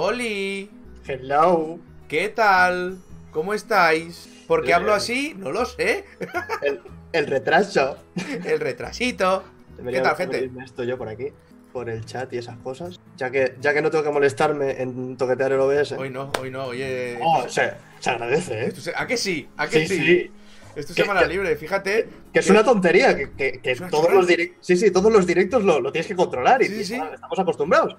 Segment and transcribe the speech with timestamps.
[0.00, 0.70] Oli,
[1.08, 1.76] Hello.
[2.06, 2.98] ¿qué tal?
[3.32, 4.28] ¿Cómo estáis?
[4.46, 5.34] ¿Por qué hablo así?
[5.36, 6.04] No lo sé.
[6.62, 6.80] El,
[7.12, 7.96] el retraso.
[8.44, 9.42] El retrasito.
[9.76, 10.50] Debería ¿Qué tal, gente?
[10.64, 11.32] esto yo por aquí,
[11.72, 13.00] por el chat y esas cosas.
[13.16, 15.90] Ya que, ya que no tengo que molestarme en toquetear el OBS.
[15.98, 17.18] Hoy no, hoy no, oye.
[17.20, 18.70] Oh, se, se agradece, ¿eh?
[18.70, 19.48] Se- ¿A que sí?
[19.56, 20.04] ¿A que Sí, sí?
[20.06, 20.30] sí.
[20.76, 22.08] Esto es semana que- libre, fíjate.
[22.32, 24.58] Que es una tontería, que, que- que Es una todos los directos.
[24.64, 26.94] Sí, sí, todos los directos lo, lo tienes que controlar y Sí, sí, sí.
[26.94, 27.96] y estamos acostumbrados.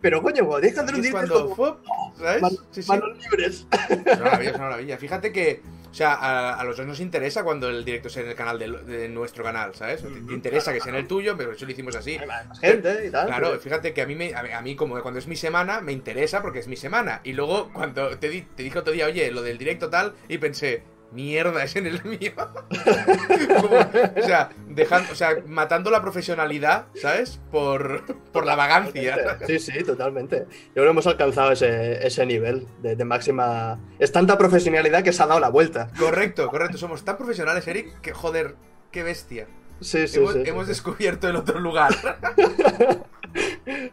[0.00, 1.50] Pero coño, tienes que hacer un cuando.
[1.50, 1.86] como, ¡fup!
[2.18, 2.42] ¿Sabes?
[2.42, 2.88] "Man- Sí, sí.
[2.88, 3.66] manos libres.
[3.88, 4.98] Es una maravilla, es una maravilla.
[4.98, 8.28] Fíjate que, o sea, a, a los dos nos interesa cuando el directo sea en
[8.28, 10.02] el canal de, de nuestro canal, ¿sabes?
[10.02, 12.16] Te- Te interesa que sea en el tuyo, pero eso lo hicimos así.
[12.16, 13.26] Hay más gente y tal.
[13.26, 15.36] Claro, pero- fíjate que a mí, me, a mí- a mí como cuando es mi
[15.36, 17.20] semana, me interesa porque es mi semana.
[17.24, 20.38] Y luego cuando te, di- te dije otro día, oye, lo del directo tal, y
[20.38, 22.32] pensé, mierda, es en el mío.
[23.60, 27.40] Como, o sea, dejando, o sea, matando la profesionalidad, ¿sabes?
[27.50, 29.38] Por, por la vagancia.
[29.46, 30.46] Sí, sí, totalmente.
[30.48, 33.78] Yo creo que hemos alcanzado ese, ese nivel de, de máxima.
[33.98, 35.90] Es tanta profesionalidad que se ha dado la vuelta.
[35.98, 36.78] Correcto, correcto.
[36.78, 38.54] Somos tan profesionales, Eric, que joder,
[38.90, 39.46] qué bestia.
[39.80, 40.42] Sí, sí, hemos sí.
[40.46, 40.70] hemos sí.
[40.70, 41.92] descubierto el otro lugar.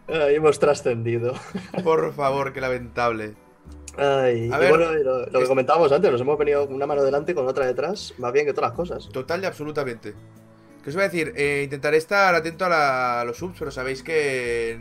[0.08, 1.33] Hemos trascendido.
[1.83, 3.33] Por favor, qué lamentable.
[3.97, 7.33] Ay, A ver, bueno, lo, lo que comentábamos antes, nos hemos venido una mano delante
[7.33, 9.09] con otra detrás, más bien que todas las cosas.
[9.09, 10.14] Total y absolutamente.
[10.86, 11.33] ¿Qué os voy a decir?
[11.36, 14.80] Eh, intentaré estar atento a, la- a los subs, pero sabéis que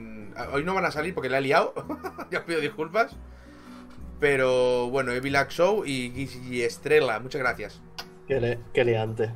[0.52, 1.72] hoy no van a salir porque la he liado.
[2.30, 3.16] ya os pido disculpas.
[4.20, 7.80] Pero bueno, Evilac Show y, y Estrella, muchas gracias.
[8.28, 9.30] Qué, le- qué liante.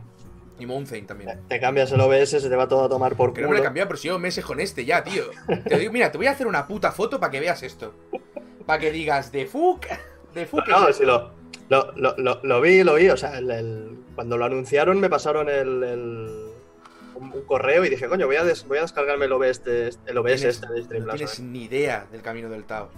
[0.59, 1.41] Y Mountain también.
[1.49, 3.65] Te cambias el OBS, se te va todo a tomar por Que no me culo.
[3.65, 5.25] cambiado, pero si llevo meses con este ya, tío.
[5.69, 7.95] Te digo, mira, te voy a hacer una puta foto para que veas esto.
[8.67, 9.87] Para que digas, de fuck,
[10.35, 10.67] de fuck.
[10.69, 10.93] No, esto".
[11.01, 11.33] sí, lo,
[11.69, 13.09] lo, lo, lo- lo vi, lo vi.
[13.09, 16.48] O sea, el- el- cuando lo anunciaron me pasaron el, el-
[17.19, 19.91] un, un correo y dije, coño, voy a, des- voy a descargarme el OBS, este-
[20.07, 21.17] el OBS este de No Streamlabs.
[21.17, 22.91] tienes ni idea del camino del Tao.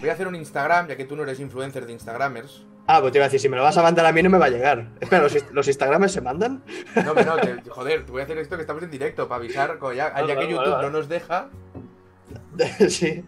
[0.00, 2.64] Voy a hacer un Instagram, ya que tú no eres influencer de Instagramers.
[2.86, 4.30] Ah, pues te iba a decir, si me lo vas a mandar a mí no
[4.30, 4.88] me va a llegar.
[5.00, 6.62] Espera, ¿los, los Instagrams se mandan?
[6.96, 9.38] No, hombre, no, te- joder, te voy a hacer esto que estamos en directo para
[9.40, 11.48] avisar, ya, que YouTube no nos deja.
[12.88, 13.24] sí.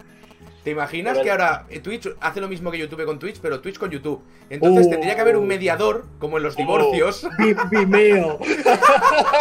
[0.64, 3.78] ¿Te imaginas que ahora eh, Twitch hace lo mismo que YouTube con Twitch, pero Twitch
[3.78, 4.22] con YouTube?
[4.48, 4.90] Entonces Uh.
[4.90, 7.26] tendría que haber un mediador, como en los divorcios.
[7.38, 8.38] Vi- Vimeo.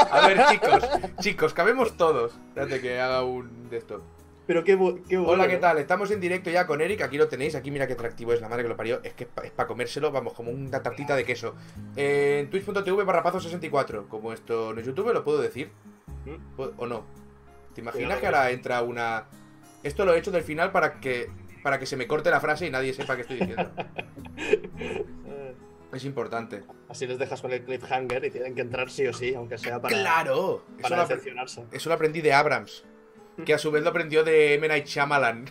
[0.09, 0.83] A ver, chicos,
[1.19, 2.33] chicos, cabemos todos.
[2.49, 4.01] Espérate que haga un de esto.
[4.47, 4.71] Pero qué,
[5.07, 5.31] qué bueno.
[5.33, 5.77] Hola, ¿qué tal?
[5.77, 8.49] Estamos en directo ya con Eric, aquí lo tenéis, aquí mira qué atractivo es la
[8.49, 11.53] madre que lo parió, es que es para comérselo, vamos, como una tartita de queso.
[11.95, 15.71] Eh, en twitch.tv barra pazo64, como esto no es YouTube, lo puedo decir,
[16.25, 16.55] ¿Mm?
[16.57, 17.05] ¿Puedo- ¿o no?
[17.75, 19.25] ¿Te imaginas que ahora entra una...
[19.84, 21.30] Esto lo he hecho del final para que,
[21.64, 23.72] para que se me corte la frase y nadie sepa qué estoy diciendo.
[25.94, 26.64] Es importante.
[26.88, 29.81] Así les dejas con el cliffhanger y tienen que entrar sí o sí, aunque sea
[29.81, 30.64] para, ¡Claro!
[30.78, 31.66] Eso para lo, decepcionarse.
[31.72, 32.86] eso lo aprendí de Abrams,
[33.46, 34.68] que a su vez lo aprendió de M.
[34.68, 35.50] Night Shyamalan.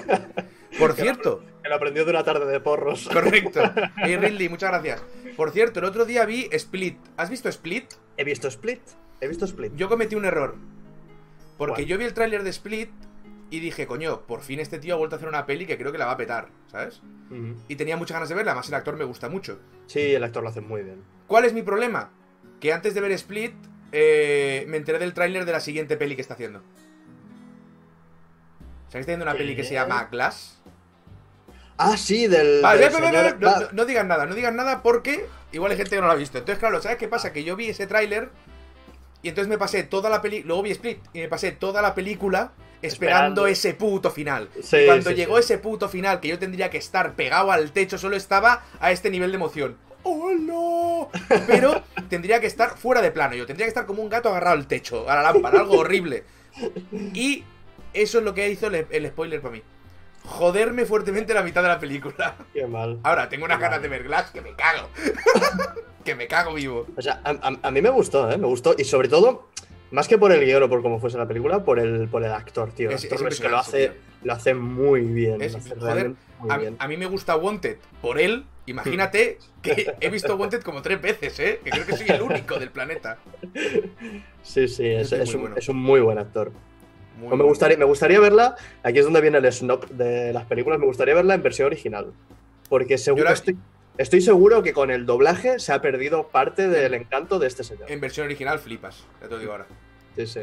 [0.78, 1.42] Por cierto...
[1.62, 3.08] Que lo aprendió de una tarde de porros.
[3.12, 3.60] Correcto.
[3.96, 5.02] Hey Ridley, muchas gracias.
[5.36, 6.98] Por cierto, el otro día vi Split.
[7.16, 7.94] ¿Has visto Split?
[8.18, 8.82] He visto Split.
[9.20, 9.74] He visto Split.
[9.74, 10.54] Yo cometí un error.
[11.56, 12.90] Porque yo vi el tráiler de Split
[13.50, 15.92] y dije, coño, por fin este tío ha vuelto a hacer una peli que creo
[15.92, 17.00] que la va a petar, ¿sabes?
[17.68, 19.58] Y tenía muchas ganas de verla, además el actor me gusta mucho.
[19.86, 21.02] Sí, el actor lo hace muy bien.
[21.26, 22.10] ¿Cuál es mi problema?
[22.60, 23.54] Que antes de ver Split,
[23.92, 26.62] eh, me enteré del tráiler de la siguiente peli que está haciendo.
[28.88, 29.38] ¿Sabes que está haciendo una ¿Qué?
[29.38, 30.58] peli que se llama Glass?
[31.78, 32.62] Ah, sí, del.
[32.62, 35.90] Vale, del señor- no, no- no digan nada, no digan nada porque igual hay gente
[35.96, 36.38] que no lo ha visto.
[36.38, 37.32] Entonces, claro, ¿sabes qué pasa?
[37.32, 38.30] Que yo vi ese tráiler
[39.26, 41.96] y entonces me pasé toda la peli, luego vi Split y me pasé toda la
[41.96, 43.46] película esperando, Esperando.
[43.48, 44.48] ese puto final.
[44.62, 45.40] Sí, y cuando sí, llegó sí.
[45.40, 49.10] ese puto final que yo tendría que estar pegado al techo, solo estaba a este
[49.10, 49.76] nivel de emoción.
[50.04, 51.10] ¡Oh, no!
[51.48, 53.34] Pero tendría que estar fuera de plano.
[53.34, 56.22] Yo tendría que estar como un gato agarrado al techo, a la lámpara, algo horrible.
[57.12, 57.42] Y
[57.94, 59.62] eso es lo que hizo el, el spoiler para mí.
[60.26, 62.36] Joderme fuertemente la mitad de la película.
[62.52, 62.98] Qué mal.
[63.02, 64.88] Ahora, tengo unas ganas de ver Glass que me cago.
[66.04, 66.86] que me cago vivo.
[66.96, 68.36] O sea, a, a- a mí me gustó, ¿eh?
[68.38, 68.74] Me gustó.
[68.76, 69.48] Y sobre todo,
[69.90, 72.32] más que por el guion o por cómo fuese la película, por el, por el
[72.32, 72.90] actor, tío.
[72.90, 73.92] El Es- actor es que lo hace,
[74.22, 75.40] lo hace muy bien.
[75.40, 76.76] Es- hace joder, muy A, bien.
[76.78, 78.44] a mí me gusta Wanted por él.
[78.66, 81.60] Imagínate que he visto Wanted como tres veces, ¿eh?
[81.62, 83.18] Que creo que soy el único del planeta.
[84.42, 85.56] Sí, sí, es, es es muy un, bueno.
[85.68, 86.50] un muy buen actor.
[87.16, 90.44] Muy O me, gustaría, me gustaría verla, aquí es donde viene el snob de las
[90.46, 92.12] películas, me gustaría verla en versión original.
[92.68, 93.56] Porque seguro, la- estoy,
[93.96, 97.90] estoy seguro que con el doblaje se ha perdido parte del encanto de este señor.
[97.90, 99.66] En versión original flipas, ya te lo digo ahora.
[100.16, 100.40] Sí, sí.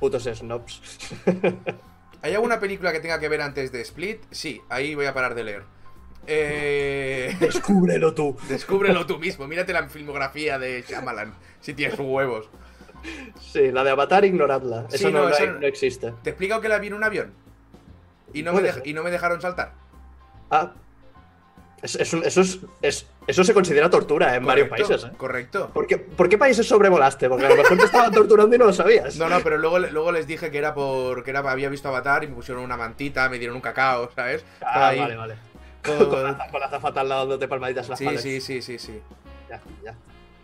[0.00, 0.80] Putos snobs.
[2.22, 4.20] ¿Hay alguna película que tenga que ver antes de Split?
[4.30, 5.62] Sí, ahí voy a parar de leer.
[6.26, 7.36] Eh...
[7.40, 8.36] Descúbrelo tú.
[8.48, 12.48] Descúbrelo tú mismo, mírate la filmografía de Shyamalan, si tienes huevos.
[13.40, 14.86] Sí, la de Avatar, ignoradla.
[14.88, 16.12] Sí, Eso no, no, no eso hay- no- no existe.
[16.22, 17.32] ¿Te he explicado que la vi en un avión?
[18.34, 19.72] y no, me dej- y no me dejaron saltar.
[20.50, 20.72] Ah.
[21.82, 25.10] Es- es un- eso, es, es- eso se considera tortura en varios países, ¿eh?
[25.16, 25.70] Correcto.
[25.74, 27.28] ¿Por qué, por qué países sobrevolaste?
[27.28, 29.16] Porque a lo mejor te estaban torturando y no lo sabías.
[29.16, 32.24] No, no, pero luego, luego les dije que era por que era, había visto Avatar
[32.24, 34.44] y me pusieron una mantita, me dieron un cacao, ¿sabes?
[34.64, 35.34] Ah, ahí vale, vale.
[35.82, 38.78] Con la, con la azafata al lado dándote palmaditas en la Sí, sí, sí, sí,
[38.78, 39.02] sí.
[39.50, 39.94] Ya, ya.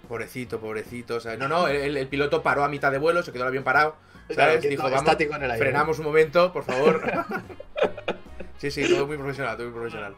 [0.09, 1.17] Pobrecito, pobrecito.
[1.17, 3.49] o sea, no, no, el, el piloto paró a mitad de vuelo, se quedó el
[3.49, 3.97] avión parado.
[4.29, 4.61] Claro, ¿Sabes?
[4.61, 5.65] quieto, Dijo, vamos, estático en el aire.
[5.65, 7.01] frenamos un momento, por favor.
[8.59, 10.15] sí, sí, todo muy profesional, todo muy profesional.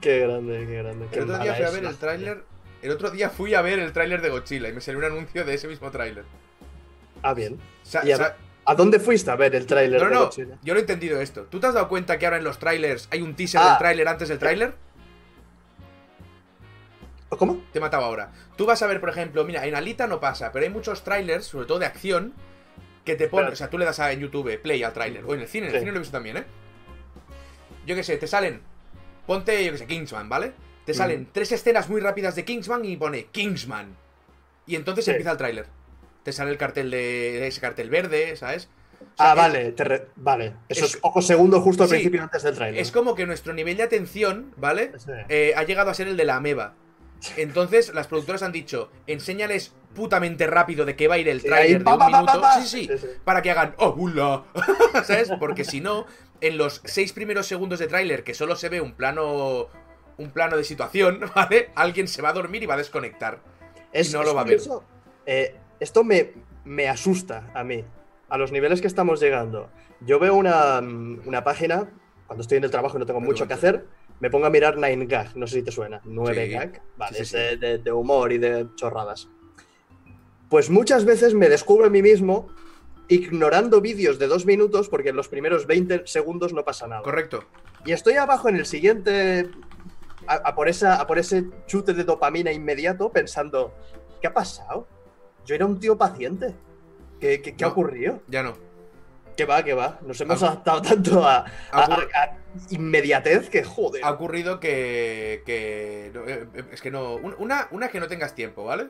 [0.00, 1.06] Qué grande, qué grande.
[1.12, 2.44] Qué El otro día fui a ver el tráiler.
[2.82, 5.44] El otro día fui a ver el tráiler de Godzilla y me salió un anuncio
[5.44, 6.24] de ese mismo tráiler.
[7.22, 7.58] Ah, bien.
[7.84, 8.34] Sa- ¿Y a,
[8.74, 10.58] dónde fuiste a ver el tráiler no, de no, no, Godzilla?
[10.62, 11.44] yo no he entendido esto.
[11.44, 13.68] ¿Tú te has dado cuenta que ahora en los trailers hay un teaser Ah.
[13.70, 14.74] del tráiler antes del tráiler?
[17.38, 17.62] ¿Cómo?
[17.72, 18.32] Te he matado ahora.
[18.56, 21.46] Tú vas a ver, por ejemplo, mira, en Alita no pasa, pero hay muchos trailers,
[21.46, 22.32] sobre todo de acción,
[23.04, 23.46] que te ponen.
[23.46, 25.48] Pero- O sea, tú le das a en YouTube play al tráiler, o en el
[25.48, 25.80] cine, en el Sí.
[25.80, 26.44] cine lo he visto también, ¿eh?
[27.86, 28.60] Yo qué sé, te salen.
[29.26, 30.52] Ponte, yo qué sé, Kingsman, ¿vale?
[30.84, 31.26] Te salen Mm.
[31.32, 33.96] tres escenas muy rápidas de Kingsman y pone Kingsman.
[34.66, 35.10] Y entonces Sí.
[35.10, 35.66] empieza el tráiler.
[36.22, 37.46] Te sale el cartel de.
[37.46, 38.68] ese cartel verde, ¿sabes?
[39.00, 40.54] O sea, Ah, es- vale, te re- vale.
[40.68, 41.94] Esos es- pocos segundos justo al Sí.
[41.96, 42.80] principio antes del tráiler.
[42.80, 44.92] Es como que nuestro nivel de atención, ¿vale?
[44.98, 45.10] Sí.
[45.28, 46.74] Eh, ha llegado a ser el de la ameba.
[47.36, 51.84] Entonces, las productoras han dicho, enséñales putamente rápido de qué va a ir el tráiler
[51.84, 52.26] de un pa, minuto.
[52.26, 52.60] pa, pa.
[52.62, 53.06] Sí, sí, Sí, sí.
[53.24, 54.44] Para que hagan, ¡oh, hula!
[55.04, 55.30] ¿Sabes?
[55.38, 56.06] Porque si no,
[56.40, 59.68] en los seis primeros segundos de tráiler, que solo se ve un plano.
[60.18, 61.70] Un plano de situación, ¿vale?
[61.74, 63.40] Alguien se va a dormir y va a desconectar.
[63.92, 64.60] Es, no lo va a ver.
[65.24, 66.32] Eh, esto me,
[66.64, 67.84] me asusta a mí,
[68.28, 69.70] a los niveles que estamos llegando.
[70.00, 71.88] Yo veo una, mm, una página,
[72.26, 73.86] cuando estoy en el trabajo y no tengo mucho que hacer,
[74.22, 77.56] me pongo a mirar 9gag, no sé si te suena, 9gag, Sí, vale, sí, de,
[77.56, 79.28] de- de humor y de chorradas.
[80.48, 82.46] Pues muchas veces me descubro a mí mismo
[83.08, 87.02] ignorando vídeos de dos minutos porque en los primeros 20 segundos no pasa nada.
[87.02, 87.44] Correcto.
[87.84, 89.50] Y estoy abajo en el siguiente.
[90.28, 93.74] A, a por esa, a por ese chute de dopamina inmediato, pensando:
[94.20, 94.86] ¿qué ha pasado?
[95.44, 96.54] Yo era un tío paciente.
[97.18, 97.72] ¿Qué, qué, qué ha No.
[97.72, 98.20] ocurrido?
[98.28, 98.52] Ya no.
[99.36, 99.98] ¿Qué va, qué va?
[100.02, 102.06] Nos hemos adaptado tanto a, a-
[102.70, 104.04] inmediatez que joder.
[104.04, 105.42] Ha ocurrido que.
[105.46, 107.14] que eh, eh, es que no.
[107.14, 108.88] un- Una, una que no tengas tiempo, ¿vale?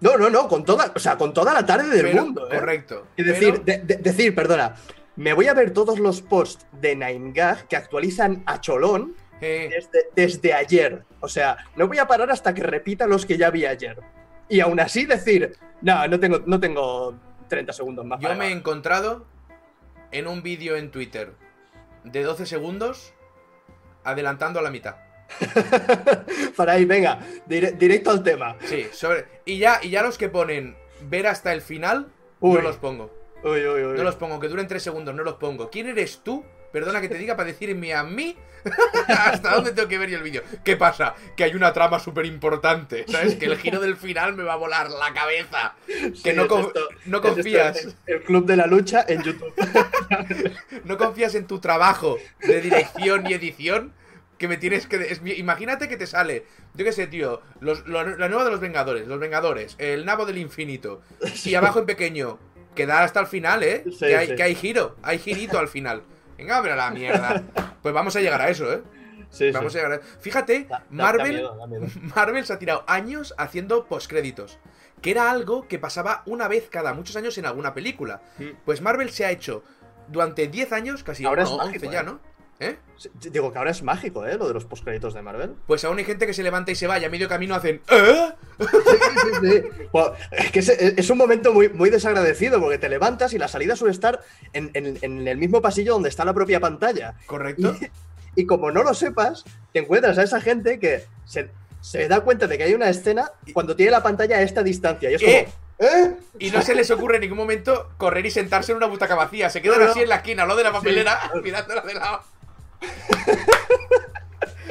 [0.00, 2.46] No, no, no, con toda, o sea, con toda la tarde del Pero- mundo.
[2.50, 2.54] ¿eh?
[2.58, 3.06] Correcto.
[3.16, 4.74] Y decir, Pero- de- de- decir, perdona,
[5.16, 10.08] me voy a ver todos los posts de 9gag que actualizan a Cholón eh, desde,
[10.14, 11.02] desde ayer.
[11.20, 13.98] O sea, no voy a parar hasta que repita los que ya vi ayer.
[14.48, 17.14] Y aún así decir, no, no tengo, no tengo
[17.48, 18.20] 30 segundos más.
[18.20, 18.50] Yo me he nada".
[18.50, 19.26] encontrado
[20.12, 21.32] en un vídeo en Twitter
[22.04, 23.12] de 12 segundos
[24.04, 24.96] adelantando a la mitad.
[26.56, 28.56] para ahí, venga, dire- directo al tema.
[28.64, 29.26] Sí, sobre.
[29.44, 32.08] Y ya, y ya los que ponen ver hasta el final,
[32.40, 32.54] Uy.
[32.56, 33.14] no los pongo.
[33.44, 33.96] Uy, uy, uy.
[33.96, 35.70] No los pongo, que duren 3 segundos, no los pongo.
[35.70, 36.44] ¿Quién eres tú?
[36.72, 38.36] Perdona que te diga para decirme a mí
[39.08, 40.42] hasta dónde tengo que ver yo el vídeo.
[40.64, 41.14] ¿Qué pasa?
[41.36, 43.36] Que hay una trama súper importante, ¿sabes?
[43.36, 45.74] Que el giro del final me va a volar la cabeza.
[45.86, 46.72] Que Sí, no, esto-
[47.06, 47.84] no confías.
[47.84, 49.52] el- el club de la lucha en YouTube.
[50.84, 53.92] no confías en tu trabajo de dirección y edición
[54.38, 54.96] que me tienes que...
[54.96, 56.44] es- imagínate que te sale,
[56.74, 60.26] yo qué sé, tío, los- lo- la nueva de los Vengadores, los Vengadores, el nabo
[60.26, 61.02] del infinito,
[61.44, 62.38] y abajo en pequeño,
[62.76, 63.82] quedar hasta el final, ¿eh?
[63.90, 64.36] Sí, que, hay, sí.
[64.36, 66.02] que hay giro, hay girito al final.
[66.38, 67.42] Venga, pero la mierda.
[67.82, 68.82] Pues vamos a llegar a eso, ¿eh?
[69.30, 69.78] Sí, Vamos sí.
[69.78, 70.02] a llegar a...
[70.20, 71.32] Fíjate, Da- da- da Marvel...
[71.34, 71.86] miedo, da miedo.
[72.16, 74.58] Marvel se ha tirado años haciendo postcréditos.
[75.02, 78.22] Que era algo que pasaba una vez cada muchos años en alguna película.
[78.38, 78.44] Mm.
[78.64, 79.62] Pues Marvel se ha hecho
[80.08, 82.04] durante 10 años, casi Ahora no, es 11 mágico, ya, ¿eh?
[82.04, 82.20] ¿no?
[82.60, 82.76] ¿Eh?
[83.30, 84.36] Digo que ahora es mágico, ¿eh?
[84.36, 85.54] Lo de los postcréditos de Marvel.
[85.68, 87.80] Pues aún hay gente que se levanta y se va y a medio camino hacen
[87.88, 88.32] ¿Eh?
[88.58, 89.62] Sí, sí, sí.
[89.92, 93.46] Bueno, es que es, es un momento muy, muy desagradecido porque te levantas y la
[93.46, 94.20] salida suele estar
[94.52, 97.14] en, en- en el mismo pasillo donde está la propia pantalla.
[97.26, 97.76] ¿Correcto?
[98.34, 101.50] Y, y como no lo sepas, te encuentras a esa gente que se,
[101.80, 105.08] se da cuenta de que hay una escena cuando tiene la pantalla a esta distancia.
[105.12, 105.48] Y es como, Eh.
[105.78, 106.16] ¿eh?
[106.40, 109.48] Y no se les ocurre en ningún momento correr y sentarse en una butaca vacía.
[109.48, 109.90] Se quedan No, no.
[109.92, 112.20] así en la esquina, lo de la papelera, mirándola de lado.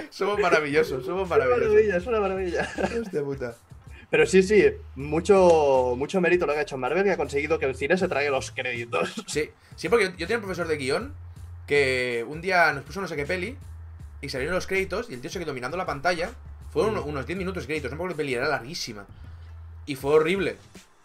[0.10, 1.74] somos maravillosos, somos Es una maravillosos.
[1.74, 2.70] maravilla, es una maravilla.
[3.02, 3.56] Hostia puta.
[4.10, 4.64] Pero sí, sí,
[4.96, 8.08] mucho, mucho mérito lo que ha hecho Marvel y ha conseguido que el cine se
[8.08, 9.14] trague los créditos.
[9.28, 11.14] Sí, sí, porque yo, yo tenía un profesor de guion
[11.68, 13.58] que un día nos puso no sé qué peli
[14.22, 16.32] y salieron los créditos y el tío se quedó mirando la pantalla.
[16.72, 16.98] Fueron Mm.
[17.00, 19.06] uno- unos 10 minutos de créditos, no me acuerdo qué peli, era larguísima.
[19.86, 20.56] Y fue horrible,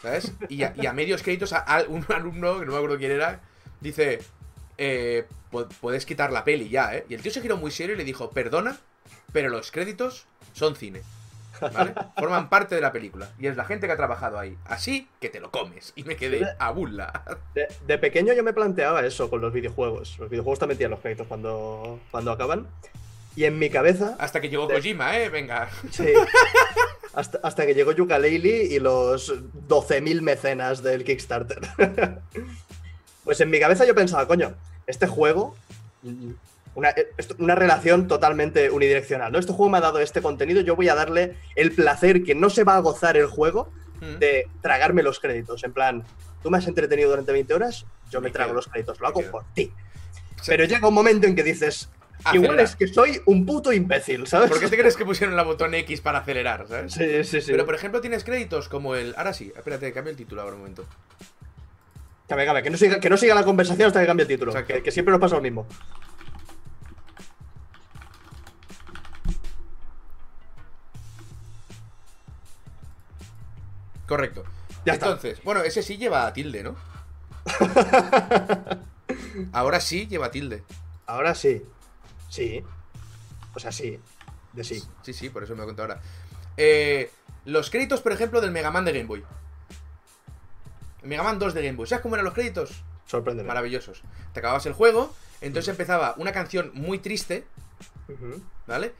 [0.00, 0.32] ¿sabes?
[0.48, 3.10] Y a, y a medios créditos, a, a un alumno, que no me acuerdo quién
[3.12, 3.40] era,
[3.80, 4.20] dice,
[4.84, 7.04] eh, "pu- puedes quitar la peli ya, ¿eh?
[7.08, 8.76] Y el tío se giró muy serio y le dijo, perdona,
[9.32, 11.02] pero los créditos son cine.
[11.60, 11.94] ¿Vale?
[12.18, 13.30] Forman parte de la película.
[13.38, 14.56] Y es la gente que ha trabajado ahí.
[14.64, 15.92] Así que te lo comes.
[15.94, 17.22] Y me quedé a burla.
[17.54, 20.18] De, de pequeño yo me planteaba eso con los videojuegos.
[20.18, 22.66] Los videojuegos también tienen los créditos cuando, cuando acaban.
[23.36, 24.16] Y en mi cabeza.
[24.18, 25.28] Hasta que llegó De- Kojima, ¿eh?
[25.28, 25.70] Venga.
[25.92, 26.06] Sí.
[27.14, 29.34] Hasta, hasta que llegó Yooka-Laylee y los
[29.68, 31.60] 12.000 mecenas del Kickstarter.
[33.24, 34.54] pues en mi cabeza yo pensaba, coño,
[34.86, 35.56] este juego.
[36.74, 36.94] Una,
[37.38, 39.38] una relación totalmente unidireccional, ¿no?
[39.38, 42.48] Este juego me ha dado este contenido, yo voy a darle el placer que no
[42.48, 43.70] se va a gozar el juego
[44.00, 44.18] Mm.
[44.18, 45.62] de tragarme los créditos.
[45.62, 46.02] En plan,
[46.42, 48.56] tú me has entretenido durante 20 horas, yo me, Me trago quedo.
[48.56, 49.30] los créditos, lo hago quedo.
[49.30, 49.70] por ti.
[50.40, 50.46] Sí.
[50.48, 51.88] Pero llega un momento en que dices,
[52.32, 54.50] igual es que soy un puto imbécil, ¿sabes?
[54.50, 56.94] ¿Por qué te crees que pusieron la botón X para acelerar, sabes?
[56.94, 57.52] Sí, sí, sí.
[57.52, 59.14] Pero por ejemplo tienes créditos como el...
[59.16, 60.84] Ahora sí, espérate, cambio el título ahora un momento.
[62.36, 64.52] Cabe, que no siga, que no siga la conversación hasta que cambie el título.
[64.52, 64.74] Exacto.
[64.74, 65.66] Que, que siempre nos pasa lo mismo.
[74.06, 74.44] Correcto.
[74.84, 75.06] Ya está.
[75.06, 76.76] Entonces, bueno, ese sí lleva tilde, ¿no?
[79.52, 80.62] Ahora sí lleva tilde.
[81.06, 81.62] Ahora sí.
[82.28, 82.62] Sí.
[83.54, 83.98] O sea, sí.
[84.52, 84.82] De sí.
[85.02, 86.00] Sí, sí, por eso me lo cuento ahora.
[86.56, 87.10] Eh,
[87.46, 89.24] los créditos, por ejemplo, del Mega Man de Game Boy.
[91.02, 91.86] Mega Man 2 de Game Boy.
[91.86, 92.82] ¿Sabes cómo eran los créditos?
[93.06, 93.48] Sorpréndeme.
[93.48, 94.02] Maravillosos.
[94.32, 97.44] Te acababas el juego, entonces empezaba una canción muy triste.
[98.66, 98.92] ¿vale?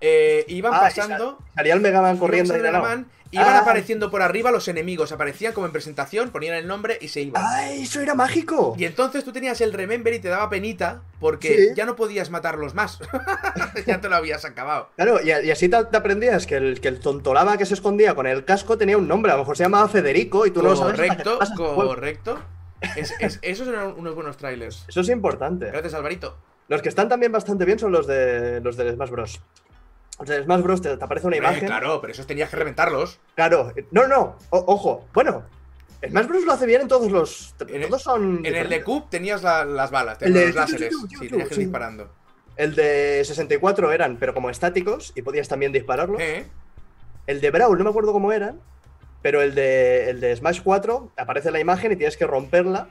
[0.00, 1.38] Eh, iban Ah, pasando.
[1.54, 2.66] Salía el Mega Man corriendo iban.
[2.72, 3.58] Mega Man, iban Ah.
[3.60, 7.42] apareciendo por arriba los enemigos, aparecían como en presentación, ponían el nombre y se iban.
[7.46, 8.74] ¡Ay, eso era mágico!
[8.78, 11.68] Y entonces tú tenías el Remember y te daba penita porque Sí.
[11.74, 12.98] ya no podías matarlos más.
[13.86, 14.90] ya te lo habías acabado.
[14.96, 18.14] Claro, y, y así te, te aprendías que el, que el tontolaba que se escondía
[18.14, 19.32] con el casco tenía un nombre.
[19.32, 21.00] A lo mejor se llamaba Federico y tú no lo sabes.
[21.00, 22.38] hasta Correcto, el correcto.
[22.96, 24.84] Es- es- esos eran unos buenos trailers.
[24.88, 25.66] Eso es importante.
[25.70, 26.36] Gracias, Alvarito.
[26.68, 29.40] Los que están también bastante bien son los de los de Smash Bros.
[30.18, 30.80] Los de Smash Bros.
[30.82, 31.66] te, te aparece una imagen.
[31.66, 33.18] claro, pero esos tenías que reventarlos.
[33.34, 35.44] Claro, eh, no, no, o- ojo, bueno,
[36.08, 37.54] Smash Bros lo hace bien en todos los.
[37.68, 38.44] En el- todos son.
[38.44, 38.82] En el de.
[38.82, 40.94] Cube tenías la- las balas, tenías de- los láseres.
[41.18, 41.64] Sí, tenías que ir sí.
[41.64, 42.10] disparando.
[42.56, 46.20] El de 64 eran, pero como estáticos y podías también dispararlos.
[46.20, 46.46] Eh,
[47.26, 48.60] El de Brawl no me acuerdo cómo eran,
[49.20, 52.88] pero el de, el de Smash 4 aparece la imagen y tienes que romperla.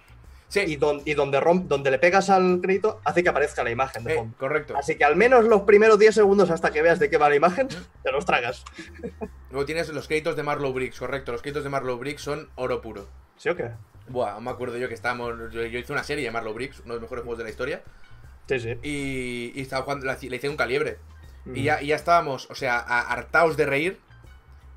[0.48, 3.72] Sí, Y, don- y donde, rom- donde le pegas al crédito hace que aparezca la
[3.72, 4.78] imagen de eh, correcto.
[4.78, 7.36] Así que al menos los primeros 10 segundos hasta que veas de qué va la
[7.36, 7.68] imagen,
[8.04, 8.64] te los tragas.
[9.50, 11.32] Luego tienes los créditos de Marlow Briggs, correcto.
[11.32, 13.08] Los créditos de Marlow Briggs son oro puro.
[13.38, 13.72] ¿Sí o qué?
[14.08, 15.34] Buah, me acuerdo yo que estábamos.
[15.52, 17.50] Yo, yo hice una serie de Marlow Briggs, uno de los mejores juegos de la
[17.50, 17.82] historia.
[18.48, 18.78] Sí, sí.
[18.84, 21.00] Y, y estaba jugando, le hice un caliebre.
[21.46, 21.56] Mm.
[21.56, 24.00] Y ya, y ya estábamos, o sea, hartaos de reír.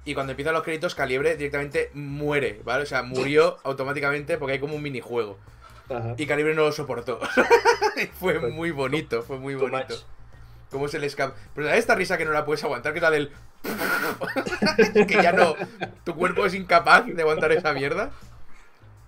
[0.06, 2.84] Y cuando empiezan los créditos, Caliebre directamente muere, ¿vale?
[2.84, 5.38] O sea, murió automáticamente porque hay como un minijuego.
[5.88, 6.14] Ajá.
[6.16, 7.20] Y Calibre no lo soportó.
[8.20, 9.94] Fue muy bonito, fue muy bonito.
[10.70, 11.34] Cómo se le escapa.
[11.54, 13.32] Pero esta risa que no la puedes aguantar, que es la del.
[15.06, 15.56] que ya no.
[16.04, 18.10] Tu cuerpo es incapaz de aguantar esa mierda.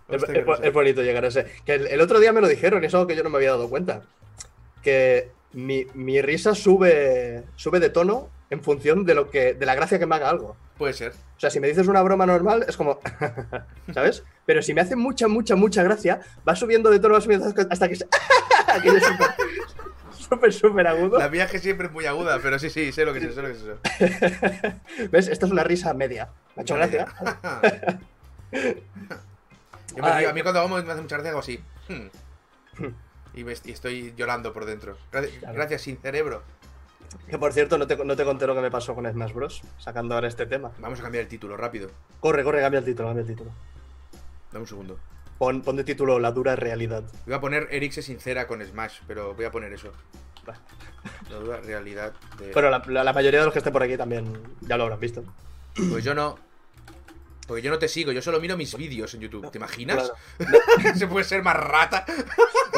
[0.09, 1.47] Es, Hostia, bonito llegar a ese.
[1.65, 3.37] Que el, el otro día me lo dijeron y es algo que yo no me
[3.37, 4.03] había dado cuenta.
[4.83, 9.75] Que mi, mi risa sube, sube de tono en función de lo que de la
[9.75, 10.57] gracia que me haga algo.
[10.79, 11.13] Puede ser.
[11.41, 13.01] O sea, si me dices una broma normal, es como.
[13.95, 14.25] ¿Sabes?
[14.45, 17.89] Pero si me hace mucha, mucha, mucha gracia, va subiendo de tono, va subiendo hasta
[17.89, 17.97] que.
[18.67, 19.05] Aquello es
[20.19, 21.19] súper, súper, agudo.
[21.19, 23.41] La viaje siempre es muy aguda, pero sí, sí, sé lo que es eso, sé
[23.43, 24.79] lo que es eso.
[25.11, 25.29] ¿Ves?
[25.29, 26.29] Esta es una risa media.
[26.57, 27.07] Me ha hecho gracia.
[28.53, 30.21] Yo me Ay.
[30.21, 31.59] río, a mí cuando vamos me hace mucha gracia, hago así.
[31.89, 32.87] hmm.
[33.35, 34.97] Y, me est- y estoy llorando por dentro.
[35.11, 35.55] Gracias, Claro.
[35.55, 36.43] gracias, sin cerebro.
[37.29, 39.63] Que por cierto, no te, no te conté lo que me pasó con Smash Bros.
[39.79, 40.71] Sacando ahora este tema.
[40.79, 41.91] Vamos a cambiar el título, rápido.
[42.21, 43.51] Corre, corre, cambia el título, cambia el título.
[44.53, 44.99] Dame un segundo.
[45.39, 47.03] Pon, pon de título La dura realidad.
[47.25, 49.93] Voy a poner Eric se sincera con Smash, pero voy a poner eso.
[51.31, 52.49] La dura realidad de.
[52.49, 54.25] Pero la, la- la mayoría de los que estén por aquí también
[54.61, 55.23] ya lo habrán visto.
[55.91, 56.37] Pues yo no.
[57.51, 59.51] Porque yo no te sigo, yo solo miro mis vídeos en YouTube.
[59.51, 60.13] ¿Te imaginas?
[60.39, 60.95] Claro.
[60.97, 62.07] Se puede ser más rata.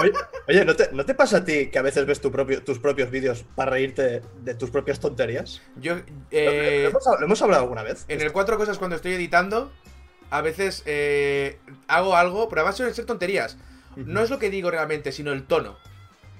[0.00, 0.12] Oye,
[0.48, 2.78] oye, ¿no, te, ¿no te pasa a ti que a veces ves tu propio, tus
[2.78, 5.60] propios vídeos para reírte de tus propias tonterías?
[5.76, 5.96] Yo.
[5.96, 8.06] ¿Lo, lo eh, hemos, lo hemos hablado alguna vez?
[8.08, 9.70] en el cuatro cosas cuando estoy editando,
[10.30, 13.58] a veces eh, hago algo, pero además suelen ser tonterías.
[13.96, 15.76] No es lo que digo realmente, sino el tono.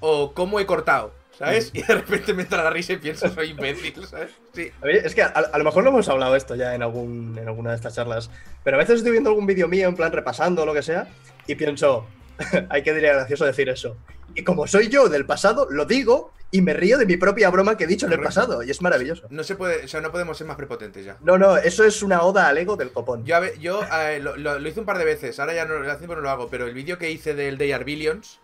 [0.01, 1.71] O cómo he cortado, ¿sabes?
[1.73, 4.31] Y de repente me entra la risa y pienso soy imbécil, ¿sabes?
[4.55, 4.71] Sí.
[4.83, 7.71] Es que a, a lo mejor lo hemos hablado esto ya en, algún, en alguna
[7.71, 8.31] de estas charlas,
[8.65, 11.09] pero a veces estoy viendo algún vídeo mío en plan repasando o lo que sea
[11.47, 12.07] y pienso,
[12.71, 13.97] hay que diría gracioso decir eso.
[14.35, 17.77] Y como soy yo del pasado, lo digo y me río de mi propia broma
[17.79, 19.27] que he dicho en el pasado y es maravilloso.
[19.31, 21.17] No se puede, o sea, no podemos ser más prepotentes ya.
[21.23, 23.25] No, no, eso es una oda al ego del copón.
[23.25, 25.77] Yo, a yo eh, lo, lo- lo hice un par de veces, ahora ya no,
[25.91, 28.39] hace tiempo no lo hago, pero el vídeo que hice del Day Are Billions,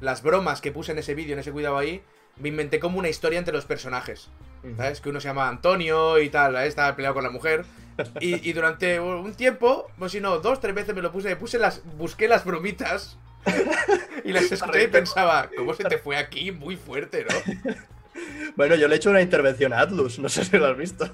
[0.00, 2.02] Las bromas que puse en ese vídeo, en ese cuidado ahí,
[2.36, 4.30] me inventé como una historia entre los personajes.
[4.76, 5.00] ¿Sabes?
[5.00, 6.70] Que uno se llama Antonio y tal, ¿sabes?
[6.70, 7.64] estaba peleado con la mujer.
[8.20, 11.58] Y, y durante un tiempo, pues si no, dos, tres veces me lo puse, puse
[11.58, 13.18] las, busqué las bromitas
[14.24, 16.50] y las escuché y pensaba, ¿cómo se te fue aquí?
[16.50, 17.74] Muy fuerte, ¿no?
[18.56, 21.10] Bueno, yo le he hecho una intervención a Atlus, no sé si lo has visto.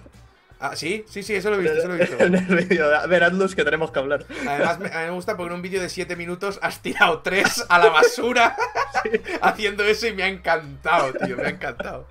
[0.62, 2.22] Ah, sí, sí, sí, eso lo he visto, eso lo he visto.
[2.22, 4.26] En el vídeo, a ver, Atlus, que tenemos que hablar.
[4.46, 7.20] Además, me, a mí me gusta porque en un vídeo de 7 minutos has tirado
[7.20, 8.56] 3 a la basura
[9.40, 12.06] haciendo eso y me ha encantado, tío, me ha encantado.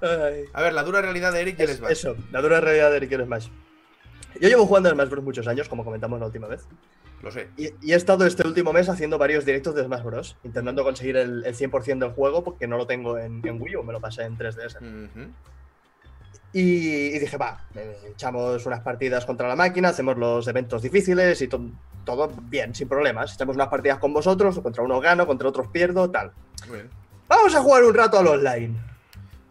[0.00, 0.44] Ay.
[0.52, 1.90] A ver, la dura realidad de Eric y el Smash.
[1.90, 3.48] Eso, la dura realidad de Eric en Smash.
[4.40, 5.24] Yo llevo jugando en Smash Bros.
[5.24, 6.66] muchos años, como comentamos la última vez.
[7.22, 7.48] Lo sé.
[7.56, 10.36] Y, y he estado este último mes haciendo varios directos de Smash Bros.
[10.44, 13.82] Intentando conseguir el, el 100% del juego porque no lo tengo en, en Wii U,
[13.82, 14.76] me lo pasé en 3DS.
[14.76, 15.32] Ujú.
[16.52, 21.40] Y, y dije, va, eh, echamos unas partidas contra la máquina, hacemos los eventos difíciles
[21.40, 21.70] y to-
[22.04, 23.34] todo bien, sin problemas.
[23.34, 26.32] Echamos unas partidas con vosotros, contra unos gano, contra otros pierdo, tal.
[26.70, 26.90] Bien.
[27.28, 28.74] Vamos a jugar un rato al online.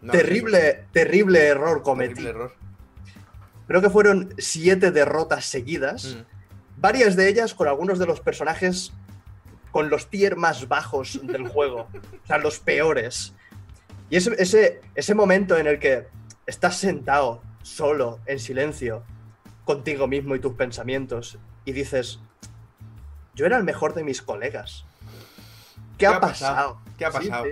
[0.02, 2.14] No, terrible, terrible error cometí.
[2.14, 2.52] terrible error.
[3.66, 6.14] Creo que fueron siete derrotas seguidas.
[6.16, 6.80] Mm.
[6.80, 8.92] Varias de ellas con algunos de los personajes
[9.70, 11.88] con los tier más bajos del juego.
[12.22, 13.32] O sea, los peores.
[14.10, 16.06] Y ese, ese, ese momento en el que
[16.46, 19.02] estás sentado solo, en silencio,
[19.64, 22.18] contigo mismo y tus pensamientos, y dices,
[23.34, 24.84] yo era el mejor de mis colegas.
[25.98, 26.80] ¿Qué, ha pasado?
[26.98, 27.44] ¿Qué ha pasado?
[27.44, 27.50] sí.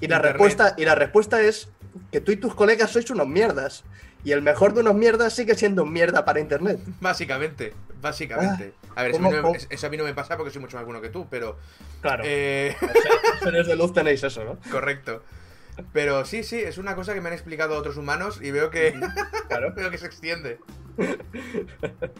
[0.00, 1.68] Y, la respuesta, y la respuesta es
[2.10, 3.84] que tú y tus colegas sois unos mierdas.
[4.24, 6.80] Y el mejor de unos mierdas sigue siendo un mierda para internet.
[7.00, 8.72] Básicamente, básicamente.
[8.94, 10.52] a ver, eso a, ¿cómo- mí no, me- eso a mí no me pasa porque
[10.52, 11.58] soy mucho más bueno que tú, pero...
[12.00, 12.22] Claro.
[12.26, 12.76] eh,
[13.42, 14.58] Seres de luz tenéis eso, ¿no?
[14.70, 15.22] correcto.
[15.92, 18.94] Pero sí, sí, es una cosa que me han explicado otros humanos y veo que,
[19.48, 19.72] Claro.
[19.76, 20.58] veo que se extiende.
[20.96, 22.12] Pero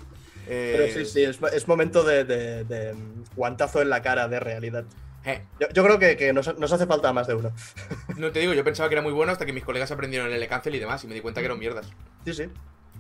[0.49, 2.95] Eh, sí, sí, es, es momento de, de- de
[3.37, 4.85] guantazo en la cara de realidad.
[5.25, 7.53] eh, Yo, yo creo que, que nos, nos hace falta más de uno.
[8.17, 10.35] no te digo, yo pensaba que era muy bueno hasta que mis colegas aprendieron el
[10.35, 11.87] L-Cancel y demás y me di cuenta que eran mierdas.
[12.25, 12.45] Sí, sí.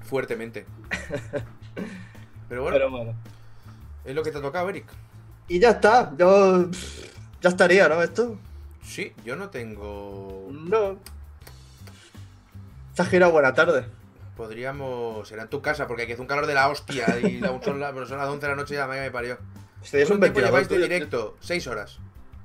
[0.02, 0.66] Fuertemente.
[2.48, 3.14] Pero bueno, Pero bueno.
[4.04, 4.86] es lo que te ha tocado, Eric.
[5.48, 6.12] Y ya está.
[6.16, 6.70] Yo.
[7.40, 8.02] Ya estaría, ¿no?
[8.02, 8.38] Esto.
[8.82, 10.48] Sí, yo no tengo...
[10.50, 10.98] No.
[13.10, 13.84] Girado buena tarde.
[14.36, 15.26] Podríamos...
[15.28, 17.80] Será en tu casa porque aquí hace un calor de la hostia y la- son,
[17.80, 19.38] las- son las 11 de la noche y ya me me parió.
[19.90, 20.50] Tenéis un ¿Cuánto tiempo ventilador.
[20.50, 21.36] lleváis de yo- directo?
[21.40, 21.98] Seis horas.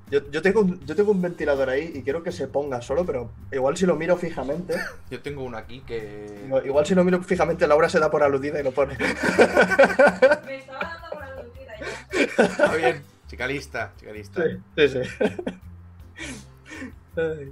[0.09, 3.05] Yo, yo tengo un, yo tengo un ventilador ahí y quiero que se ponga solo,
[3.05, 4.73] pero igual si lo miro fijamente.
[5.11, 6.47] Yo tengo uno aquí que...
[6.63, 8.97] Igual si lo miro fijamente, Laura se da por aludida y lo pone.
[10.45, 12.43] Me estaba dando por aludida ya.
[12.45, 13.03] Está bien.
[13.27, 14.43] Chica lista, chica lista.
[14.77, 15.25] Sí, sí, sí.
[17.17, 17.51] Eh,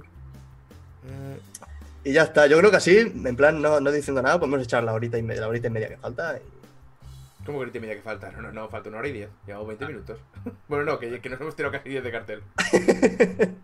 [2.04, 4.84] Y ya está, yo creo que así, en plan, no, no diciendo nada, podemos echar
[4.84, 6.36] la horita y media, la horita y media que falta.
[6.38, 8.30] y- ¿Cómo que ahorita y media que falta?
[8.32, 9.28] No, no, no, falta una hora y diez.
[9.46, 10.18] Llevamos 20 minutos.
[10.68, 12.42] bueno, no, que, que nos hemos tirado casi 10 de cartel.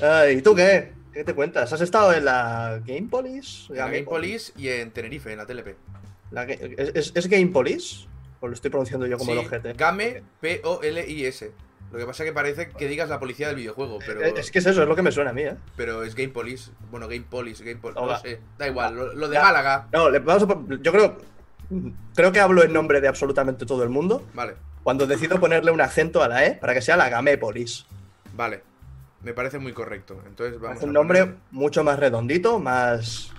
[0.00, 0.92] Ay, ¿y tú qué?
[1.12, 1.72] ¿Qué te cuentas?
[1.72, 3.70] ¿Has estado en la Game Police?
[3.72, 5.76] En la Game Police y en Tenerife, en la TLP.
[6.30, 8.06] La Ga- ¿Es, es, es Game Police?
[8.40, 9.72] ¿O lo estoy pronunciando yo como Sí, el ojete?
[9.74, 11.52] Game P-O-L-I-S.
[11.92, 14.50] Lo que pasa es que parece que digas la policía del videojuego, pero, Eh, Es
[14.50, 15.56] que es eso, es lo que me suena a mí, ¿eh?
[15.76, 16.70] pero es Game Police.
[16.90, 18.00] Bueno, Game Police, Game Police.
[18.00, 18.40] No sé.
[18.58, 19.42] Da igual, lo, lo de Ya.
[19.42, 19.88] Málaga.
[19.92, 20.46] No, le- vamos a
[20.80, 21.18] yo creo,
[22.14, 25.80] creo que hablo en nombre de absolutamente todo el mundo Vale, cuando decido ponerle un
[25.80, 27.86] acento a la E para que sea la Gamépolis.
[28.34, 28.62] vale.
[29.22, 30.20] Me parece muy correcto.
[30.26, 33.30] Entonces vamos Es un nombre mucho más redondito, más,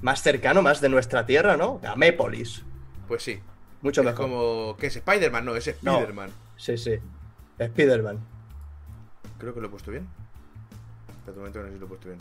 [0.00, 1.78] más cercano, más de nuestra tierra, ¿no?
[1.80, 2.64] Gamépolis.
[3.06, 3.38] Pues sí.
[3.80, 4.20] Mucho es mejor.
[4.22, 4.76] como.
[4.80, 4.96] ¿Qué es?
[4.96, 5.92] Spider-Man, no, es No.
[5.98, 6.30] Spider-Man.
[6.56, 6.98] Sí, sí.
[7.58, 8.18] Spider-Man.
[9.38, 10.06] Creo que lo he puesto bien.
[11.08, 12.20] Espera un momento, no sé si lo he puesto bien.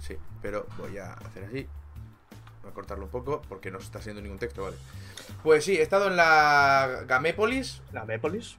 [0.00, 1.66] Sí, pero voy a hacer así.
[2.62, 4.76] Voy a cortarlo un poco porque no está siendo ningún texto, vale.
[5.42, 7.82] Pues sí, he estado en la Gamépolis.
[7.92, 8.56] Gamépolis.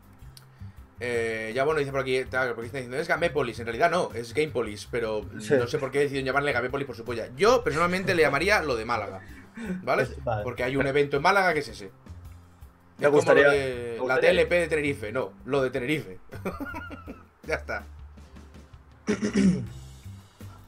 [0.99, 3.59] eh, ya bueno, dice por aquí, claro, porque está diciendo, es Gamépolis.
[3.59, 5.53] En realidad no, es Gamepolis, pero Sí.
[5.59, 7.29] no sé por qué deciden llamarle Gamépolis por su polla.
[7.35, 9.21] Yo personalmente le llamaría lo de Málaga.
[9.83, 10.07] ¿Vale?
[10.23, 10.43] Vale.
[10.43, 11.91] Porque hay un evento en Málaga que es ese.
[12.97, 14.31] Me gustaría- lo de me la gustaría.
[14.43, 16.17] TLP de Tenerife, no, lo de Tenerife.
[17.47, 17.83] ya está.
[19.05, 19.15] ¿Qué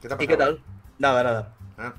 [0.08, 0.60] te ha ¿Y qué tal?
[0.98, 1.54] Nada, nada.
[1.78, 1.94] Ah.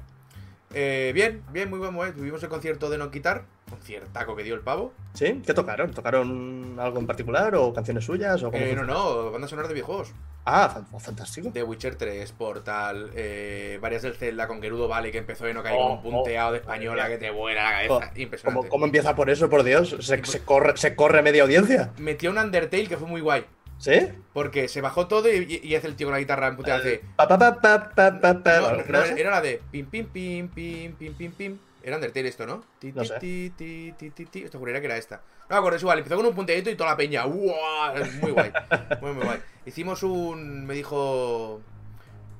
[0.73, 2.17] Eh, bien, bien, muy buen momento.
[2.19, 4.93] Tuvimos el concierto de No Quitar, conciertaco que dio el pavo.
[5.13, 5.41] ¿Sí?
[5.45, 5.91] ¿Qué tocaron?
[5.93, 8.41] ¿Tocaron algo en particular o canciones suyas?
[8.43, 10.13] O cómo Eh, no, no, banda sonora de videojuegos.
[10.45, 11.51] Ah, fan- fantástico.
[11.53, 15.61] The Witcher 3, Portal, eh, varias del Zelda con Gerudo Valley que empezó en no
[15.61, 18.19] Oh, con un punteado de oh, española que te vuela la Oh, cabeza.
[18.19, 18.59] Impresionante.
[18.61, 19.95] ¿Cómo, cómo empieza por eso, por Dios?
[19.99, 21.91] Se, se corre, se corre media audiencia.
[21.97, 23.45] Metió un Undertale que fue muy guay.
[23.77, 23.93] ¿Sí?
[24.33, 27.01] Porque se bajó todo y, y hace el tío con la guitarra en puteada hace.
[27.15, 28.59] Pa, pa, pa, pa, pa, pa, pa.
[28.59, 28.77] No, ¿Vale?
[28.77, 29.15] no, ¿Era no, eso?
[29.15, 31.57] era la de pim pim pim pim pim pim pim.
[31.81, 32.63] Era Undertale esto, ¿no?
[32.79, 33.19] Ti, No ti, sé.
[33.19, 34.43] ti, ti, ti, ti, ti.
[34.43, 35.17] Esto juraría que era esta.
[35.49, 35.97] No me acuerdo, es igual.
[35.99, 37.25] Empezó con un punteadito y toda la peña.
[37.25, 37.93] ¡Uah!
[37.95, 38.51] Es Muy guay.
[39.01, 39.39] Muy, muy guay.
[39.65, 40.65] Hicimos un.
[40.65, 41.61] Me dijo.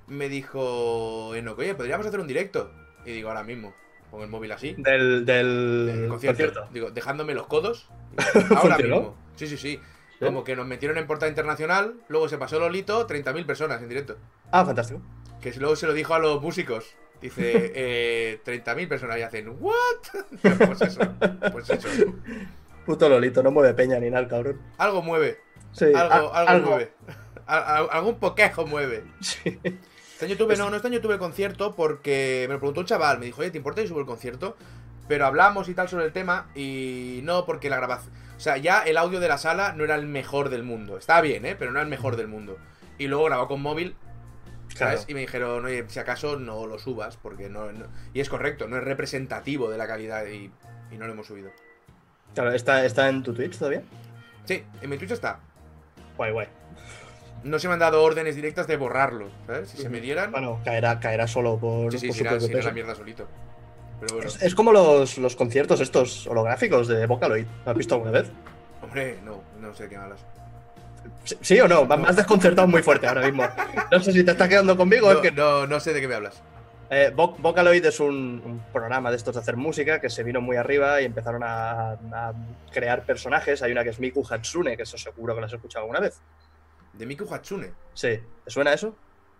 [0.08, 2.71] me dijo Enoch, oye, podríamos hacer un directo.
[3.06, 3.73] Y digo, ahora mismo,
[4.12, 4.75] con el móvil así.
[4.78, 6.43] Del, del del concierto.
[6.43, 6.67] concierto.
[6.73, 7.89] Digo, dejándome los codos.
[8.58, 9.15] Ahora mismo.
[9.36, 9.80] Sí, sí, sí.
[10.19, 14.17] Como que nos metieron en portada internacional, luego se pasó Lolito, 30.000 personas en directo.
[14.52, 15.02] Ah, fantástico.
[15.39, 16.93] Que luego se lo dijo a los músicos.
[17.21, 19.73] Dice, eh, 30.000 personas y hacen, ¿what?
[20.41, 21.01] pues eso,
[21.51, 21.89] pues eso.
[22.86, 24.60] Puto Lolito, no mueve peña ni nada, cabrón.
[24.77, 25.39] Algo mueve,
[25.73, 26.91] Sí, algo, algo, mueve.
[27.45, 29.03] Al- al- algún poquejo mueve.
[29.19, 29.60] Sí.
[29.63, 32.88] Está en YouTube, no, no está en YouTube el concierto porque me lo preguntó un
[32.88, 34.55] chaval, me dijo, oye, ¿te importa si subo el concierto?
[35.08, 38.13] Pero hablamos y tal sobre el tema y no porque la grabación...
[38.38, 40.97] O sea, ya el audio de la sala no era el mejor del mundo.
[40.97, 41.55] Estaba bien, ¿eh?
[41.58, 42.58] Pero no era el mejor del mundo.
[42.97, 43.95] Y luego grabó con móvil,
[44.75, 44.99] ¿sabes?
[44.99, 45.01] Claro.
[45.08, 47.71] Y me dijeron, oye, si acaso no lo subas porque no...
[47.71, 50.51] no- Y es correcto, no es representativo de la calidad y,
[50.91, 51.51] y no lo hemos subido.
[52.36, 53.82] Claro, ¿está, ¿está en tu Twitch todavía?
[54.45, 55.39] Sí, en mi Twitch está.
[56.17, 56.47] Guay, guay.
[57.43, 59.69] No se me han dado órdenes directas de borrarlo, ¿sabes?
[59.69, 60.32] Si se me dieran...
[60.32, 63.27] Bueno, caerá, caerá solo por, sí, sí, por se su irá, irá la mierda solito.
[64.01, 67.45] Pero bueno, Es, es como los, los conciertos estos holográficos de Vocaloid.
[67.65, 68.29] ¿Lo has visto alguna vez?
[68.82, 70.25] hombre, no, no sé qué me hablas.
[71.41, 71.85] ¿Sí, o no?
[71.85, 73.43] Me has desconcertado muy fuerte ahora mismo.
[73.91, 75.09] No sé si te estás quedando conmigo.
[75.12, 76.41] es No, que no, no sé de qué me hablas.
[76.91, 80.41] Eh, Vo- Vocaloid es un, un programa de estos de hacer música que se vino
[80.41, 82.33] muy arriba y empezaron a, a
[82.71, 83.62] crear personajes.
[83.62, 86.19] Hay una que es Miku Hatsune, que eso seguro que la has escuchado alguna vez.
[86.93, 87.73] De Miku Hatsune.
[87.93, 88.95] Sí, ¿te suena eso?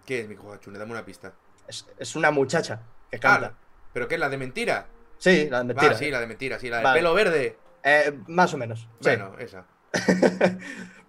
[0.06, 0.78] ¿Qué es Miku Hatsune?
[0.78, 1.34] Dame una pista.
[1.68, 3.54] Es, es una muchacha que Ah, canta.
[3.94, 4.86] ¿Pero qué es la de mentira?
[5.18, 5.92] Sí, la de mentira.
[5.92, 7.00] Ah, sí, la de mentira, sí, la de Vale.
[7.00, 7.58] pelo verde.
[7.84, 8.82] Eh, más o menos.
[8.82, 8.88] sí.
[9.10, 9.66] Bueno, esa.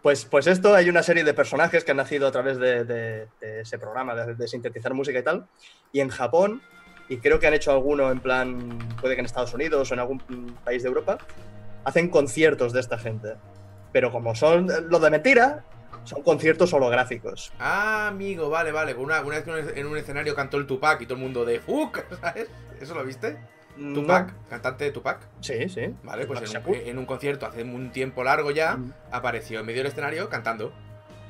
[0.03, 3.79] Pues, pues esto, hay una serie de personajes que han nacido a través de, ese
[3.79, 5.47] programa, de, sintetizar música y tal.
[5.93, 6.63] Y en Japón,
[7.09, 10.01] y creo que han hecho alguno en plan, puede que en Estados Unidos o en
[10.01, 11.19] algún país de Europa,
[11.85, 13.35] hacen conciertos de esta gente.
[13.93, 15.65] Pero como son eh, lo de mentira,
[16.05, 17.53] son conciertos holográficos.
[17.59, 18.95] Ah, amigo, vale, vale.
[18.95, 22.05] Una, una vez en un escenario cantó el Tupac y todo el mundo de fuck,
[22.21, 22.49] ¿sabes?
[22.81, 23.37] ¿Eso lo viste?
[23.81, 24.01] No.
[24.03, 25.19] Tupac, cantante de Tupac.
[25.41, 25.95] Sí, sí.
[26.03, 28.93] Vale, pues en un, en un concierto hace un tiempo largo ya, Mm.
[29.11, 30.73] apareció en medio del escenario cantando.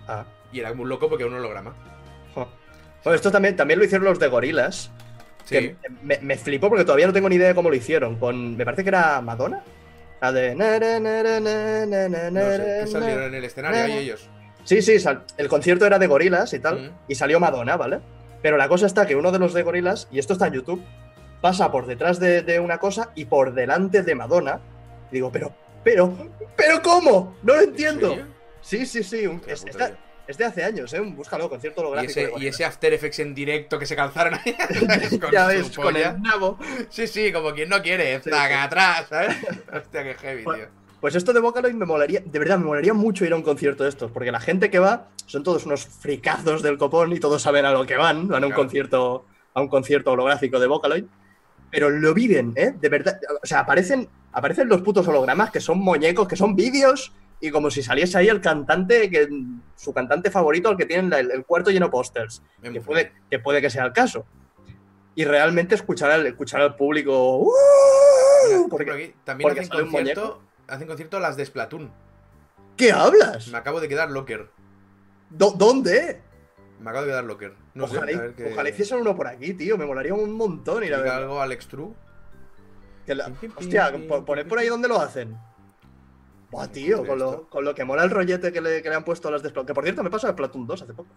[0.09, 0.25] Ah.
[0.53, 1.75] Y era como un loco porque era un holograma.
[2.35, 2.49] jo.
[3.05, 4.91] Bueno, esto también, también lo hicieron los de Gorilas.
[5.45, 5.55] Sí.
[5.55, 8.17] Que me, me flipó porque todavía no tengo ni idea de cómo lo hicieron.
[8.17, 9.63] Con, me parece que era Madonna.
[10.21, 10.55] La de.
[10.55, 10.79] No sé,
[12.85, 14.29] que salieron en el escenario na, ahí ellos.
[14.65, 16.83] Sí, sí, sal- el concierto era de Gorilas y tal.
[16.83, 16.91] Mm.
[17.09, 18.01] Y salió Madonna, ¿vale?
[18.43, 20.83] Pero la cosa está que uno de los de Gorilas, y esto está en YouTube,
[21.41, 24.61] pasa por detrás de, de una cosa y por delante de Madonna.
[25.11, 25.53] Y digo, pero,
[25.85, 26.13] pero,
[26.57, 27.37] pero ¿cómo?
[27.43, 28.17] No lo ¿En entiendo.
[28.61, 29.27] Sí, sí, sí.
[29.27, 29.93] un- es, está-
[30.39, 31.01] de hace años, ¿eh?
[31.01, 32.13] Búscalo, concierto holográfico.
[32.21, 34.55] ese, y ese After Effects en directo que se calzaron ahí.
[35.21, 36.57] Con ya ves, con el nabo.
[36.89, 38.23] Sí, sí, como quien no quiere.
[38.23, 39.37] Sí, atrás, ¿sabes?
[39.73, 40.67] Hostia, qué heavy, Pues- tío.
[41.01, 43.85] Pues esto de Vocaloid me molaría, de verdad, me molaría mucho ir a un concierto
[43.85, 47.41] de estos, porque la gente que va son todos unos fricazos del copón y todos
[47.41, 48.63] saben a lo que van, van a un Claro.
[48.65, 49.25] concierto,
[49.55, 51.05] a un concierto holográfico de Vocaloid,
[51.71, 52.75] pero lo viven, ¿eh?
[52.81, 57.13] De verdad, o sea, aparecen, aparecen los putos hologramas que son muñecos, que son vídeos,
[57.41, 59.29] y como si saliese ahí el cantante, que
[59.77, 63.39] su cantante favorito, al que tienen el, el cuarto lleno de pósters, que puede, que
[63.39, 64.27] puede que sea el caso.
[65.15, 67.39] Y realmente escuchar al, escuchar al público.
[67.39, 68.69] ¡uh!
[68.69, 71.91] Porque- aquí también porque hacen concierto, hacen concierto las de Splatoon.
[72.77, 73.49] ¿Qué hablas?
[73.49, 74.51] Me acabo de quedar locker.
[75.31, 76.21] ¿Dó- ¿Dónde?
[76.81, 77.55] Me acabo de quedar locker.
[77.75, 79.77] No sé, ojalá, a ver qué- ojalá hiciesen uno por aquí, tío.
[79.77, 81.09] Me molaría un montón ir a ver.
[81.13, 81.93] algo Alex True.
[83.07, 85.37] Que la- Hostia, po- poned por ahí donde lo hacen.
[86.51, 89.05] Buah, tío, con lo, con lo que mola el rollete que le, que le han
[89.05, 89.67] puesto a las de Splatoon.
[89.67, 91.11] Que por cierto, me pasó de Splatoon 2 hace poco.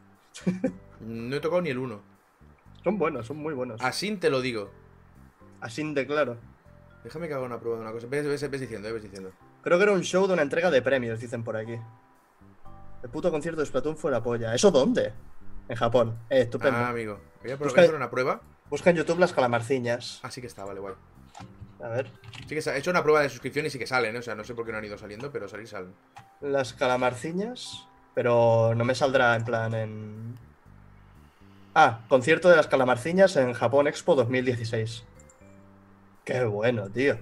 [0.99, 2.01] No he tocado ni el 1.
[2.83, 3.81] Son buenos, son muy buenos.
[3.81, 4.69] Así te lo digo.
[5.61, 6.37] Así de claro.
[7.03, 8.07] Déjame que haga una prueba de una cosa.
[8.07, 9.31] Ves, ves, ves diciendo, eh, ves diciendo.
[9.63, 11.77] Creo que era un show de una entrega de premios, dicen por aquí.
[13.01, 14.53] El puto concierto de Splatoon fue la polla.
[14.53, 15.13] ¿Eso dónde?
[15.69, 16.17] En Japón.
[16.29, 16.77] Eh, estupendo.
[16.77, 17.19] Ah, amigo.
[17.41, 18.41] Voy a, Busca- hacer una prueba.
[18.69, 20.19] Busca en YouTube las calamarciñas.
[20.23, 20.93] Ah, sí que está, vale, guay.
[21.81, 22.09] A ver.
[22.47, 24.19] Sí que he hecho una prueba de suscripción y sí que salen, ¿eh?
[24.19, 25.93] O sea, no sé por qué no han ido saliendo, pero salir salen.
[26.41, 27.87] Las calamarciñas.
[28.15, 30.37] Pero no me saldrá en plan en.
[31.75, 35.03] Ah, concierto de las calamarciñas en Japón Expo 2016.
[36.23, 37.17] Qué bueno, tío.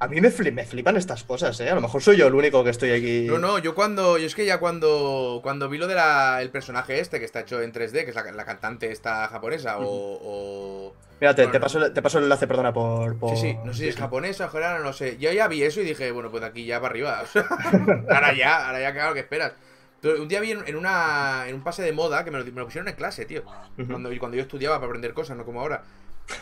[0.00, 1.70] A mí me, fli- me flipan estas cosas, ¿eh?
[1.70, 3.26] A lo mejor soy yo el único que estoy aquí.
[3.28, 4.16] No, no, yo cuando.
[4.18, 5.40] Yo es que ya cuando.
[5.42, 5.98] Cuando vi lo del
[6.40, 9.78] el personaje este que está hecho en 3D, que es la, la cantante esta japonesa,
[9.78, 9.84] o.
[9.86, 13.18] o- Mira, te, No, te paso, el- te paso el enlace, perdona, por.
[13.18, 15.18] por- Sí, sí, no sé si es japonesa o coreana, no sé.
[15.18, 17.20] Yo ya vi eso y dije, bueno, pues de aquí ya para arriba.
[17.24, 17.44] o sea,
[18.10, 19.52] ahora ya, ahora ya, claro, ¿qué esperas?
[20.00, 22.52] Pero un día vi en, una, en un pase de moda que me lo, me
[22.52, 23.42] lo pusieron en clase, tío.
[23.88, 25.82] Cuando, cuando yo estudiaba para aprender cosas, no como ahora.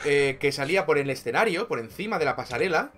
[0.05, 2.90] eh, que salía por el escenario, por encima de la pasarela,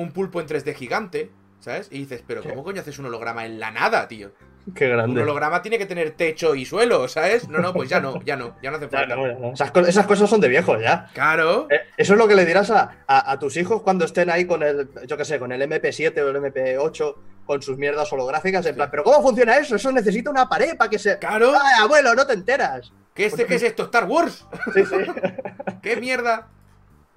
[0.00, 1.30] un pulpo en 3D gigante,
[1.60, 1.88] ¿Sabes?
[1.90, 2.40] Y dices, pero.
[2.44, 4.30] ¿cómo coño haces un holograma en la nada, tío?
[4.76, 5.22] Qué Un grande.
[5.22, 7.48] holograma tiene que tener techo y suelo, ¿sabes?
[7.48, 9.16] No, no, pues ya no, ya no, ya no hace falta.
[9.16, 9.52] no, ya no.
[9.54, 11.08] Esas, co- esas cosas son de viejos ya.
[11.14, 11.66] Claro.
[11.68, 14.44] Eh, Eso es lo que le dirás a, a- a tus hijos cuando estén ahí
[14.44, 18.64] con el, yo qué sé, con el MP7 o el MP8, con sus mierdas holográficas,
[18.66, 19.74] en plan, ¿pero cómo funciona eso?
[19.74, 21.18] Eso necesita una pared para que se...
[21.18, 21.52] Claro.
[21.56, 22.92] ¡Ah, abuelo, no te enteras!
[23.14, 23.82] ¿Qué, este, ¿Qué es esto?
[23.84, 24.46] ¿Star Wars?
[24.74, 24.96] Sí, sí.
[25.82, 26.46] ¿Qué mierda?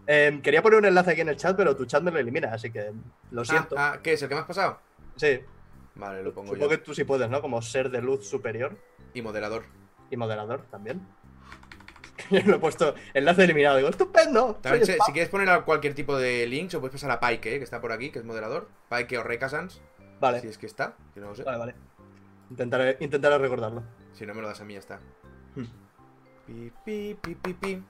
[0.08, 2.54] Em, quería poner un enlace aquí en el chat, pero tu chat me lo elimina,
[2.54, 2.92] así que
[3.32, 3.76] lo siento.
[3.78, 4.22] Ah, ah, ¿Qué es?
[4.22, 4.80] ¿El que me has pasado?
[5.16, 5.42] Sí,
[5.96, 6.70] Vale, lo pongo supongo yo.
[6.70, 7.42] que tú sí puedes, ¿no?
[7.42, 8.78] Como ser de luz superior
[9.14, 9.64] Y moderador.
[10.10, 11.06] y moderador también.
[12.32, 14.56] Yo lo he puesto enlace eliminado, digo, estupendo.
[14.62, 15.06] También, si, spam".
[15.08, 17.64] si quieres poner a cualquier tipo de links, o puedes pasar a Paike, eh, que
[17.64, 18.70] está por aquí, que es moderador.
[18.90, 19.82] Paike o Rekasans,
[20.20, 21.44] Vale, si es que está, que no lo sé.
[21.44, 21.76] vale, vale.
[22.50, 23.84] Intentaré, intentaré recordarlo.
[24.14, 25.00] Si no me lo das a mí, ya está.
[25.56, 25.66] Hmm.
[26.46, 27.84] Pi, pi, pi, pi, pi.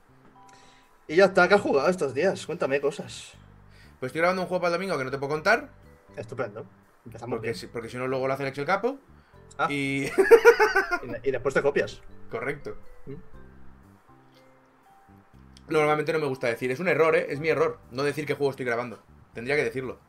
[1.11, 2.45] Y ya está, ¿qué has jugado estos días?
[2.45, 3.33] Cuéntame cosas.
[3.99, 5.67] Pues estoy grabando un juego para el domingo que no te puedo contar,
[6.15, 6.65] Estupendo.
[7.05, 7.55] Empezamos porque bien.
[7.59, 8.97] si, porque si no luego lo hace el Excel Capo.
[9.57, 9.67] Ah.
[9.69, 10.09] Y...
[11.23, 12.01] Y, después te copias.
[12.29, 12.77] Correcto.
[13.07, 13.15] Mm.
[15.67, 17.25] Normalmente no me gusta decir, es un error, ¿eh?
[17.29, 19.03] Es mi error, no decir qué juego estoy grabando.
[19.33, 19.99] Tendría que decirlo.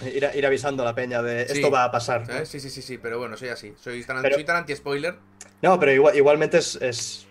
[0.00, 1.58] Ir, ir avisando a la peña de Sí.
[1.58, 2.22] esto va a pasar.
[2.22, 2.26] ¿no?
[2.28, 2.48] ¿Sabes?
[2.48, 3.74] Sí, sí, sí, sí, pero bueno, soy así.
[3.78, 5.18] Soy tan, Pero- soy tan anti-spoiler.
[5.60, 7.26] No, pero igual- igualmente es, es.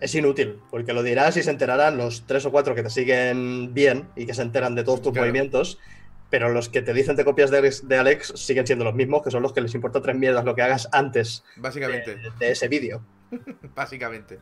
[0.00, 3.72] Es inútil, porque lo dirás y se enterarán los tres o cuatro que te siguen
[3.74, 5.26] bien y que se enteran de todos tus Claro.
[5.26, 5.78] movimientos.
[6.30, 9.22] Pero los que te dicen te copias de Alex, de Alex siguen siendo los mismos,
[9.22, 12.16] que son los que les importa tres mierdas lo que hagas antes Básicamente.
[12.16, 13.02] de, de ese vídeo.
[13.74, 14.40] Básicamente.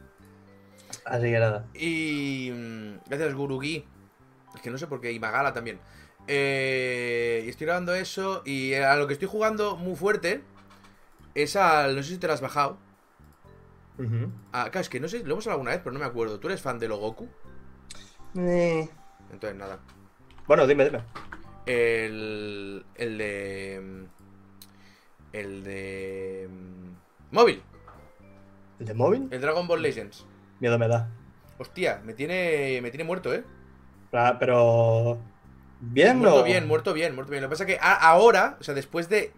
[1.04, 1.66] Así que nada.
[1.74, 2.50] Y.
[2.54, 3.84] mm, Gracias, Gurugi.
[4.54, 5.12] Es que no sé por qué.
[5.12, 5.80] Y Magala también.
[6.28, 8.42] Eh, estoy grabando eso.
[8.46, 10.42] Y a lo que estoy jugando muy fuerte
[11.34, 11.96] es al.
[11.96, 12.78] No sé si te lo has bajado.
[14.52, 16.40] Ah, claro, es que no sé, lo hemos hablado alguna vez, pero no me acuerdo.
[16.40, 17.28] ¿Tú eres fan de Logoku?
[18.36, 18.88] Eh,
[19.30, 19.78] Entonces, nada.
[20.46, 21.02] Bueno, dime, dime.
[21.66, 22.84] El.
[22.96, 24.06] El de.
[25.32, 26.48] El de.
[27.30, 27.62] Móvil.
[28.80, 29.28] ¿El de móvil?
[29.30, 30.26] El Dragon Ball Legends.
[30.60, 31.08] Miedo me da.
[31.58, 32.80] Hostia, me tiene.
[32.82, 33.44] Me tiene muerto, ¿eh?
[34.12, 35.18] Ah, Pero.
[35.84, 36.44] ¿Bien Muerto o.?
[36.44, 37.42] bien, muerto bien, muerto bien.
[37.42, 39.32] Lo que pasa es que ahora, o sea, después de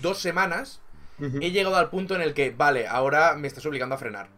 [0.00, 0.80] dos semanas,
[1.18, 4.28] He llegado al punto en el que, vale, ahora me estás obligando a frenar.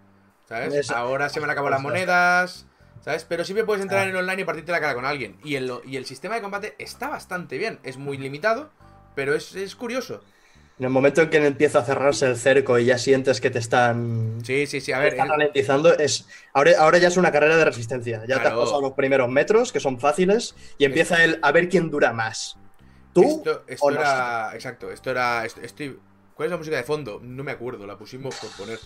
[0.48, 0.74] ¿Sabes?
[0.74, 2.66] Eso- Ahora se me han acabado las monedas.
[3.00, 3.24] ¿Sabes?
[3.24, 4.04] Pero siempre puedes entrar Ah.
[4.04, 5.38] en el online y partirte la cara con alguien.
[5.44, 7.78] Y el, y el sistema de combate está bastante bien.
[7.84, 8.70] Es muy limitado,
[9.14, 10.20] pero es, es curioso.
[10.78, 13.58] En el momento en que empieza a cerrarse el cerco y ya sientes que te
[13.58, 14.92] están, Sí, sí, sí.
[14.92, 18.22] A te ver, están ralentizando, es ahora, ahora ya es una carrera de resistencia.
[18.28, 21.68] Ya te has pasado los primeros metros, que son fáciles, y empieza el a ver
[21.68, 22.56] quién dura más.
[23.12, 24.50] ¿Tú esto, esto o era.
[24.54, 25.44] Exacto, esto era.
[25.44, 25.98] esto- estoy,
[26.38, 27.18] ¿Cuál es la música de fondo?
[27.20, 28.78] No me acuerdo, la pusimos por poner.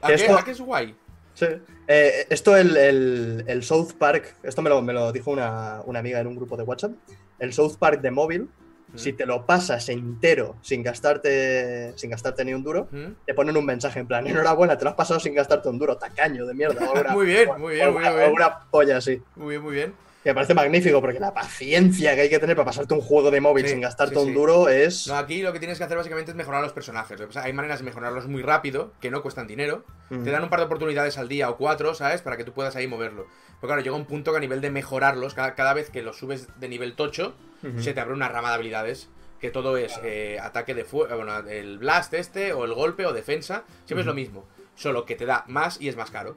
[0.00, 0.96] ¿A qué, Esto- a qué es guay?
[1.34, 1.44] Sí.
[1.86, 5.98] Eh, esto, el, el- el South Park, esto me lo, me lo dijo una, una
[5.98, 6.92] amiga en un grupo de WhatsApp.
[7.38, 8.48] El South Park de móvil,
[8.96, 13.16] si te lo pasas entero sin gastarte, sin gastarte ni un duro, ¿Mm?
[13.26, 15.98] te ponen un mensaje en plan: Enhorabuena, te lo has pasado sin gastarte un duro,
[15.98, 16.80] tacaño de mierda.
[16.90, 18.14] una- Muy bien, muy bien, o muy bien.
[18.30, 19.20] o Una polla así.
[19.36, 19.94] Muy bien, muy bien.
[20.24, 23.40] Me parece magnífico, porque la paciencia que hay que tener para pasarte un juego de
[23.40, 24.32] móvil Sí, sin gastarte sí, un sí.
[24.32, 25.06] duro es.
[25.06, 27.20] No, aquí lo que tienes que hacer básicamente es mejorar los personajes.
[27.20, 29.84] Que pasa- hay maneras de mejorarlos muy rápido, que no cuestan dinero.
[30.10, 30.24] Mm.
[30.24, 32.22] Te dan un par de oportunidades al día o cuatro, ¿sabes?
[32.22, 33.26] Para que tú puedas ahí moverlo.
[33.60, 36.16] Pero claro, llega un punto que a nivel de mejorarlos, cada, cada vez que los
[36.18, 37.34] subes de nivel tocho,
[37.78, 39.08] se te abre una rama de habilidades.
[39.40, 43.12] Que todo es eh, ataque de fuego, bueno, el blast este, o el golpe, o
[43.12, 43.64] defensa.
[43.84, 44.46] Siempre es lo mismo.
[44.74, 46.34] Solo que te da más y es más caro.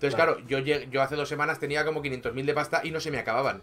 [0.00, 0.36] Entonces, Claro.
[0.46, 3.18] claro, yo, yo hace dos semanas tenía como 500.000 de pasta y no se me
[3.18, 3.62] acababan.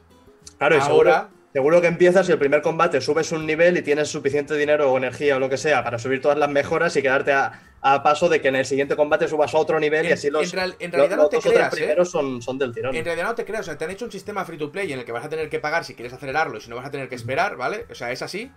[0.59, 4.09] Claro, y Ahora- seguro, que empiezas y el primer combate subes un nivel y tienes
[4.09, 7.31] suficiente dinero o energía o lo que sea para subir todas las mejoras y quedarte
[7.33, 10.29] a, a paso de que en el siguiente combate subas a otro nivel y así
[10.29, 11.77] los, en realidad los no te o tres creas, ¿eh?
[11.77, 12.95] primeros son, son del tirón.
[12.95, 14.91] En realidad no te creas, o sea, te han hecho un sistema free to play
[14.93, 16.85] en el que vas a tener que pagar si quieres acelerarlo y si no vas
[16.85, 17.87] a tener que esperar, ¿vale?
[17.89, 18.51] O sea, es así.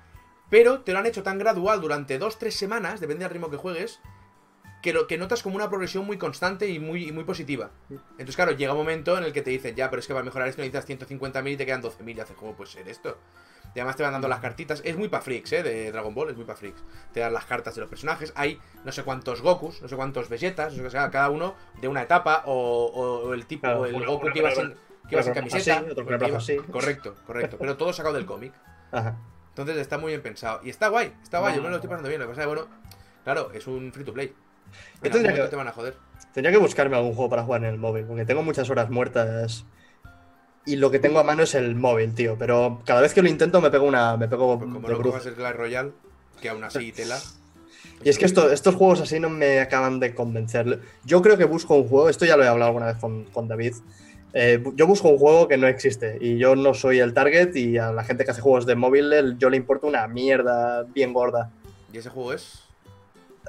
[0.50, 3.56] Pero te lo han hecho tan gradual durante dos, tres semanas, depende del ritmo que
[3.56, 4.00] juegues,
[4.82, 7.70] que lo que notas como una progresión muy constante y muy, y muy positiva.
[8.12, 10.24] Entonces, claro, llega un momento en el que te dicen, ya, pero es que para
[10.24, 13.18] mejorar esto necesitas 150.000 y te quedan 12.000 y haces, ¿cómo puede ser esto?
[13.74, 14.80] Y además te van dando las cartitas.
[14.84, 15.62] Es muy pa' freaks, ¿eh?
[15.62, 16.82] De Dragon Ball, es muy pa' freaks.
[17.12, 18.32] Te dan las cartas de los personajes.
[18.34, 21.54] Hay no sé cuántos Gokus, no sé cuántos Vegetas, no sé qué sea, cada uno
[21.80, 22.42] de una etapa.
[22.46, 24.70] O, el tipo, Claro, o el Goku que iba sin,
[25.08, 25.78] que iba sin camiseta.
[25.78, 26.56] así, otro iba- así.
[26.56, 27.58] Correcto, correcto.
[27.60, 28.52] Pero todo sacado del cómic.
[28.90, 29.16] Ajá.
[29.50, 30.60] Entonces está muy bien pensado.
[30.64, 31.54] Y está guay, está guay.
[31.54, 32.20] Yo me lo estoy pasando bien.
[32.20, 32.68] Lo que pasa es que, bueno,
[33.22, 34.34] claro, es un free to play.
[35.02, 35.94] En tendría que- te van a joder.
[36.34, 39.64] Tendría que buscarme algún juego para jugar en el móvil, porque tengo muchas horas muertas
[40.66, 42.36] y lo que tengo a mano es el móvil, tío.
[42.38, 45.02] Pero cada vez que lo intento me pego una, me pego Pues como de no
[45.02, 45.90] cojas el Clash Royale,
[46.40, 47.18] que aún así tela.
[48.04, 50.80] Y es que esto- estos juegos así no me acaban de convencer.
[51.04, 53.48] Yo creo que busco un juego, esto ya lo he hablado alguna vez con, con
[53.48, 53.74] David,
[54.32, 57.78] Eh, yo busco un juego que no existe y yo no soy el target y
[57.78, 61.50] a la gente que hace juegos de móvil yo le importa una mierda bien gorda.
[61.92, 62.60] ¿Y ese juego es?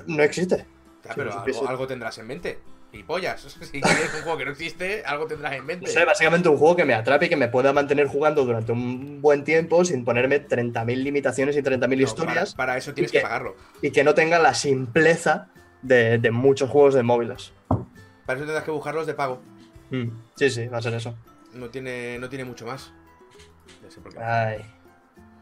[0.08, 0.66] No existe.
[1.10, 2.60] Si pero algo, tendrás en mente.
[2.94, 3.42] Y pollas.
[3.72, 5.86] Si quieres un juego que no existe, algo tendrás en mente.
[5.88, 8.72] No sé, básicamente un juego que me atrape y que me pueda mantener jugando durante
[8.72, 13.12] un buen tiempo sin ponerme 30.000 limitaciones y 30.000 No, historias Para, para eso tienes
[13.12, 13.20] ¿Y qué?
[13.20, 13.56] que pagarlo.
[13.82, 15.48] y que no tenga la simpleza
[15.82, 17.54] de, de muchos juegos de móviles.
[18.26, 19.42] Para eso tendrás que buscarlos de pago.
[19.90, 21.16] Mm, Sí, sí, va a ser eso.
[21.54, 22.92] No tiene, no tiene mucho más.
[23.84, 24.20] Ya sé por qué.
[24.20, 24.60] Ay.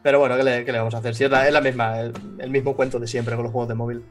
[0.02, 1.14] Pero bueno, ¿qué le, qué le vamos a hacer?
[1.14, 3.68] Si es la, es la misma, el, el mismo cuento de siempre con los juegos
[3.70, 4.04] de móvil.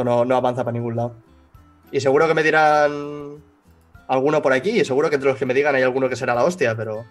[0.00, 1.14] Esto no, no avanza para ningún lado.
[1.92, 3.42] Y seguro que me dirán
[4.08, 6.34] alguno por aquí, y seguro que entre los que me digan hay alguno que será
[6.34, 7.04] la hostia, pero.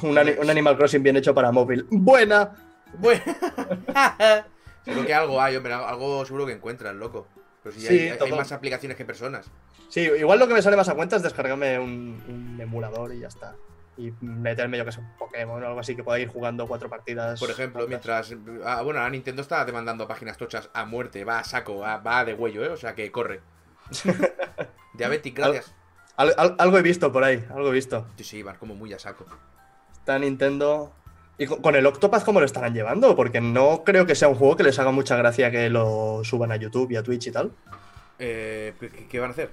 [0.00, 1.86] Un, un Animal Crossing bien hecho para móvil.
[1.90, 2.52] ¡Buena!
[2.96, 3.20] Bueno.
[4.86, 5.74] seguro que algo hay, hombre.
[5.74, 7.26] Algo seguro que encuentras, loco.
[7.62, 9.50] Pero si Sí, hay, más aplicaciones que personas.
[9.90, 13.20] Sí, igual lo que me sale más a cuenta es descargarme un, un emulador y
[13.20, 13.54] ya está.
[13.96, 16.88] Y meterme, yo que sé, un Pokémon o algo así que pueda ir jugando cuatro
[16.88, 17.38] partidas.
[17.38, 18.34] Por ejemplo, mientras.
[18.64, 22.24] ah, bueno, la Nintendo está demandando páginas tochas a muerte, va a saco, va, va
[22.24, 22.68] de huello, ¿eh?
[22.70, 23.40] O sea que corre.
[24.94, 25.74] Diabetic, gracias.
[26.16, 28.06] Al- al- algo he visto por ahí, algo he visto.
[28.16, 29.26] Sí, sí, van como muy a saco.
[29.92, 30.92] Está Nintendo.
[31.38, 33.16] ¿Y con, con el Octopath cómo lo estarán llevando?
[33.16, 36.52] Porque no creo que sea un juego que les haga mucha gracia que lo suban
[36.52, 37.52] a YouTube y a Twitch y tal.
[38.18, 39.50] Eh, ¿qué, qué van a hacer?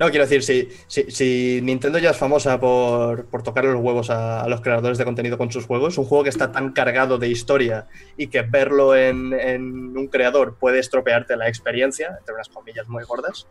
[0.00, 4.08] No, quiero decir, si, si, si Nintendo ya es famosa por, por tocar los huevos
[4.08, 7.18] a, a los creadores de contenido con sus juegos, un juego que está tan cargado
[7.18, 7.86] de historia
[8.16, 9.62] y que verlo en, en
[9.96, 13.46] un creador puede estropearte la experiencia, entre unas comillas muy gordas,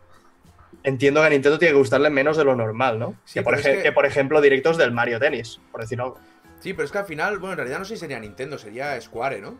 [0.82, 3.14] entiendo que a Nintendo tiene que gustarle menos de lo normal, ¿no?
[3.24, 5.82] Sí, que, por pero es ej- que- que, por ejemplo, directos del Mario Tennis, por
[5.82, 6.18] decir algo.
[6.58, 9.00] Sí, pero es que al final, bueno, en realidad no sé si sería Nintendo, sería
[9.00, 9.56] Square, ¿no?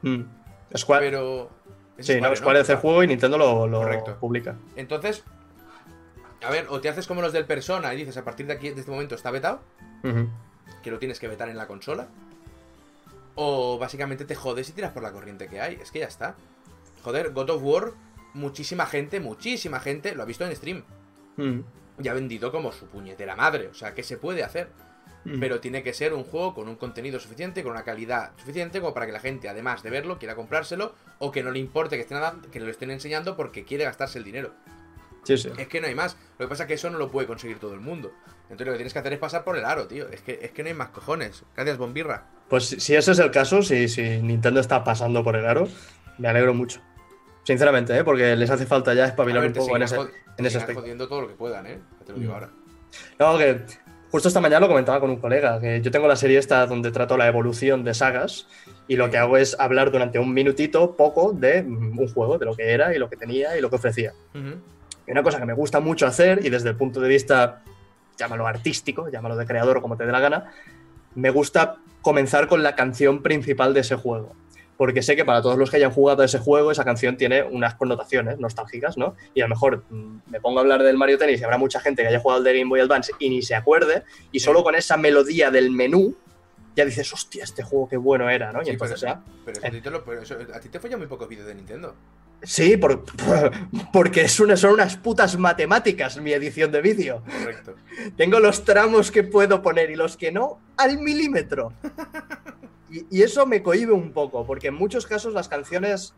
[0.00, 0.22] Mm.
[0.76, 1.50] Square, Pero.
[1.98, 4.16] sí, no, Square hace el juego y Nintendo lo, lo Correcto.
[4.18, 4.56] publica.
[4.76, 5.22] Entonces.
[6.44, 8.70] A ver, o te haces como los del Persona y dices a partir de aquí,
[8.70, 9.60] de este momento está vetado,
[10.82, 12.08] que lo tienes que vetar en la consola.
[13.34, 15.78] O básicamente te jodes y tiras por la corriente que hay.
[15.80, 16.36] Es que ya está.
[17.02, 17.92] Joder, God of War,
[18.34, 20.84] muchísima gente, muchísima gente lo ha visto en stream.
[21.36, 21.60] Mm.
[22.02, 23.68] Y ha vendido como su puñetera madre.
[23.68, 24.68] O sea, que se puede hacer.
[25.24, 25.40] Mm.
[25.40, 28.92] Pero tiene que ser un juego con un contenido suficiente, con una calidad suficiente, como
[28.92, 32.02] para que la gente, además de verlo, quiera comprárselo, o que no le importe que,
[32.02, 32.18] estén,
[32.50, 34.52] que lo estén enseñando porque quiere gastarse el dinero.
[35.24, 35.50] Sí, sí.
[35.56, 36.16] Es que no hay más.
[36.38, 38.12] Lo que pasa es que eso no lo puede conseguir todo el mundo.
[38.44, 40.08] Entonces lo que tienes que hacer es pasar por el aro, tío.
[40.08, 41.44] Es que, es que no hay más cojones.
[41.54, 42.26] Gracias, Bombirra.
[42.48, 45.68] Pues si- ese es el caso, si, si Nintendo está pasando por el aro,
[46.18, 46.80] me alegro mucho.
[47.44, 48.04] Sinceramente, ¿eh?
[48.04, 49.96] porque les hace falta ya espabilar un poco en ese,
[50.38, 50.80] en ese aspecto.
[50.80, 51.78] jodiendo todo lo que puedan, ¿eh?
[52.00, 52.34] Ya te lo digo Mm.
[52.34, 52.50] ahora.
[53.18, 53.60] No, que
[54.10, 56.90] justo esta mañana lo comentaba con un colega, que yo tengo la serie esta donde
[56.92, 58.46] trato la evolución de sagas
[58.86, 62.44] y lo que hago es hablar durante un minutito poco de mm, un juego, de
[62.44, 64.12] lo que era y lo que tenía y lo que ofrecía.
[65.06, 67.62] Y una cosa que me gusta mucho hacer y desde el punto de vista,
[68.18, 70.52] llámalo artístico, llámalo de creador o como te dé la gana,
[71.14, 74.34] me gusta comenzar con la canción principal de ese juego.
[74.76, 77.42] Porque sé que para todos los que hayan jugado a ese juego, esa canción tiene
[77.42, 79.14] unas connotaciones nostálgicas, ¿no?
[79.34, 81.78] Y a lo mejor mm, me pongo a hablar del Mario Tennis y habrá mucha
[81.78, 84.64] gente que haya jugado al de Game Boy Advance y ni se acuerde, y solo
[84.64, 86.16] con esa melodía del menú
[86.74, 88.62] ya dices, hostia, este juego qué bueno era, ¿no?
[88.62, 89.22] Y Sí, entonces pero, ya.
[89.44, 91.94] pero eso lo- pero eso- a ti te follan muy pocos vídeos de Nintendo.
[92.42, 93.04] Sí, por-
[93.92, 97.22] porque es una, son unas putas matemáticas mi edición de vídeo.
[97.24, 97.74] Correcto.
[98.16, 101.72] Tengo los tramos que puedo poner y los que no al milímetro.
[102.90, 106.14] Y, y eso me cohibe un poco, porque en muchos casos las canciones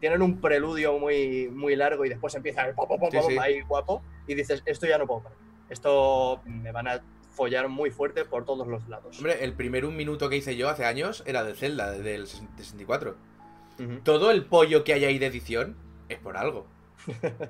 [0.00, 3.60] tienen un preludio muy, muy largo y después empieza el pom, pom, pom, Sí, ahí
[3.62, 5.38] guapo y dices, esto ya no puedo poner.
[5.70, 7.00] Esto me van a
[7.34, 9.16] follar muy fuerte por todos los lados.
[9.18, 13.16] Hombre, el primer un minuto que hice yo hace años era de Zelda, del 64.
[14.02, 15.76] Todo el pollo que hay ahí de edición
[16.08, 16.66] es por algo.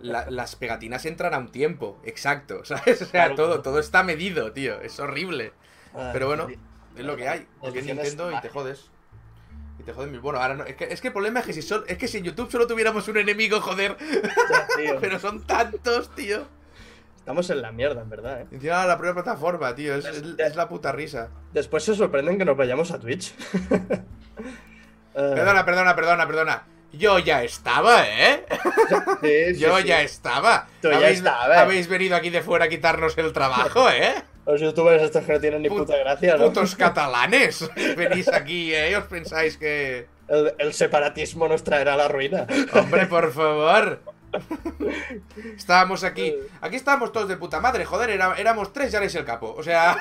[0.01, 3.03] La- las pegatinas entran a un tiempo, exacto, ¿sabes?
[3.03, 3.35] O sea, Claro.
[3.35, 4.81] todo, todo está medido, tío.
[4.81, 5.53] Es horrible.
[5.95, 6.49] Ay, Pero bueno.
[6.97, 7.47] Es lo que hay.
[7.61, 8.91] Porque Nintendo y te jodes.
[9.79, 10.21] Y te joden.
[10.21, 10.65] Bueno, ahora no.
[10.65, 11.85] Es que, es que el problema es que si son.
[11.87, 13.97] Es que si en YouTube solo tuviéramos un enemigo, joder.
[14.01, 14.67] Ya.
[15.01, 16.47] Pero son tantos, tío.
[17.19, 18.41] Estamos en la mierda, en verdad.
[18.43, 18.47] ¿eh?
[18.51, 19.95] Encima la propia plataforma, tío.
[19.95, 21.31] Es, es- es la puta risa.
[21.53, 23.35] Después se sorprenden que nos vayamos a Twitch.
[25.19, 26.63] Eh, Perdona, perdona, perdona, perdona.
[26.93, 28.47] Yo ya estaba, ¿eh?
[29.21, 29.85] sí, sí, Yo sí.
[29.89, 30.67] ya estaba.
[30.81, 31.59] Tú ya habéis, estabas.
[31.59, 34.15] habéis venido aquí de fuera a quitarnos el trabajo, ¿eh?
[34.47, 36.45] Los youtubers estos que no tienen ni Put- puta gracia, ¿no?
[36.47, 37.69] Putos catalanes.
[37.97, 38.97] Venís aquí, ¿eh?
[38.97, 40.07] Os pensáis que.
[40.29, 42.47] El, el separatismo nos traerá la ruina.
[42.73, 44.01] Hombre, por favor.
[45.57, 46.35] Estábamos aquí.
[46.61, 49.55] Aquí estábamos todos de puta madre, joder, era- éramos tres, ya eres el capo.
[49.57, 49.97] O sea,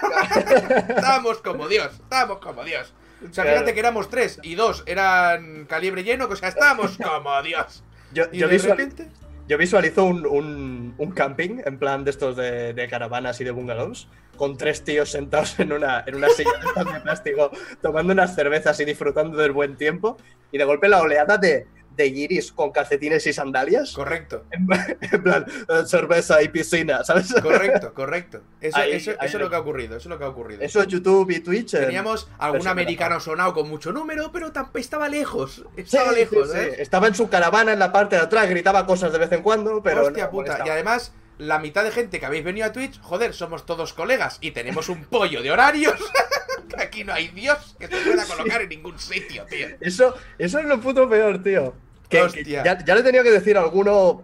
[0.89, 2.93] estábamos como Dios, estábamos como Dios.
[3.21, 3.51] O sea, Claro.
[3.59, 7.83] fíjate que éramos tres y dos eran calibre lleno, o sea, estábamos como Dios.
[8.13, 9.07] Yo, Y yo de visual- repente.
[9.47, 13.51] Yo visualizo un, un- un camping, en plan de estos de, de caravanas y de
[13.51, 17.51] bungalows, con tres tíos sentados en una, en una silla de plástico,
[17.81, 20.17] tomando unas cervezas y disfrutando del buen tiempo,
[20.51, 21.65] y de golpe la oleada de,
[21.97, 24.67] de guiris con calcetines y sandalias, Correcto, en,
[25.11, 27.33] en plan, eh, cerveza y piscina, ¿sabes?
[27.41, 28.41] correcto, correcto.
[28.61, 30.29] Eso, Ahí- eso, ahí eso es lo que ha ocurrido, eso es lo que ha
[30.29, 30.61] ocurrido.
[30.61, 31.73] Eso es YouTube y Twitch.
[31.73, 35.65] en- Teníamos algún versión americano sonado con mucho número, pero estaba lejos.
[35.75, 36.57] Estaba sí, lejos, sí.
[36.57, 36.75] ¿eh?
[36.79, 39.81] Estaba en su caravana en la parte de atrás, gritaba cosas de vez en cuando,
[39.81, 40.03] pero.
[40.05, 40.61] Hostia no puta.
[40.65, 44.37] Y además, la mitad de gente que habéis venido a Twitch, joder, somos todos colegas
[44.41, 45.95] y tenemos un pollo de horarios.
[46.69, 49.67] que aquí no hay Dios que se pueda colocar en ningún sitio, tío.
[49.79, 51.73] Eso, eso es lo puto peor, tío.
[52.09, 54.23] Que, que ya, ya le he tenido que decir a alguno.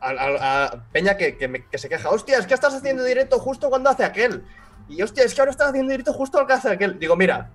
[0.00, 3.02] A, a- a Peña que, que me- que se queja, hostia, es que estás haciendo
[3.02, 4.44] directo justo cuando hace aquel.
[4.88, 6.98] Y hostia, es que ahora estás haciendo directo justo cuando hace aquel.
[6.98, 7.50] Digo, mira,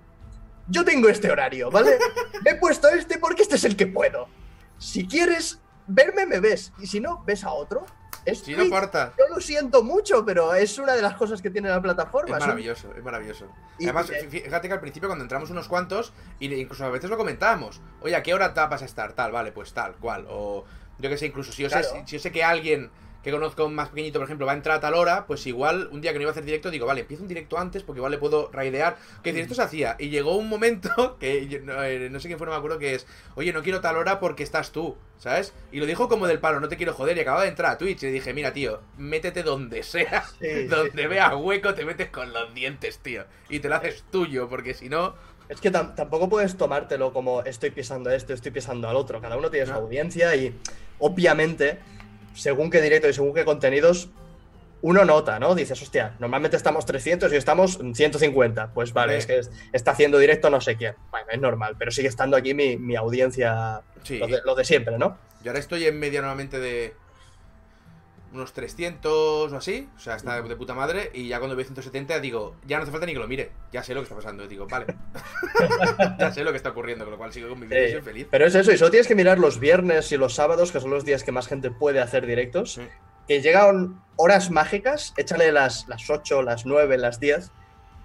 [0.68, 1.98] yo tengo este horario, ¿vale?
[2.44, 4.28] Me he puesto este porque este es el que puedo.
[4.78, 6.72] Si quieres verme, me ves.
[6.78, 7.84] Y si no, ves a otro.
[8.24, 9.12] Es Si no importa.
[9.18, 12.36] Yo lo siento mucho, pero es una de las cosas que tiene la plataforma.
[12.38, 13.48] Es maravilloso, es maravilloso.
[13.78, 17.18] Y- Además, fíjate que al principio cuando entramos unos cuantos, y incluso a veces lo
[17.18, 19.12] comentábamos, oye, ¿a qué hora vas a estar?
[19.12, 20.26] Tal, vale, pues tal, cual.
[20.30, 20.64] O
[20.98, 21.96] yo que sé, incluso si yo, sé, Claro.
[22.00, 22.90] si, si yo sé que alguien
[23.24, 26.00] que conozco más pequeñito, por ejemplo, va a entrar a tal hora, pues igual un
[26.02, 28.12] día que no iba a hacer directo, digo, vale, empiezo un directo antes porque igual
[28.12, 28.96] le puedo raidear.
[29.22, 29.96] Que decir, esto se hacía.
[29.98, 32.78] Y llegó un momento que yo no, eh, no sé quién fue, no me acuerdo,
[32.78, 35.54] que es, oye, no quiero tal hora porque estás tú, ¿sabes?
[35.72, 37.16] Y lo dijo como del palo, no te quiero joder.
[37.16, 40.24] Y acababa de entrar a Twitch y le dije, mira, tío, métete donde sea.
[40.40, 41.08] Sí, Donde sí.
[41.08, 43.24] veas hueco te metes con los dientes, tío.
[43.48, 45.14] Y te lo haces tuyo, porque si no...
[45.48, 49.20] Es que tam- tampoco puedes tomártelo como estoy pisando a esto, estoy pisando al otro.
[49.20, 50.54] Cada uno tiene su audiencia y
[50.98, 51.78] obviamente,
[52.34, 54.10] según qué directo y según qué contenidos,
[54.82, 55.54] uno nota, ¿no?
[55.54, 58.72] Dices, hostia, normalmente estamos 300 y estamos 150.
[58.74, 60.94] Pues vale, es que es- está haciendo directo no sé quién.
[61.10, 64.18] Bueno, es normal, pero sigue estando aquí mi, mi audiencia, Sí.
[64.18, 65.16] lo, de, lo de siempre, ¿no?
[65.42, 66.92] Yo ahora estoy en media normalmente de
[68.34, 69.88] unos 300 o así.
[69.96, 71.10] O sea, está de puta madre.
[71.14, 73.50] Y ya cuando veo 170 digo, ya no hace falta ni que lo mire.
[73.72, 74.44] Ya sé lo que está pasando.
[74.44, 74.86] Y digo, vale.
[76.18, 77.92] ya sé lo que está ocurriendo, con lo cual sigo con mi vida y Eh,
[77.92, 78.26] soy feliz.
[78.30, 80.90] Pero es eso, y solo tienes que mirar los viernes y los sábados, que son
[80.90, 82.80] los días que más gente puede hacer directos.
[83.26, 87.50] Que llegan horas mágicas, échale las, las 8, las 9, las 10,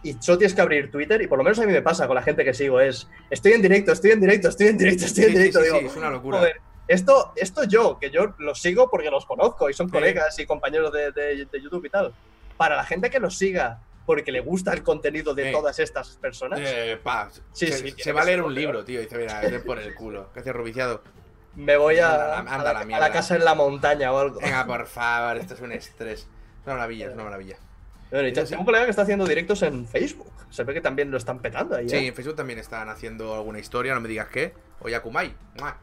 [0.01, 2.15] y solo tienes que abrir Twitter, y por lo menos a mí me pasa con
[2.15, 5.25] la gente que sigo, es, estoy en directo, estoy en directo, estoy en directo, estoy
[5.25, 5.59] en Sí, directo.
[5.59, 6.37] sí, digo, es una locura.
[6.37, 9.93] joder, esto, esto yo, que yo los sigo porque los conozco y son Sí.
[9.93, 12.13] colegas y compañeros de, de- de YouTube y tal.
[12.57, 16.59] Para la gente que los siga porque le gusta el contenido de todas estas personas,
[16.61, 18.99] Eh, pa, Sí, se, sí, se tiene va a leer un libro, tío.
[18.99, 20.29] Dice, mira, vete por el culo.
[20.35, 21.01] Hace rubiciado.
[21.55, 24.39] me voy a, Anda a la, a casa en la montaña o algo.
[24.41, 26.21] Venga, por favor, esto es un estrés.
[26.21, 26.27] Es
[26.65, 27.57] una maravilla, es una maravilla.
[28.11, 30.31] Bueno, y tengo un colega que está haciendo directos en Facebook.
[30.49, 31.87] Se ve que también lo están petando ahí.
[31.87, 32.07] Sí, ¿eh?
[32.07, 34.53] en Facebook también están haciendo alguna historia, no me digas qué.
[34.79, 35.35] O Yakumai.
[35.59, 35.77] ¡mua!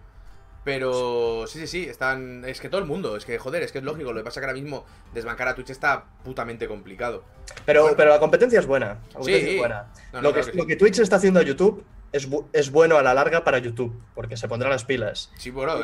[0.66, 2.44] Pero sí, sí, sí, están.
[2.44, 4.12] Es que todo el mundo, es que joder, es que es lógico.
[4.12, 7.22] Lo que pasa es que ahora mismo desbancar a Twitch está putamente complicado.
[7.64, 7.96] Pero, Bueno.
[7.96, 8.98] pero la competencia es buena.
[9.12, 9.54] Competencia Sí.
[9.54, 9.86] es buena.
[10.12, 10.68] No, no, lo, que, claro que lo sí.
[10.68, 13.96] que Twitch está haciendo a YouTube es, bu- es bueno a la larga para YouTube,
[14.16, 15.30] porque se pondrá las pilas.
[15.38, 15.76] Sí, bueno,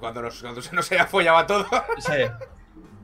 [0.00, 1.66] cuando, nos, cuando se nos haya follado todo.
[1.98, 2.12] Sí.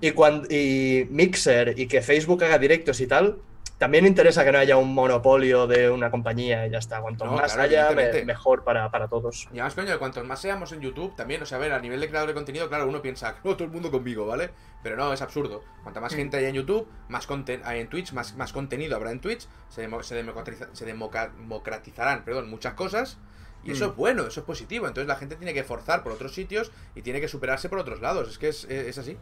[0.00, 3.36] Y, cuando, y Mixer y que Facebook haga directos y tal,
[3.78, 7.00] también interesa que no haya un monopolio de una compañía y ya está.
[7.00, 9.44] Cuanto No, más claro, haya, me- mejor para, para todos.
[9.52, 12.00] Y además, coño, cuantos más seamos en YouTube, también, o sea, a ver, a nivel
[12.00, 14.50] de creador de contenido, claro, uno piensa, no, todo el mundo conmigo, ¿vale?
[14.82, 15.62] Pero no, es absurdo.
[15.82, 16.16] Cuanta más Mm.
[16.16, 17.26] gente haya en YouTube, más
[17.64, 21.32] hay en Twitch, más, más contenido habrá en Twitch, se, demo- se, democratiza- se democa-
[21.36, 23.18] democratizarán, perdón, muchas cosas.
[23.66, 23.90] Y eso Mm.
[23.90, 24.86] es bueno, eso es positivo.
[24.86, 28.00] Entonces la gente tiene que forzar por otros sitios y tiene que superarse por otros
[28.00, 28.28] lados.
[28.30, 29.16] Es que es, es así.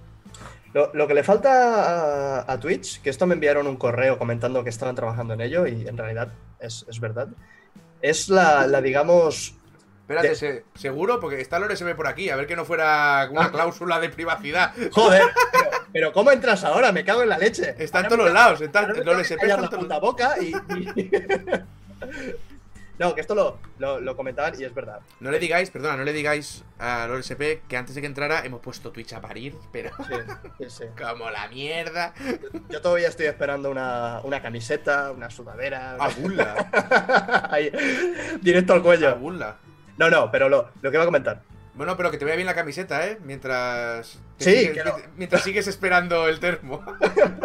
[0.72, 4.62] Lo, lo que le falta a, a Twitch, que esto me enviaron un correo comentando
[4.64, 7.28] que estaban trabajando en ello y en realidad es, es verdad,
[8.02, 9.54] es la, la, digamos...
[10.02, 13.26] Espérate, De- se- seguro, porque está el OSB por aquí, a ver que no fuera
[13.30, 13.50] una Ah.
[13.50, 14.74] cláusula de privacidad.
[14.92, 16.92] Joder, pero, pero ¿cómo entras ahora?
[16.92, 17.74] Me cago en la leche.
[17.78, 18.90] Está en Ahora todos me los lados, está, el
[19.20, 20.52] está en la todos puta boca y...
[20.98, 21.10] y-
[22.98, 25.00] No, que esto lo, lo, lo comentaban y es verdad.
[25.18, 28.60] No le digáis, perdona, no le digáis al OSP que antes de que entrara hemos
[28.60, 30.14] puesto Twitch a parir, pero Sí,
[30.58, 30.84] sí, sí.
[31.02, 32.14] como la mierda.
[32.68, 35.96] Yo todavía estoy esperando una, una camiseta, una sudadera.
[35.98, 37.72] A burla, Ahí,
[38.40, 39.16] directo al a cuello.
[39.16, 39.56] burla.
[39.96, 41.40] No, no, pero lo, lo que iba a comentar.
[41.76, 43.18] Bueno, pero que te vea bien la camiseta, ¿eh?
[43.24, 44.18] Mientras.
[44.38, 44.96] Sí, sigues- claro.
[45.16, 46.84] Mientras sigues esperando el termo.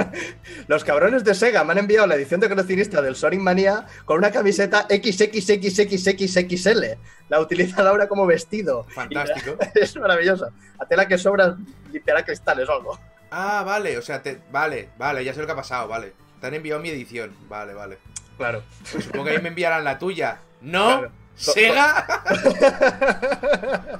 [0.67, 4.17] Los cabrones de Sega me han enviado la edición de coleccionista del Sonic Mania con
[4.19, 6.86] una camiseta XXXXXXL.
[7.30, 8.84] La utilizan ahora como vestido.
[8.89, 9.57] Fantástico.
[9.75, 10.49] Y es maravilloso.
[10.80, 11.55] A tela que sobra
[11.91, 12.99] limpiará cristales o algo.
[13.32, 14.39] Ah, vale, o sea, te...
[14.51, 16.13] vale, vale, ya sé lo que ha pasado, vale.
[16.41, 17.97] Te han enviado mi edición, vale, vale.
[18.38, 18.63] Claro.
[18.91, 20.39] Pues supongo que ahí me enviarán la tuya.
[20.61, 21.11] No, Claro.
[21.39, 22.05] ¡Sega!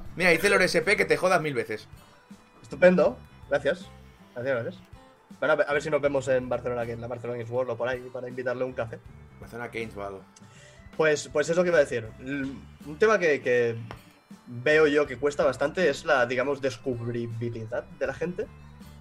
[0.16, 1.88] Mira, dice el SP que te jodas mil veces.
[2.62, 3.18] Estupendo.
[3.50, 3.88] Gracias.
[4.36, 4.84] Gracias, gracias.
[5.40, 7.78] Bueno, a ver, a si nos vemos en Barcelona, en la Barcelona Games World o
[7.78, 9.00] por ahí, para invitarle a un café.
[9.40, 10.22] Barcelona Keynes o algo.
[10.98, 12.06] Pues, pues eso que iba a decir.
[12.20, 13.78] Un tema que, que
[14.48, 18.48] veo yo que cuesta bastante es la, digamos, descubribilidad de la gente.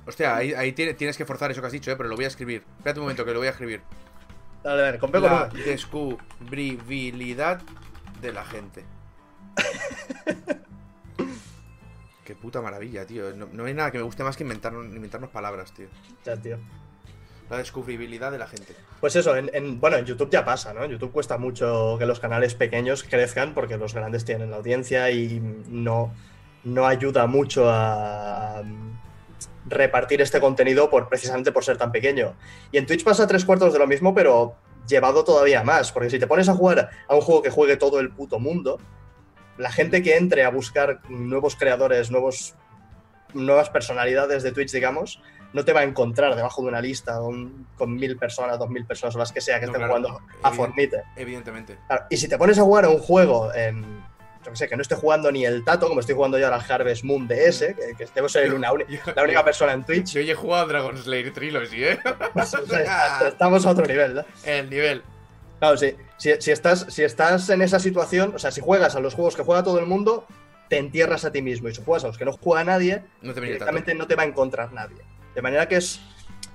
[0.06, 2.24] Hostia, ahí, ahí tiene- tienes que forzar eso que has dicho, eh, pero lo voy
[2.24, 2.62] a escribir.
[2.78, 3.82] Espérate un momento que lo voy a escribir.
[4.62, 7.60] Dale, dale, con P La descubribilidad
[8.20, 8.84] de la gente.
[12.24, 13.34] Qué puta maravilla, tío.
[13.34, 15.86] No, no hay nada que me guste más que inventar, inventarnos palabras, tío.
[16.24, 16.58] Ya, tío.
[17.48, 18.74] La descubribilidad de la gente.
[19.00, 20.84] Pues eso, en, en- bueno, en YouTube ya pasa, ¿no?
[20.84, 25.10] En YouTube cuesta mucho que los canales pequeños crezcan porque los grandes tienen la audiencia
[25.10, 26.12] y no,
[26.64, 28.62] no ayuda mucho a, a
[29.66, 32.34] repartir este contenido por, precisamente por ser tan pequeño.
[32.72, 34.54] Y en Twitch pasa tres cuartos de lo mismo, pero
[34.88, 38.00] llevado todavía más, porque si te pones a jugar a un juego que juegue todo
[38.00, 38.78] el puto mundo,
[39.56, 42.54] la gente que entre a buscar nuevos creadores, nuevos,
[43.34, 45.20] nuevas personalidades de Twitch, digamos,
[45.52, 48.84] no te va a encontrar debajo de una lista con, con mil personas, dos mil
[48.86, 51.02] personas o las que sea que No, estén claro, jugando a Fortnite.
[51.16, 51.78] Evidentemente.
[51.86, 54.02] Claro, y si te pones a jugar a un juego en.
[54.44, 56.58] Yo que sé, que no esté jugando ni el Tato, como estoy jugando yo ahora
[56.64, 59.84] al Harvest Moon DS, que, que debo ser una uni- Yo- la única persona en
[59.84, 60.12] Twitch.
[60.14, 61.98] Yo he jugado a Dragon Slayer Trilogy, ¿eh?
[62.32, 64.24] pues, o sea, estamos a otro nivel, ¿no?
[64.44, 65.02] El nivel.
[65.58, 65.94] Claro, sí.
[66.18, 69.34] Si, si estás, si estás en esa situación, o sea, si juegas a los juegos
[69.36, 70.24] que juega todo el mundo,
[70.68, 71.68] te entierras a ti mismo.
[71.68, 74.22] Y si juegas a los que no juega nadie, No te directamente no te va
[74.22, 74.98] a encontrar nadie.
[75.34, 76.00] De manera que es.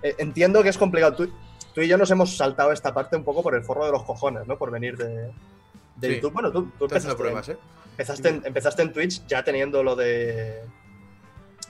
[0.02, 1.16] eh, entiendo que es complicado.
[1.16, 1.34] Tú,
[1.76, 4.04] tú y yo nos hemos saltado esta parte un poco por el forro de los
[4.04, 4.58] cojones, ¿no?
[4.58, 5.32] Por venir de,
[5.98, 6.16] de Sí.
[6.16, 6.34] YouTube.
[6.34, 7.58] Bueno, tú, tú empezaste, pruebas, ¿eh?
[7.92, 10.62] empezaste, en, empezaste en Twitch ya teniendo lo de.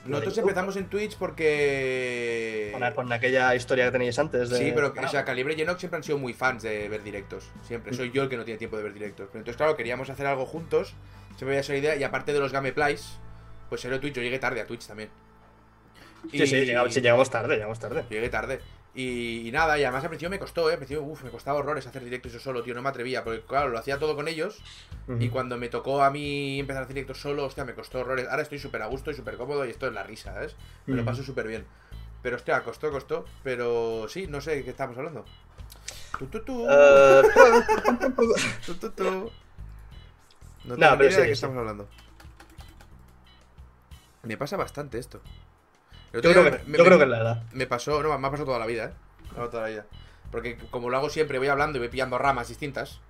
[0.06, 2.70] Nosotros empezamos en Twitch porque.
[2.72, 4.50] Con, con aquella historia que teníais antes.
[4.50, 7.02] De, Sí, pero o sea, Calibre y Enoch siempre han sido muy fans de ver
[7.02, 7.50] directos.
[7.62, 7.94] Siempre.
[7.94, 9.28] Soy yo el que no tiene tiempo de ver directos.
[9.32, 10.94] Pero entonces, claro, queríamos hacer algo juntos.
[11.36, 11.96] Se me había esa idea.
[11.96, 13.18] Y aparte de los gameplays,
[13.70, 14.14] pues salió Twitch.
[14.14, 15.08] Yo llegué tarde a Twitch también.
[16.30, 18.04] Sí, sí, llegamos, sí, llegamos tarde, llegamos tarde.
[18.10, 18.60] Llegué tarde.
[18.96, 20.74] Y, y nada, y además al principio me costó, ¿eh?
[20.74, 22.74] Al principio, uf, me costaba horrores hacer directos yo solo, tío.
[22.74, 23.24] No me atrevía.
[23.24, 24.62] Porque, claro, lo hacía todo con ellos.
[25.20, 28.28] Y cuando me tocó a mí empezar a hacer directos solo, hostia, me costó horrores.
[28.28, 30.56] Ahora estoy súper a gusto y súper cómodo y esto es la risa, ¿sabes?
[30.86, 31.66] Me lo paso súper bien.
[32.22, 33.24] Pero, hostia, costó, costó.
[33.42, 35.24] Pero sí, no sé de qué estamos hablando.
[36.46, 36.66] Tu.
[36.70, 37.22] Eh.
[40.64, 41.32] No No, tengo ni pero idea sí, de qué sí.
[41.32, 41.88] estamos hablando.
[44.22, 45.20] Me pasa bastante esto.
[46.22, 47.42] Yo creo que, me- yo me- creo que es la edad.
[47.52, 48.90] me pasó, no, me ha pasado toda la vida, ¿eh?
[49.22, 49.86] Me ha pasado toda la vida.
[50.30, 53.00] Porque como lo hago siempre, voy hablando y voy pillando ramas distintas.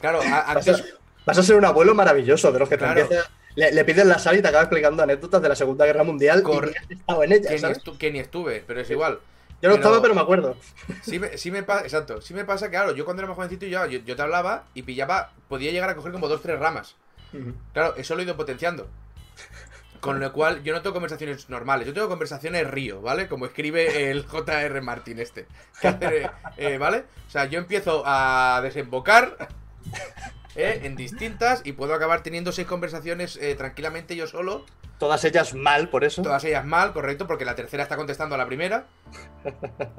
[0.00, 0.94] Claro, a- Vas a, antes...
[1.24, 3.00] vas a ser un abuelo maravilloso de los que te Claro.
[3.00, 6.04] empieza- le, le piden la sal y te acaba explicando anécdotas de la Segunda Guerra
[6.04, 7.78] Mundial Corre- y ni has estado en ella, Que ni, ¿sabes?
[7.82, 9.14] estu- que ni estuve, pero es igual.
[9.62, 10.56] Yo no pero- estaba, pero me acuerdo.
[11.02, 13.36] Sí me, sí me pasa, exacto, sí me pasa que, claro, yo cuando era más
[13.36, 16.58] jovencito yo, yo, yo te hablaba y pillaba, podía llegar a coger como dos, tres
[16.58, 16.96] ramas.
[17.72, 18.88] Claro, eso lo he ido potenciando.
[20.06, 23.28] Con lo cual, yo no tengo conversaciones normales, yo tengo conversaciones río, ¿vale?
[23.28, 24.80] Como escribe el J.R.
[24.80, 25.46] Martin este.
[25.82, 27.04] Hace, eh, ¿Vale?
[27.26, 29.48] O sea, yo empiezo a desembocar
[30.54, 34.64] eh, en distintas y puedo acabar teniendo seis conversaciones eh, tranquilamente yo solo.
[34.98, 36.22] Todas ellas mal, por eso.
[36.22, 38.86] Todas ellas mal, correcto, porque la tercera está contestando a la primera.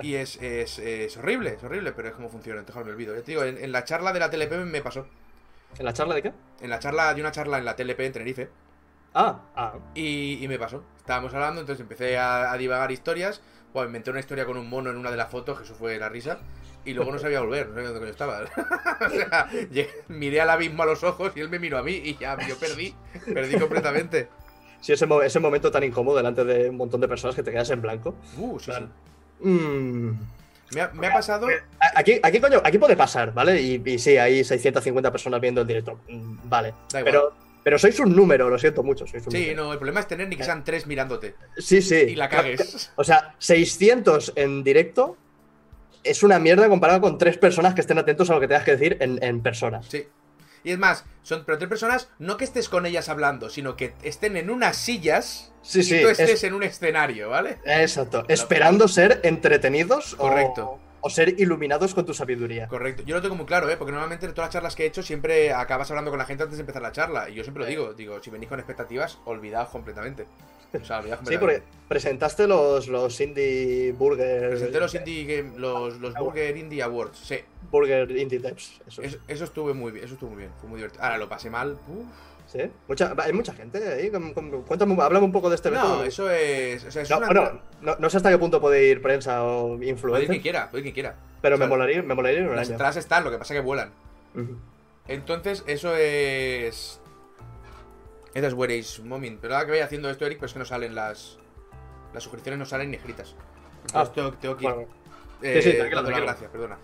[0.02, 3.14] Y es, es, es horrible, es horrible, pero es como funciona, entonces me olvido.
[3.14, 5.06] Te digo, en, en la charla de la TLP me pasó.
[5.78, 6.34] ¿En la charla de qué?
[6.62, 8.50] En la charla, de una charla en la TLP en Tenerife.
[9.14, 9.74] Ah, ah.
[9.96, 10.84] Y, y me pasó.
[10.98, 13.42] Estábamos hablando, entonces empecé a, a divagar historias.
[13.74, 15.98] Bueno, inventé una historia con un mono en una de las fotos, que eso fue
[15.98, 16.40] la risa.
[16.86, 18.42] Y luego no sabía volver, no sabía dónde coño estaba.
[19.06, 21.92] o sea, llegué- miré al abismo a los ojos y él me miró a mí
[21.94, 22.96] y ya, yo perdí.
[23.34, 24.30] Perdí completamente.
[24.80, 27.52] Sí, ese, mo- ese momento tan incómodo delante de un montón de personas que te
[27.52, 28.16] quedas en blanco.
[28.38, 28.72] Uh, sí, sí.
[28.72, 28.88] Claro.
[29.42, 30.12] Mm.
[30.74, 31.48] Me ha, me ha pasado.
[31.80, 33.60] A- Aquí, aquí, coño, aquí puede pasar, ¿vale?
[33.62, 36.00] Y, y sí, hay 650 personas viendo el directo.
[36.10, 36.74] Mm, Vale.
[36.92, 37.04] Da igual.
[37.14, 37.34] Pero,
[37.68, 39.06] pero sois un número, lo siento mucho.
[39.06, 39.66] Sois un Sí, número.
[39.66, 41.96] no, el problema es tener ni que sean tres mirándote Sí, sí.
[41.96, 42.94] y la cagues.
[42.96, 45.18] O sea, 600 en directo
[46.02, 48.72] es una mierda comparado con tres personas que estén atentos a lo que tengas que
[48.72, 49.82] decir en, en persona.
[49.84, 50.08] Sí.
[50.64, 53.94] Y es más, son pero tres personas, no que estés con ellas hablando, sino que
[54.02, 56.02] estén en unas sillas Sí, y sí.
[56.02, 57.58] tú es- estés en un escenario, ¿vale?
[57.66, 58.24] Exacto.
[58.30, 60.66] Esperando ser entretenidos o- Correcto.
[60.70, 62.68] O, ser iluminados con tu sabiduría.
[62.68, 63.04] Correcto.
[63.06, 63.78] Yo lo tengo muy claro, ¿eh?
[63.78, 66.44] Porque normalmente en todas las charlas que he hecho siempre acabas hablando con la gente
[66.44, 67.30] antes de empezar la charla.
[67.30, 70.26] Y yo siempre lo digo, digo, si venís con expectativas, olvidaos completamente.
[70.74, 71.40] O sea, olvidaos Sí, completamente.
[71.40, 74.50] porque presentaste los, los Indie Burger.
[74.50, 77.40] Presenté los Indie Game, los, los Burger Indie Awards, sí.
[77.72, 78.82] Burger Indie Devs.
[78.86, 79.02] Eso.
[79.02, 81.04] Eso, eso estuvo muy bien, eso estuvo muy bien, fue muy divertido.
[81.04, 82.06] Ahora lo pasé mal, uf.
[82.58, 82.72] ¿Sí?
[82.88, 84.10] Mucha, hay mucha gente ahí.
[84.66, 86.04] Cuéntame, háblame un poco de este No, método.
[86.06, 86.84] eso es.
[86.86, 87.60] O sea, es No, una.
[87.82, 90.70] no, no sé hasta qué punto puede ir prensa o Puede ir influencer, quien quiera,
[90.72, 91.16] puede quien quiera.
[91.42, 93.54] pero o sea, me molaría, me molaría en un Las entradas están, lo que pasa
[93.54, 93.92] es que vuelan.
[95.08, 97.00] Entonces, eso es.
[98.34, 99.40] Eso es Where is Moment.
[99.42, 101.38] Pero ahora que vaya haciendo esto, Eric, pues que no salen las.
[102.14, 103.36] Las suscripciones no salen ni escritas.
[103.86, 104.72] Entonces Ah, tengo, tengo que ir.
[104.72, 104.88] Bueno,
[105.42, 106.04] eh, sí, sí, tranquilo.
[106.04, 106.78] gracias, perdona.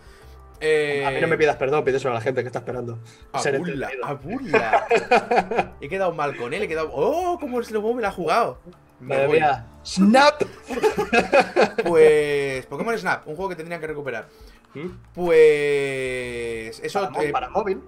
[0.59, 2.99] Eh, a mí no me pidas perdón, pídeselo a la gente que está esperando.
[3.33, 3.87] Entendido.
[4.03, 4.87] abuela.
[5.81, 6.89] He quedado mal con él, he quedado.
[6.93, 7.37] ¡Oh!
[7.39, 8.59] ¿Cómo se lo me la ha jugado?
[8.99, 9.37] Me Madre voy.
[9.39, 9.65] mía.
[9.83, 10.41] ¡Snap!
[11.83, 12.65] Pues.
[12.67, 14.27] Pokémon Snap, un juego que tendrían que recuperar.
[15.13, 16.79] Pues.
[16.83, 17.09] Eso.
[17.11, 17.81] Para, eh, para móvil.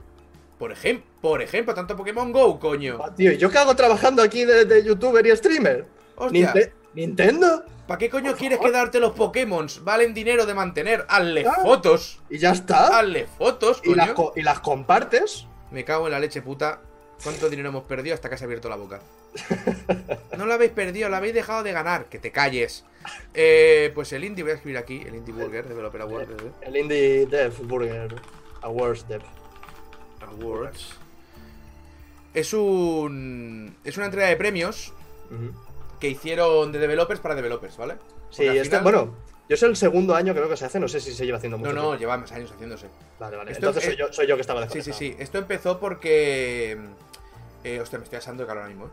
[0.60, 3.00] por, ejemplo, por ejemplo, tanto Pokémon Go, coño.
[3.04, 5.86] Ah, tío, ¿y yo qué hago trabajando aquí de, de youtuber y streamer?
[6.16, 6.54] Hostia.
[6.54, 7.64] Ninte- ¿Nintendo?
[7.88, 9.68] ¿Para qué coño quieres quedarte los Pokémon?
[9.82, 11.06] Valen dinero de mantener.
[11.08, 11.62] Hazle Claro.
[11.62, 12.20] fotos.
[12.30, 13.00] Y ya está.
[13.00, 15.46] Hazle fotos, Y las, co- y las compartes.
[15.72, 16.80] Me cago en la leche puta.
[17.24, 19.00] ¿Cuánto dinero hemos perdido hasta que se ha abierto la boca?
[20.38, 22.06] No lo habéis perdido, lo habéis dejado de ganar.
[22.06, 22.86] Que te calles.
[23.34, 26.76] Eh, pues el indie, voy a escribir aquí, el Indie Burger, Developer Award, eh, El
[26.78, 28.16] Indie Dev Burger
[28.64, 29.22] Awards Dev.
[30.22, 30.90] Awards.
[32.34, 33.76] Es un.
[33.84, 34.92] Es una entrega de premios.
[36.06, 37.96] Que hicieron de developers para developers, ¿vale?
[38.30, 39.16] Sí, Porque este, final- bueno,
[39.50, 41.58] yo es el segundo año creo que se hace, no sé si se lleva haciendo
[41.58, 42.00] mucho No, no, tiempo.
[42.00, 42.88] lleva más años haciéndose.
[43.20, 43.52] Vale, vale.
[43.52, 45.00] Esto- Entonces soy yo, soy yo que estaba Sí, sí, desconectado.
[45.18, 45.24] sí.
[45.24, 46.78] Esto empezó porque.
[47.64, 48.92] Eh, hostia, me estoy asando de calor ahora mismo,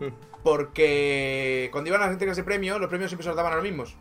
[0.00, 0.06] ¿eh?
[0.10, 0.14] Mm.
[0.42, 3.56] Porque cuando iban a las entregas de premio, los premios siempre se los daban a
[3.56, 3.96] los mismos.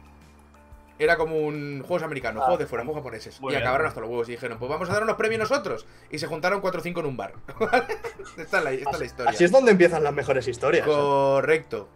[0.97, 2.45] Era como un juegos americanos, Ah.
[2.47, 3.39] juegos de fuera, juegos japoneses.
[3.39, 3.61] Muy y bien.
[3.63, 5.85] acabaron hasta los huevos y dijeron, pues vamos a dar unos premios nosotros.
[6.09, 7.33] Y se juntaron 4 o 5 en un bar.
[8.37, 9.31] esta, es la, esta es la historia.
[9.31, 10.85] Así es donde empiezan las mejores historias.
[10.85, 10.89] ¿eh?
[10.89, 11.87] Correcto.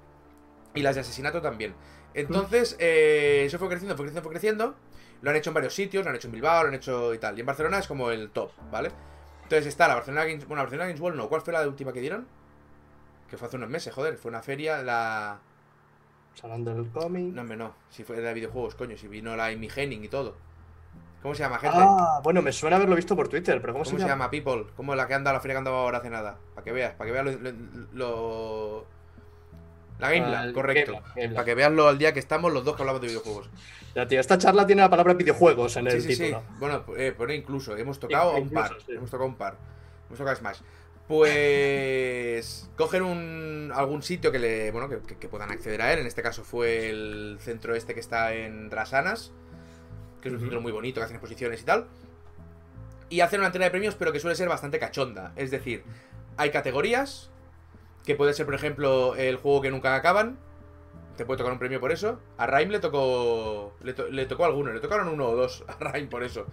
[0.76, 1.74] Y las de asesinato también.
[2.14, 4.76] Entonces, eh, eso fue creciendo, fue creciendo, fue creciendo.
[5.22, 7.18] Lo han hecho en varios sitios, lo han hecho en Bilbao, lo han hecho y
[7.18, 7.38] tal.
[7.38, 8.92] Y en Barcelona es como el top, ¿vale?
[9.44, 10.46] Entonces está la Barcelona Games...
[10.46, 11.30] Bueno, la Barcelona Games World no.
[11.30, 12.28] ¿Cuál fue la última que dieron?
[13.30, 14.18] Que fue hace unos meses, joder.
[14.18, 15.40] Fue una feria, la...
[16.36, 17.34] Salón del cómic.
[17.34, 17.74] No, hombre, no.
[17.90, 18.98] Si fue de videojuegos, coño.
[18.98, 20.36] Si vino la Amy Henning y todo.
[21.22, 21.78] ¿Cómo se llama, gente?
[21.80, 24.66] Ah, bueno, me suena haberlo visto por Twitter, pero ¿cómo, ¿Cómo se llama, People?
[24.76, 26.38] Como la que anda la feria que andaba ahora hace nada.
[26.54, 27.52] Para que veas, para que veas lo...
[27.52, 28.86] lo- lo-
[30.00, 30.94] La Game Ah, Lab, correcto.
[31.16, 31.34] Game Lab.
[31.36, 33.50] Para que veas lo al día que estamos los dos que hablamos de videojuegos.
[33.96, 36.24] Ya, tío, esta charla tiene la palabra videojuegos en el sí, sí.
[36.24, 36.44] título.
[36.60, 37.78] Bueno, eh, pone incluso.
[37.78, 38.78] Hemos tocado a un Incluso, par.
[38.90, 39.56] Hemos tocado un par.
[40.08, 40.58] Hemos tocado Smash.
[41.08, 42.70] Pues.
[42.76, 44.72] cogen un, algún sitio que le.
[44.72, 46.00] Bueno, que, que- que puedan acceder a él.
[46.00, 49.32] En este caso fue el centro este que está en Drasanas.
[50.22, 51.88] Que es un centro muy bonito, que hacen exposiciones y tal.
[53.10, 55.34] Y hacen una entrega de premios, pero que suele ser bastante cachonda.
[55.36, 55.84] Es decir,
[56.38, 57.30] hay categorías.
[58.06, 60.38] Que puede ser, por ejemplo, el juego que nunca acaban.
[61.18, 62.20] Te puede tocar un premio por eso.
[62.38, 63.74] A Raim le tocó.
[63.84, 66.46] Le, to- le tocó alguno, le tocaron uno o dos a Raim por eso.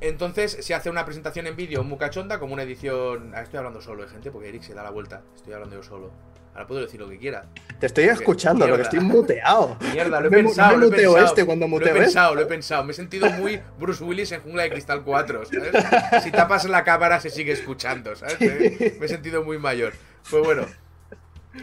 [0.00, 3.32] Entonces se hace una presentación en vídeo muy cachonda, como una edición.
[3.34, 5.22] Ah, estoy hablando solo, eh, gente, porque Eric se da la vuelta.
[5.36, 6.10] Estoy hablando yo solo.
[6.54, 7.46] Ahora puedo decir lo que quiera.
[7.80, 9.76] Te estoy escuchando, lo que estoy muteado.
[9.92, 10.72] Mierda, lo he me- pensado.
[10.72, 11.26] me lo he muteo pensado.
[11.26, 12.00] este cuando Lo muteo he este.
[12.02, 12.84] pensado, lo he pensado.
[12.84, 16.22] Me he sentido muy Bruce Willis en Jungla de Cristal 4, ¿sabes?
[16.24, 18.38] Si tapas la cámara se sigue escuchando, ¿sabes?
[18.40, 19.92] Me, me he sentido muy mayor.
[20.30, 20.66] Pues bueno.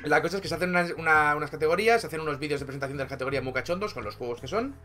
[0.03, 2.65] La cosa es que se hacen unas, una- unas categorías, se hacen unos vídeos de
[2.65, 4.75] presentación de las categorías muy cachondos con los juegos que son.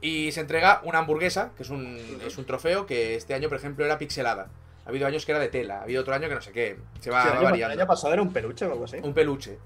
[0.00, 3.58] Y se entrega una hamburguesa, que es un, es un trofeo que este año, por
[3.58, 4.48] ejemplo, era pixelada.
[4.84, 6.76] Ha habido años que era de tela, ha habido otro año que no sé qué.
[7.00, 7.74] Se va, Sí, el, año, el variando.
[7.80, 8.98] año pasado era un peluche o algo así.
[9.02, 9.58] Un peluche.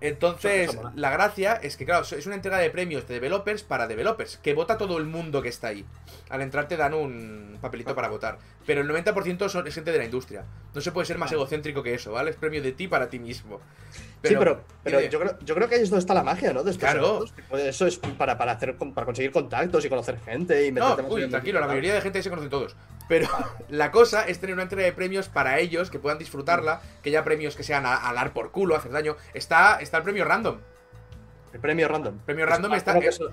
[0.00, 4.36] Entonces, la gracia es que, claro, es una entrega de premios de developers para developers,
[4.38, 5.84] que vota todo el mundo que está ahí.
[6.28, 8.38] Al entrar te dan un papelito para votar.
[8.66, 10.44] Pero el 90% son, es gente de la industria.
[10.74, 12.30] No se puede ser más egocéntrico que eso, ¿vale?
[12.30, 13.60] Es premio de ti para ti mismo.
[14.22, 16.62] sí, pero, pero yo, creo, yo creo que ahí es donde está la magia, ¿no?
[16.62, 17.16] De estos Claro.
[17.26, 17.34] eventos.
[17.60, 21.30] Eso es para, para, hacer, para conseguir contactos y conocer gente y No, uy, el
[21.30, 22.74] tranquilo, la mayoría de gente ahí se conocen todos.
[23.06, 23.28] Pero
[23.68, 27.22] la cosa es tener una entrega de premios para ellos, que puedan disfrutarla, que haya
[27.22, 29.16] premios que sean a, a dar por culo, a hacer daño.
[29.34, 30.56] Está, está el premio random.
[31.52, 32.18] El premio random.
[32.24, 33.30] Premio random está- es- eso-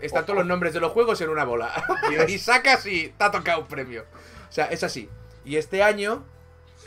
[0.00, 1.70] Están todos los nombres de los juegos en una bola.
[2.28, 4.04] Y sacas y te ha tocado un premio.
[4.48, 5.08] O sea, es así.
[5.44, 6.24] Y este año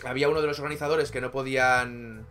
[0.05, 2.25] había uno de los organizadores que no podían.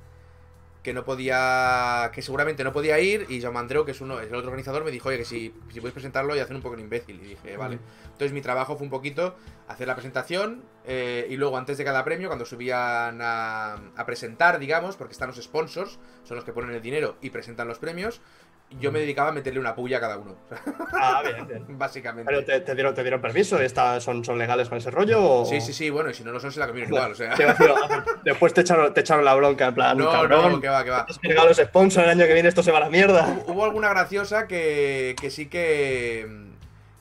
[0.83, 2.11] Que no podía.
[2.14, 3.27] Que seguramente no podía ir.
[3.29, 5.53] Y Joan Mandreu, que es uno, es el otro organizador, me dijo, oye, que si,
[5.72, 7.20] si puedes presentarlo y hacer un poco el imbécil.
[7.20, 7.79] Y dije, vale.
[8.05, 9.35] Entonces mi trabajo fue un poquito
[9.68, 10.62] hacer la presentación.
[10.87, 15.29] eh, y luego, antes de cada premio, cuando subían a, a presentar, digamos, porque están
[15.29, 18.20] los sponsors, son los que ponen el dinero y presentan los premios.
[18.80, 20.34] Yo me dedicaba a meterle una puya a cada uno.
[20.92, 21.64] Ah, bien, bien.
[21.78, 22.28] Básicamente.
[22.28, 25.22] Pero te, te dieron, te dieron permiso, ¿Está, son, ¿son legales con ese rollo?
[25.22, 25.44] O...
[25.46, 27.34] Sí, sí, sí, bueno, y si no lo son, se la comieron igual, o sea.
[28.24, 30.90] Después te echaron, te echaron la bronca, en plan, No, cabrón, no, que va, que
[30.90, 31.06] va.
[31.08, 33.40] has los sponsors el año que viene, esto se va a la mierda.
[33.46, 36.46] Hubo alguna graciosa que, que sí que.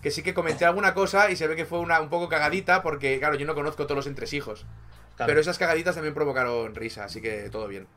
[0.01, 2.83] Que sí que comenté alguna cosa y se ve que fue una un poco cagadita
[2.83, 4.67] porque, claro, yo no conozco todos los entresijos.
[5.15, 5.29] Claro.
[5.29, 7.87] Pero esas cagaditas también provocaron risa, así que todo bien.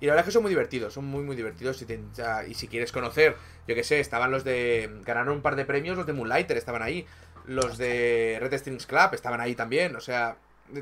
[0.00, 1.80] Y la verdad es que son muy divertidos, son muy, muy divertidos.
[1.82, 2.00] Y, te-
[2.54, 3.36] si quieres conocer,
[3.68, 4.90] yo que sé, estaban los de.
[5.04, 7.04] Ganaron un par de premios, los de Moonlighter estaban ahí.
[7.46, 9.96] Los de Red Strings Club estaban ahí también.
[9.96, 10.36] O sea,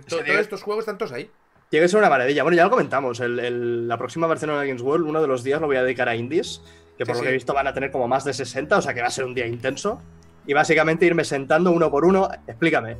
[0.09, 1.31] To- todos estos juegos están todos ahí.
[1.71, 2.43] Tiene que ser una maravilla.
[2.45, 3.21] Bueno, ya lo comentamos.
[3.21, 6.09] el- el- la próxima Barcelona Games World, uno de los días lo voy a dedicar
[6.09, 6.63] a indies,
[6.97, 7.23] que por Sí, lo sí.
[7.25, 9.11] que he visto van a tener como más de 60, o sea que va a
[9.11, 10.01] ser un día intenso.
[10.47, 12.29] Y básicamente irme sentando uno por uno.
[12.47, 12.97] Explícame.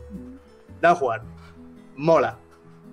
[0.83, 1.23] Da a jugar.
[1.97, 2.37] Mola.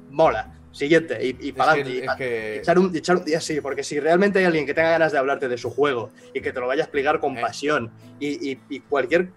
[0.10, 0.55] Mola.
[0.76, 1.18] Siguiente.
[1.26, 2.06] Y, y para adelante.
[2.18, 5.12] que- Echar un, echar un día así, porque si realmente hay alguien que tenga ganas
[5.14, 7.42] de hablarte de su juego y que te lo vaya a explicar con Eh.
[7.42, 9.30] pasión y, y- y cualquier.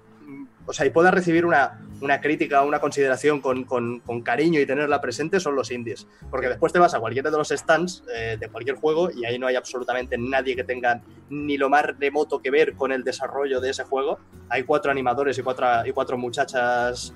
[0.66, 4.60] O sea, y pueda recibir una, una crítica o una consideración con, con- con cariño
[4.60, 6.06] y tenerla presente, son los indies.
[6.30, 9.38] Porque después te vas a cualquiera de los stands eh, de cualquier juego y ahí
[9.38, 13.60] no hay absolutamente nadie que tenga ni lo más remoto que ver con el desarrollo
[13.62, 14.18] de ese juego.
[14.50, 17.14] Hay cuatro animadores y cuatro, y cuatro muchachas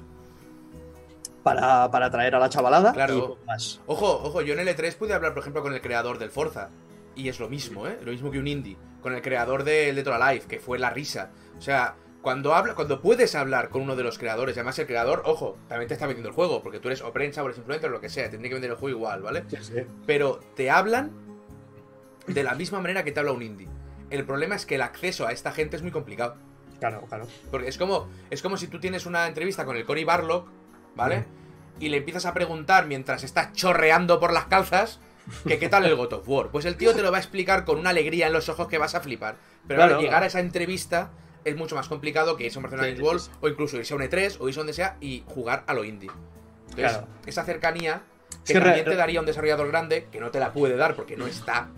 [1.42, 3.38] para, para traer a la chavalada Claro.
[3.42, 3.80] y más.
[3.86, 6.70] Ojo, ojo, yo en L3 pude hablar, por ejemplo, con el creador del Forza.
[7.14, 7.98] Y es lo mismo, ¿eh?
[8.04, 8.76] Lo mismo que un indie.
[9.02, 11.30] Con el creador del Dead or Alive, que fue la risa.
[11.58, 15.22] O sea, cuando, habla, cuando puedes hablar con uno de los creadores, además el creador,
[15.26, 17.90] ojo, también te está vendiendo el juego, porque tú eres o prensa o eres influencer
[17.90, 19.42] o lo que sea, tendría que vender el juego igual, ¿vale?
[19.48, 19.74] Sí, sí.
[20.06, 21.10] Pero te hablan
[22.26, 23.68] de la misma manera que te habla un indie.
[24.10, 26.36] El problema es que el acceso a esta gente es muy complicado.
[26.78, 27.26] Claro, claro.
[27.50, 30.48] Porque es como, es como si tú tienes una entrevista con el Cory Barlock,
[30.94, 31.24] ¿vale?
[31.80, 35.00] Y le empiezas a preguntar mientras estás chorreando por las calzas
[35.46, 36.48] que qué tal el God of War.
[36.50, 38.78] Pues el tío te lo va a explicar con una alegría en los ojos que
[38.78, 39.36] vas a flipar.
[39.66, 40.24] Pero Claro, llegar claro.
[40.24, 41.10] a esa entrevista
[41.44, 44.02] es mucho más complicado que irse a un Barcelona Sí, o incluso irse a un
[44.02, 46.10] E3 o irse a donde sea y jugar a lo indie.
[46.70, 47.06] Entonces, Claro.
[47.26, 48.02] esa cercanía
[48.44, 51.16] que, que también te daría un desarrollador grande que no te la puede dar porque
[51.16, 51.68] no está.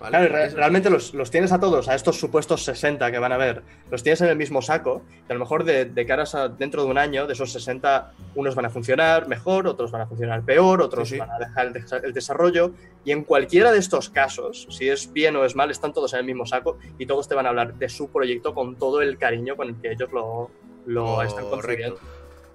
[0.00, 0.10] ¿Vale?
[0.10, 3.32] Claro, y re- realmente los, los tienes a todos, a estos supuestos 60 que van
[3.32, 6.34] a ver, los tienes en el mismo saco, y a lo mejor de, de caras
[6.34, 10.02] a dentro de un año, de esos 60, unos van a funcionar mejor, otros van
[10.02, 11.18] a funcionar peor, otros Sí, sí.
[11.20, 12.72] van a dejar el, desa- el desarrollo,
[13.04, 16.20] y en cualquiera de estos casos, si es bien o es mal, están todos en
[16.20, 19.18] el mismo saco, y todos te van a hablar de su proyecto con todo el
[19.18, 20.50] cariño con el que ellos lo,
[20.86, 21.98] lo están construyendo.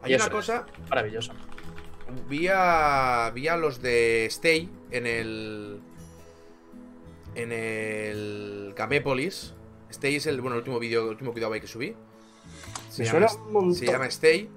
[0.01, 1.33] Hay Y una cosa Maravilloso.
[2.29, 5.79] Vi a, vi a los de Stay en el.
[7.35, 8.73] En el.
[8.75, 9.53] Gamépolis.
[9.89, 11.95] Stay es el, bueno, el último vídeo, el último Cuidado que subí.
[12.89, 13.75] Se Me llama, suena un montón.
[13.75, 14.49] se llama Stay.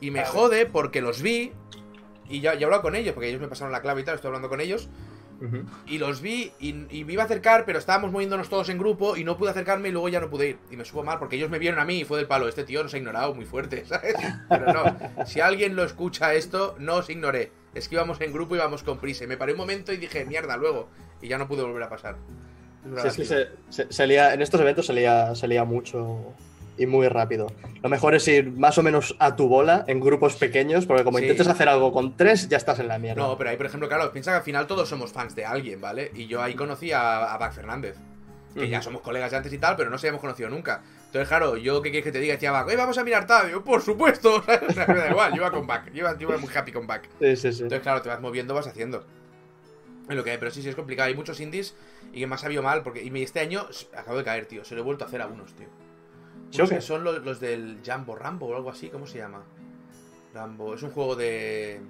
[0.00, 1.52] Y me jode porque los vi.
[2.28, 4.14] Y ya, ya he hablado con ellos, porque ellos me pasaron la clave y tal,
[4.14, 4.88] estoy hablando con ellos.
[5.86, 9.16] Y los vi y, y me iba a acercar, pero estábamos moviéndonos todos en grupo
[9.16, 10.58] y no pude acercarme y luego ya no pude ir.
[10.70, 12.46] Y me supo mal porque ellos me vieron a mí y fue del palo.
[12.46, 14.16] Este tío nos ha ignorado muy fuerte, ¿sabes?
[14.50, 17.52] Pero no, si alguien lo escucha esto, no os ignoré.
[17.74, 19.24] Es que íbamos en grupo y íbamos con prisa.
[19.24, 20.88] Y me paré un momento y dije, mierda, luego.
[21.22, 22.16] Y ya no pude volver a pasar.
[22.96, 25.64] Es Sí, es que se, se- se lía- en estos eventos se lía, se lía
[25.64, 26.34] mucho
[26.78, 27.46] y muy rápido.
[27.82, 31.18] Lo mejor es ir más o menos a tu bola en grupos pequeños, porque como
[31.18, 31.24] Sí.
[31.24, 33.20] intentes hacer algo con tres, ya estás en la mierda.
[33.22, 35.78] No, pero ahí, por ejemplo, claro, piensa que al final todos somos fans de alguien,
[35.80, 36.10] ¿vale?
[36.14, 37.96] Y yo ahí conocí a, a Bac Fernández.
[38.52, 40.82] Que ya somos colegas de antes y tal, pero no se habíamos conocido nunca.
[41.06, 42.34] Entonces, claro, yo, ¿qué quieres que te diga?
[42.34, 43.46] Decía Bac, "Oye, vamos a mirar tal.
[43.46, 44.42] Digo, por supuesto.
[44.68, 45.86] O sea, me da igual, yo iba con Bac.
[45.92, 47.08] Yo iba, yo iba muy happy con Bac.
[47.20, 47.62] Sí, sí, sí.
[47.62, 49.04] Entonces, claro, te vas moviendo, vas haciendo.
[50.10, 51.08] Es lo que hay, pero sí, sí, es complicado.
[51.08, 51.76] Hay muchos indies
[52.12, 54.64] y que me ha sabido mal, porque y este año acabo de caer, tío.
[54.64, 55.68] Se lo he vuelto a hacer a unos, tío.
[56.50, 59.44] ¿Sí Unos que son los, los del Jambo Rambo o algo así, ¿cómo se llama?
[60.34, 61.80] Rambo, es un juego de.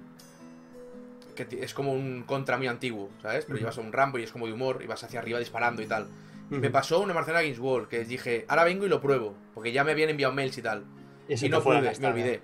[1.35, 3.45] que es como un contra muy antiguo, ¿sabes?
[3.45, 3.59] Pero Ujú.
[3.61, 5.87] llevas a un Rambo y es como de humor y vas hacia arriba disparando y
[5.87, 6.07] tal.
[6.51, 9.83] Me pasó una Barcelona Games World que dije, ahora vengo y lo pruebo, porque ya
[9.83, 10.85] me habían enviado mails y tal.
[11.27, 12.41] Y, Y no pude, me olvidé.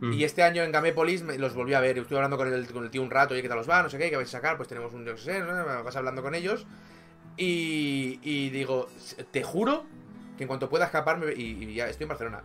[0.00, 0.12] Mm.
[0.12, 1.96] Y este año en Gamépolis me- los volví a ver.
[1.98, 3.82] Estuve hablando con el, con el tío un rato, oye, ¿qué tal os va?
[3.82, 4.56] No sé qué, ¿qué vais a sacar?
[4.56, 5.82] Pues tenemos un, yo qué sé, ¿no?
[5.84, 6.66] vas hablando con ellos.
[7.38, 8.88] Y, y digo,
[9.30, 9.84] te juro
[10.36, 12.42] que en cuanto pueda escaparme, y, y ya estoy en Barcelona.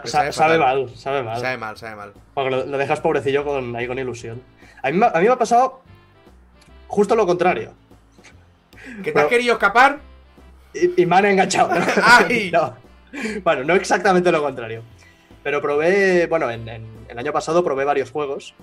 [0.00, 1.40] Pues sabe mal, sabe mal.
[1.40, 2.12] sabe mal, sabe mal.
[2.36, 4.40] Lo, lo dejas pobrecillo con, ahí con ilusión.
[4.82, 5.82] A mí, me- a mí me ha pasado
[6.86, 7.72] justo lo contrario.
[8.98, 9.98] ¿Que te Pero- has querido escapar?
[10.74, 11.74] Y, y me han enganchado.
[11.74, 11.84] ¿no?
[12.04, 12.50] ¡Ay!
[12.52, 12.76] No.
[13.44, 14.82] Bueno, no exactamente lo contrario.
[15.42, 18.54] Pero probé, bueno, en, en- el año pasado probé varios juegos.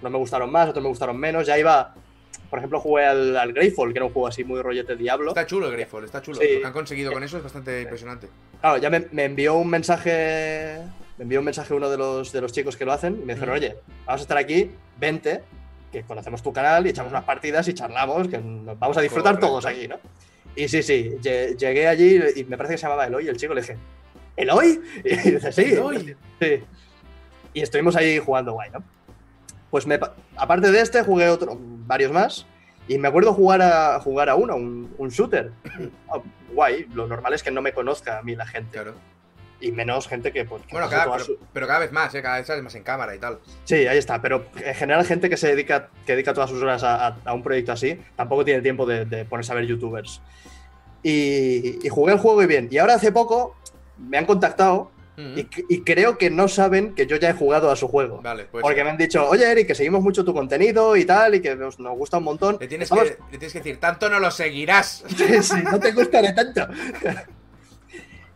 [0.00, 1.46] Unos me gustaron más, otros me gustaron menos.
[1.46, 1.94] Ya iba,
[2.50, 5.28] por ejemplo, jugué al, al Greyfall, que era un juego así muy rollete Diablo.
[5.28, 6.38] Está chulo el Greyfall, está chulo.
[6.40, 6.54] Sí.
[6.54, 8.28] Lo que han conseguido con eso es bastante impresionante.
[8.60, 10.78] Claro, ya me, me envió un mensaje.
[11.18, 13.34] Me envió un mensaje uno de los, de los chicos que lo hacen y me
[13.34, 13.58] dijeron, Mm.
[13.58, 13.76] oye,
[14.06, 15.42] vamos a estar aquí, vente,
[15.92, 19.34] que conocemos tu canal y echamos unas partidas y charlamos, que nos vamos a disfrutar
[19.34, 19.46] Correcto.
[19.48, 19.96] todos aquí, ¿no?
[20.56, 23.52] Y sí, sí, lle- llegué allí y me parece que se llamaba Eloy, el chico
[23.54, 23.76] le dije,
[24.36, 24.80] ¿Eloy?
[25.04, 25.62] Y dice, sí.
[25.74, 26.16] Eloy.
[26.40, 26.60] Sí.
[27.54, 28.82] Y estuvimos ahí jugando guay, ¿no?
[29.70, 32.46] Pues me, pa- aparte de este, jugué otro, varios más.
[32.88, 35.52] Y me acuerdo jugar a, jugar a uno, un, un shooter.
[36.08, 36.18] Ah,
[36.52, 38.72] guay, lo normal es que no me conozca a mí la gente.
[38.72, 38.94] Claro.
[39.60, 42.20] Y menos gente que, pues, que Bueno, cada, pero, su- pero cada vez más, ¿eh?
[42.22, 43.38] Cada vez sales más en cámara y tal.
[43.64, 44.20] Sí, ahí está.
[44.20, 47.32] Pero en general gente que se dedica, que dedica todas sus horas a, a- a
[47.32, 50.20] un proyecto así, tampoco tiene tiempo de, de ponerse a ver youtubers.
[51.04, 52.68] Y, y jugué el juego y bien.
[52.70, 53.56] Y ahora hace poco
[53.98, 57.86] me han contactado y, creo que no saben que yo ya he jugado a su
[57.86, 58.20] juego.
[58.22, 58.62] Vale, pues.
[58.62, 61.54] Porque me han dicho, oye Eric, que seguimos mucho tu contenido y tal, y que
[61.54, 62.56] nos, nos gusta un montón.
[62.58, 65.04] Le tienes, que, le tienes que decir, tanto no lo seguirás.
[65.16, 66.66] Sí, sí, no te gustaré tanto.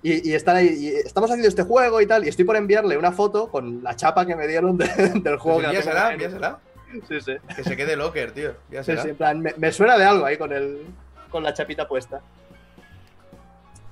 [0.03, 2.97] Y, y están ahí, y estamos haciendo este juego y tal, y estoy por enviarle
[2.97, 4.87] una foto con la chapa que me dieron de-
[5.23, 5.59] del juego.
[5.59, 6.61] Pues que envíasela, envíasela.
[7.09, 7.33] Sí, sí.
[7.57, 8.55] Que se quede locker, tío.
[8.71, 10.83] Ya Sí, sí, en plan, me, me suena de algo ahí con el
[11.31, 12.21] con la chapita puesta.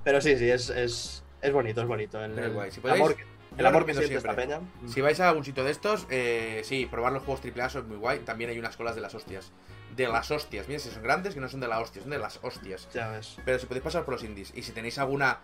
[0.05, 2.24] Pero sí, sí, es, es, es bonito, es bonito.
[2.24, 2.70] El, guay.
[2.70, 3.24] Si amor, podéis, yo
[3.59, 4.57] el amor que siente esta siempre.
[4.57, 4.88] peña.
[4.88, 7.97] Si vais a algún sitio de estos, eh, sí, probar los juegos AAA son muy
[7.99, 8.20] guay.
[8.20, 9.53] También hay unas colas de las hostias.
[9.95, 10.66] De las hostias.
[10.66, 12.88] Miren, si son grandes, que no son de la hostia, son de las hostias.
[12.92, 13.36] Ya ves.
[13.45, 14.53] Pero si podéis pasar por los indies.
[14.57, 15.38] Y si tenéis alguna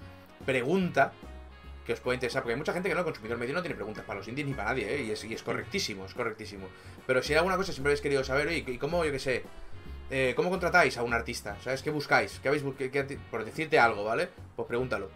[0.44, 1.12] pregunta
[1.86, 3.74] que os pueda interesar, porque hay mucha gente que no, el consumidor medio no tiene
[3.74, 5.02] preguntas para los indies ni para nadie, ¿eh?
[5.02, 6.68] Y es, y es correctísimo, es correctísimo.
[7.06, 9.18] Pero si hay alguna cosa que siempre habéis querido saber, oye, ¿y cómo, yo qué
[9.18, 9.44] sé,
[10.10, 11.56] eh, cómo contratáis a un artista?
[11.62, 11.82] ¿Sabes?
[11.82, 12.38] ¿Qué buscáis?
[12.42, 14.28] ¿Qué habéis qué- por decirte algo, ¿vale?
[14.56, 15.10] Pues pregúntalo.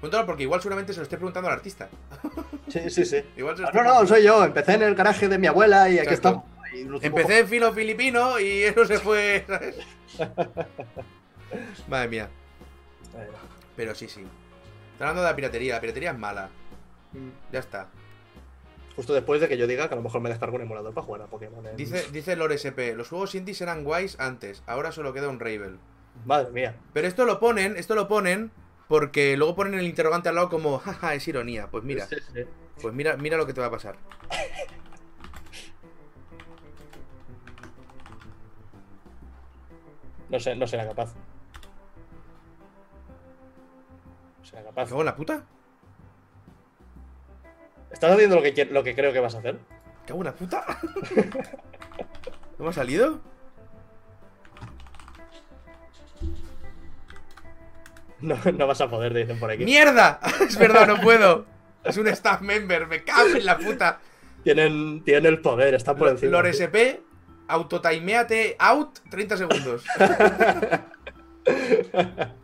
[0.00, 1.88] Pregúntalo porque igual seguramente se lo esté preguntando al artista.
[2.68, 3.24] Sí, sí, sí.
[3.36, 4.44] Igual se lo Ah, No, no, soy yo.
[4.44, 6.44] Empecé en el garaje de mi abuela y aquí estamos.
[7.00, 9.76] Empecé en filo filipino y eso se fue, ¿sabes?
[11.88, 12.28] Madre mía.
[13.76, 14.22] Pero sí, sí.
[14.92, 15.74] Está hablando de la piratería.
[15.74, 16.48] La piratería es mala.
[17.12, 17.52] mm.
[17.52, 17.88] Ya está.
[18.96, 21.04] Justo después de que yo diga que a lo mejor me descargo un emulador para
[21.06, 21.64] jugar a Pokémon.
[21.66, 25.38] en- Dice, dice Lore SP, los juegos indies eran guays antes, ahora solo queda un
[25.38, 25.78] Ravel.
[26.24, 26.74] Madre mía.
[26.94, 28.50] Pero esto lo ponen, esto lo ponen
[28.88, 31.68] porque luego ponen el interrogante al lado como, jaja, es ironía.
[31.70, 32.44] Pues mira, Sí, sí.
[32.80, 33.96] pues mira, mira lo que te va a pasar.
[40.28, 41.14] No, sé, no será capaz.
[44.38, 44.88] No será ¿Me capaz.
[44.88, 45.42] cago en la puta?
[47.90, 49.54] ¿Estás haciendo lo que, lo que creo que vas a hacer?
[49.54, 50.64] ¿Me cago en la puta?
[52.58, 53.20] ¿No me ha salido?
[58.20, 59.64] No, no vas a poder, dicen por aquí.
[59.64, 60.20] ¡Mierda!
[60.40, 61.46] Es verdad, no puedo.
[61.84, 64.00] Es un staff member, me cago en la puta.
[64.42, 66.32] Tienen, tienen el poder, están por encima.
[66.32, 67.02] Lore SP,
[67.48, 69.84] autotimeate out 30 segundos.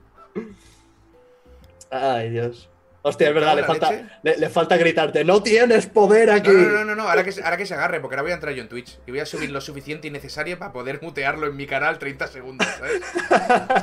[1.90, 2.68] Ay, Dios.
[3.04, 3.90] Hostia, es verdad, le falta,
[4.22, 5.24] le, le falta gritarte.
[5.24, 6.50] ¡No tienes poder aquí!
[6.52, 8.30] No, no, no, no, no, ahora que, se- ahora que se agarre, porque ahora voy
[8.30, 11.00] a entrar yo en Twitch y voy a subir lo suficiente y necesario para poder
[11.02, 13.02] mutearlo en mi canal 30 segundos, ¿sabes?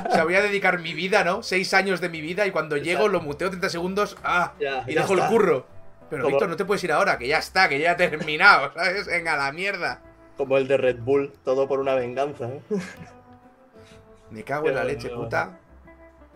[0.09, 1.43] O sea, voy a dedicar mi vida, ¿no?
[1.43, 4.53] Seis años de mi vida y cuando llego lo muteo 30 segundos, ¡ah!
[4.57, 5.67] Ya, y ya dejo el curro.
[6.09, 8.71] Pero Como- Víctor, no te puedes ir ahora, que ya está, que ya he terminado,
[8.75, 9.05] ¿sabes?
[9.07, 10.01] Venga, la mierda.
[10.37, 12.45] Como el de Red Bull, todo por una venganza.
[12.47, 12.61] ¿eh?
[14.31, 15.59] Me cago en la leche, puta.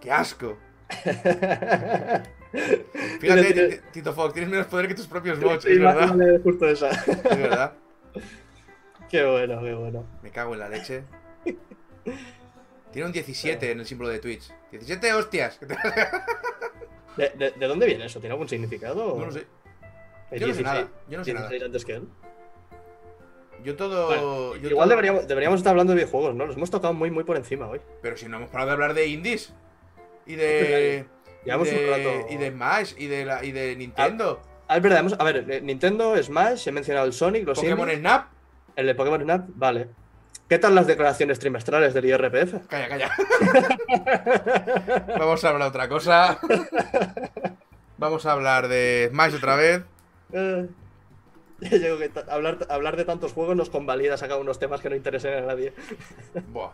[0.02, 0.58] ¡Qué asco!
[3.20, 6.39] Fíjate, Tito Fox, tienes menos poder que tus propios bots, es verdad.
[6.43, 6.89] justo esa.
[6.89, 7.74] Es verdad.
[9.10, 10.06] qué bueno, qué bueno.
[10.22, 11.04] Me cago en la leche.
[12.91, 14.51] Tiene un 17 en el símbolo de Twitch.
[14.72, 15.60] 17 hostias.
[17.18, 18.20] ¿De, de, de dónde viene eso?
[18.20, 19.18] ¿Tiene algún significado?
[19.18, 19.45] No lo sé.
[20.32, 20.64] ¿Hay Yo no sé 16?
[20.64, 20.88] nada.
[21.10, 21.49] Yo no sé nada.
[21.49, 22.08] 16 antes que él.
[23.64, 24.08] Yo todo.
[24.08, 26.45] Bueno, yo Igual todo- deberíamos, deberíamos estar hablando de videojuegos, ¿no?
[26.45, 27.82] Los hemos tocado muy, muy por encima hoy.
[28.01, 29.54] Pero si no hemos parado de hablar de indies.
[30.28, 31.06] Y de.
[31.46, 32.94] Llevamos y de, un rato- Y de Smash.
[32.98, 34.41] Y de, la, y de Nintendo.
[34.68, 37.82] Ah, es verdad, hemos- a ver, eh, Nintendo, Smash, he mencionado el Sonic, los Pokémon
[37.89, 38.28] indies, Snap.
[38.76, 39.88] el de Pokémon Snap, vale.
[40.50, 42.68] ¿Qué tal las declaraciones trimestrales del IRPF?
[42.68, 43.12] Calla, calla.
[45.20, 46.39] Vamos a hablar de otra cosa.
[47.98, 49.84] Vamos a hablar de Smash otra vez.
[50.32, 50.68] Eh,
[51.62, 54.96] ya digo que hablar, hablar de tantos juegos nos convalida sacar unos temas que no
[54.96, 55.74] interesen a nadie.
[56.48, 56.72] Buah.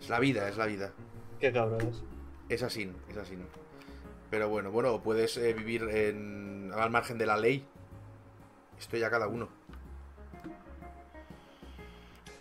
[0.00, 0.92] Es la vida, es la vida.
[1.40, 2.02] Qué cabrones.
[2.48, 3.36] Es así, es así.
[4.30, 7.64] Pero bueno, bueno, puedes eh, vivir en, al margen de la ley.
[8.78, 9.48] Esto ya cada uno.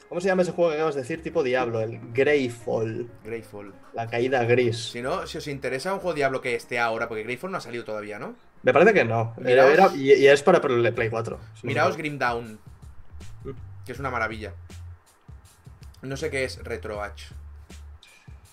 [0.09, 1.21] ¿Cómo se llama ese juego que acabas de decir?
[1.21, 3.73] Tipo Diablo, el Greyfall, Greyfall.
[3.93, 4.91] la caída gris.
[4.91, 7.61] Si no, si os interesa un juego Diablo que esté ahora, porque Greyfall no ha
[7.61, 8.35] salido todavía, ¿no?
[8.63, 9.35] Me parece que no.
[9.37, 11.37] Miraos- Era- y, y es para el Play 4.
[11.55, 12.57] si no Miraos Grim Down,
[13.43, 13.49] Mm.
[13.85, 14.53] que es una maravilla.
[16.01, 17.31] No sé qué es RetroArch.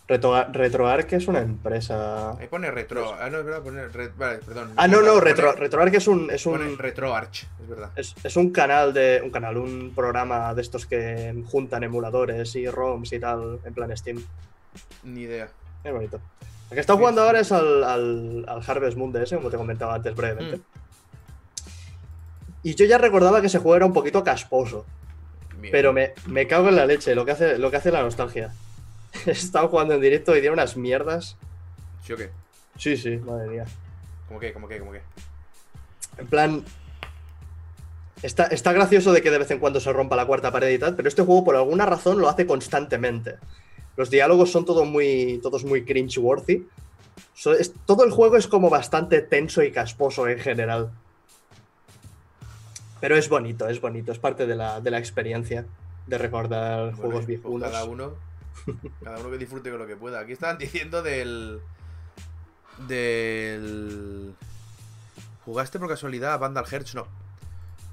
[0.06, 2.32] Retro, RetroArch es una empresa.
[2.38, 3.14] Ahí pone Retro.
[3.18, 4.72] Ah, no, es verdad, pone re- Vale, perdón.
[4.76, 7.90] Ah, no, no, Pone- Retro, RetroArch es un, es Pone un, RetroArch, es verdad.
[7.96, 9.22] es, es un canal de.
[9.24, 13.96] un canal, un programa de estos que juntan emuladores y ROMs y tal, en plan
[13.96, 14.22] Steam.
[15.04, 15.48] Ni idea.
[15.82, 16.20] Es bonito.
[16.70, 19.56] El que está jugando ahora es al, al, al Harvest Moon de ese, como te
[19.56, 20.58] comentaba antes brevemente.
[20.58, 20.62] Mm.
[22.62, 24.84] Y yo ya recordaba que ese juego era un poquito casposo.
[25.58, 25.72] Bien.
[25.72, 28.52] Pero me, me cago en la leche, lo que hace, lo que hace la nostalgia.
[29.26, 31.36] Estado jugando en directo y tiene unas mierdas.
[32.04, 32.30] ¿Sí o qué?
[32.78, 33.64] Sí, sí, madre mía.
[34.28, 34.52] ¿Cómo qué?
[34.52, 34.78] ¿Cómo qué?
[34.78, 35.00] ¿Cómo qué?
[36.18, 36.64] En plan.
[38.22, 40.78] Está, está gracioso de que de vez en cuando se rompa la cuarta pared y
[40.78, 43.34] tal, pero este juego por alguna razón lo hace constantemente.
[43.96, 46.66] Los diálogos son todo muy, todos muy cringe-worthy.
[47.34, 50.90] So- es- todo el juego es como bastante tenso y casposo en general.
[53.00, 55.66] Pero es bonito, es bonito, es parte de la, de la experiencia
[56.06, 57.70] de recordar Bueno, juegos viejunos.
[57.70, 58.14] cada uno.
[59.02, 60.20] Cada uno que disfrute con lo que pueda.
[60.20, 61.60] Aquí estaban diciendo del.
[62.88, 64.34] Del.
[65.44, 66.94] ¿Jugaste por casualidad a Vandal Hearts?
[66.94, 67.06] No.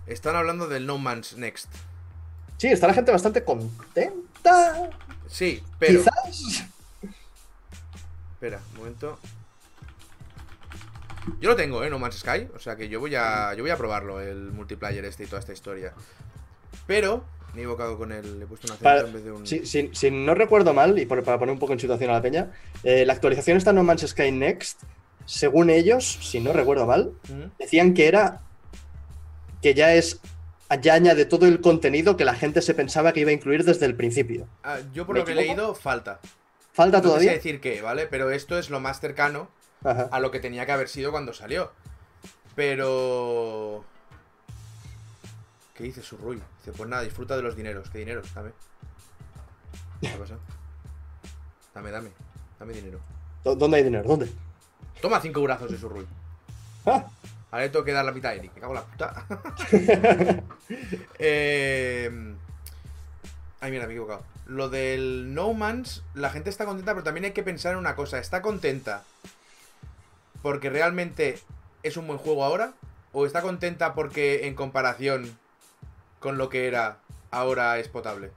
[0.08, 1.70] Están hablando del No Man's Next.
[2.58, 4.90] Sí, está la gente bastante contenta.
[5.28, 6.00] Sí, pero.
[6.00, 6.66] Quizás.
[8.34, 9.20] Espera, un momento.
[11.40, 11.90] Yo lo tengo, ¿eh?
[11.90, 12.50] No Man's Sky.
[12.56, 13.54] O sea que yo voy a.
[13.54, 15.94] Yo voy a probarlo, el multiplayer este y toda esta historia.
[16.88, 17.26] Pero.
[17.54, 18.10] Me he equivocado con.
[18.10, 19.46] Le he puesto un acento Para- en vez de un.
[19.48, 22.14] Si, si- si no recuerdo mal, y por- para poner un poco en situación a
[22.14, 22.52] la peña,
[22.84, 24.82] eh, la actualización está en No Man's Sky Next.
[25.26, 27.12] Según ellos, si no recuerdo mal,
[27.60, 28.42] decían que era.
[29.62, 30.20] que ya es.
[30.82, 33.86] ya añade todo el contenido que la gente se pensaba que iba a incluir desde
[33.86, 34.48] el principio.
[34.64, 36.20] Ah, yo por ¿Me lo que he leído, falta.
[36.74, 37.32] ¿Falta No te sé todavía?
[37.34, 38.08] decir qué, ¿vale?
[38.08, 39.50] Pero esto es lo más cercano
[39.84, 40.08] Ajá.
[40.12, 41.72] a lo que tenía que haber sido cuando salió.
[42.56, 43.84] Pero.
[45.82, 46.36] ¿Qué dice Surruy?
[46.60, 47.90] Dice, pues nada, disfruta de los dineros.
[47.90, 48.32] ¿Qué dineros?
[48.36, 48.52] Dame.
[50.00, 50.40] ¿Qué ha pasado?
[51.74, 52.12] Dame, dame.
[52.60, 53.00] Dame dinero.
[53.44, 54.08] ¿Dó- ¿Dónde hay dinero?
[54.08, 54.32] ¿Dónde?
[55.02, 56.06] Toma cinco brazos de Surruy.
[56.86, 57.08] Ah,
[57.50, 58.54] Ahora le tengo que dar la mitad a Eric.
[58.54, 59.26] Me cago en la puta.
[61.18, 62.36] eh...
[63.60, 64.24] Ay, mira, me he equivocado.
[64.46, 67.96] Lo del No Man's, la gente está contenta, pero también hay que pensar en una
[67.96, 68.20] cosa.
[68.20, 69.04] ¿Está contenta
[70.44, 71.40] porque realmente
[71.82, 72.74] es un buen juego ahora?
[73.14, 75.41] ¿O está contenta porque en comparación
[76.22, 77.00] con lo que era,
[77.32, 78.32] ahora es potable?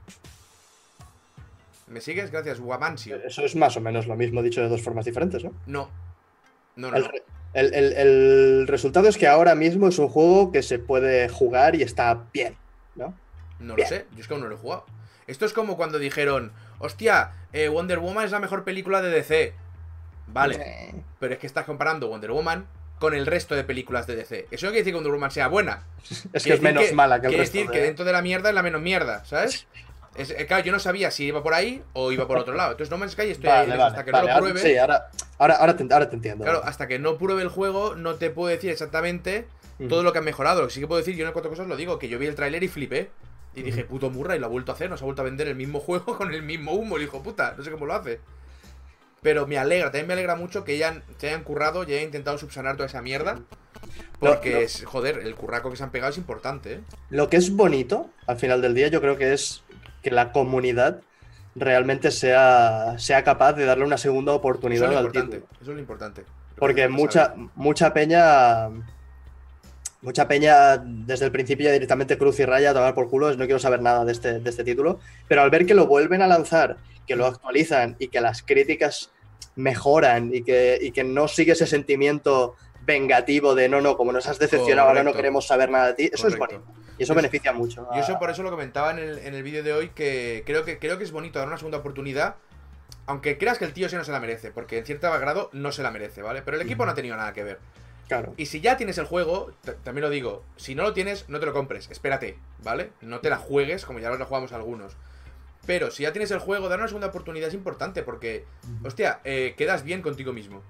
[1.87, 2.31] ¿Me sigues?
[2.31, 3.17] Gracias, Guamancio.
[3.23, 5.53] Eso es más o menos lo mismo dicho de dos formas diferentes, ¿no?
[5.67, 5.89] No.
[6.75, 6.97] No, no.
[6.97, 7.09] El, no.
[7.53, 11.75] el- el- el resultado es que ahora mismo es un juego que se puede jugar
[11.75, 12.57] y está bien,
[12.95, 13.13] ¿no?
[13.59, 14.85] No lo sé, yo es que aún no lo he jugado.
[15.27, 19.53] Esto es como cuando dijeron, hostia, eh, Wonder Woman es la mejor película de DC.
[20.27, 22.65] Vale, Eh, pero es que estás comparando Wonder Woman
[23.05, 24.47] con el resto de películas de DC.
[24.51, 25.83] Eso no quiere decir que Wonder Woman sea buena.
[26.33, 28.05] Es que Quiere es menos decir mala que el Quiere resto decir de- que dentro
[28.05, 29.67] de la mierda es la menos mierda, ¿sabes?
[30.15, 32.71] Es, eh, claro, yo no sabía si iba por ahí o iba por otro lado.
[32.71, 34.69] Entonces No Man's Sky estoy ahí Vale, vale, hasta que vale, no lo ahora- pruebe.
[34.71, 36.43] sí, ahora, ahora, ahora, te, ahora te entiendo.
[36.45, 39.45] Claro, hasta que no pruebe el juego, no te puedo decir exactamente
[39.89, 40.61] todo lo que han mejorado.
[40.61, 42.27] Lo que sí que puedo decir, yo en cuatro cosas lo digo, que yo vi
[42.27, 43.09] el tráiler y flipé.
[43.55, 45.47] Y dije, puto murra, y lo ha vuelto a hacer, nos ha vuelto a vender
[45.49, 48.19] el mismo juego con el mismo humo, el hijo puta, no sé cómo lo hace.
[49.25, 52.37] Pero me alegra, también me alegra mucho que hayan, se hayan currado y hayan intentado
[52.37, 53.39] subsanar toda esa mierda.
[54.19, 54.61] Porque, No, no.
[54.61, 56.79] Es, joder, el curraco que se han pegado es importante, ¿eh?
[57.09, 59.63] Lo que es bonito, al final del día, yo creo que es
[60.03, 61.01] que la comunidad
[61.55, 65.53] realmente sea, sea capaz de darle una segunda Eso oportunidad es lo al importante, título.
[65.59, 66.21] eso es lo importante.
[66.21, 68.69] Lo que Porque que mucha, mucha peña.
[70.03, 73.31] Mucha peña desde el principio ya directamente cruz y raya a tomar por culo.
[73.35, 74.99] No quiero saber nada de este, de este título.
[75.27, 79.09] Pero al ver que lo vuelven a lanzar, que lo actualizan y que las críticas
[79.55, 82.55] mejoran y que, y que no sigue ese sentimiento
[82.85, 86.09] vengativo de no, no, como nos has decepcionado, ahora no queremos saber nada de ti,
[86.13, 86.63] eso es bonito.
[86.97, 87.87] Y eso beneficia mucho.
[87.93, 90.63] Yo eso por eso lo comentaba en el, en el vídeo de hoy, que creo,
[90.63, 92.35] que creo que es bonito dar una segunda oportunidad.
[93.07, 95.71] Aunque creas que el tío sí no se la merece, porque en cierto grado no
[95.71, 96.41] se la merece, ¿vale?
[96.41, 97.59] Pero el equipo no ha tenido nada que ver.
[98.07, 98.33] Claro.
[98.37, 99.51] Y si ya tienes el juego,
[99.83, 102.91] también lo digo, si no lo tienes, no te lo compres, espérate, ¿vale?
[103.01, 104.95] No te la juegues como ya lo jugamos algunos.
[105.65, 108.45] Pero si ya tienes el juego, dar una segunda oportunidad es importante porque,
[108.83, 110.61] hostia, eh, quedas bien contigo mismo.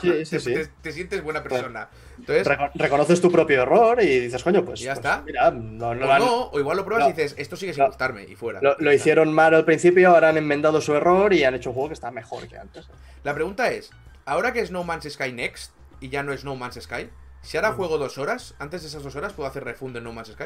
[0.00, 0.54] Sí, sí, te, sí.
[0.54, 1.88] te- te sientes buena persona.
[2.18, 4.80] Entonces, Reco- reconoces tu propio error y dices, coño, pues.
[4.80, 5.22] Ya pues está.
[5.22, 7.10] Mira, no, no o no, igual lo pruebas No.
[7.10, 7.88] y dices, esto sigue sin No.
[7.88, 8.60] gustarme, y fuera.
[8.62, 11.74] lo, lo hicieron mal al principio, ahora han enmendado su error y han hecho un
[11.74, 12.88] juego que está mejor que antes.
[13.24, 13.90] La pregunta es,
[14.24, 17.10] ahora que es No Man's Sky Next y ya no es No Man's Sky,
[17.42, 17.76] si ahora Mm.
[17.76, 20.44] juego dos horas, antes de esas dos horas puedo hacer refund en No Man's Sky.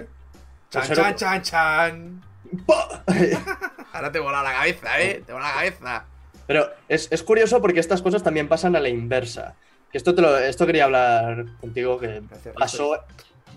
[0.70, 2.22] Chan, Pues chan, era- chan, chan.
[3.92, 5.22] Ahora te vola la cabeza, eh.
[5.24, 6.04] Te vola la cabeza.
[6.46, 9.56] Pero es, es curioso porque estas cosas también pasan a la inversa.
[9.90, 12.98] Que esto, te lo, esto quería hablar contigo, que Gracias, pasó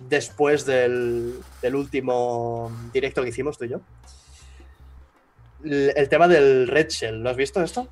[0.08, 3.82] después del, del último directo que hicimos tú y yo.
[5.64, 7.90] El, el tema del Red Shell, ¿lo has visto esto?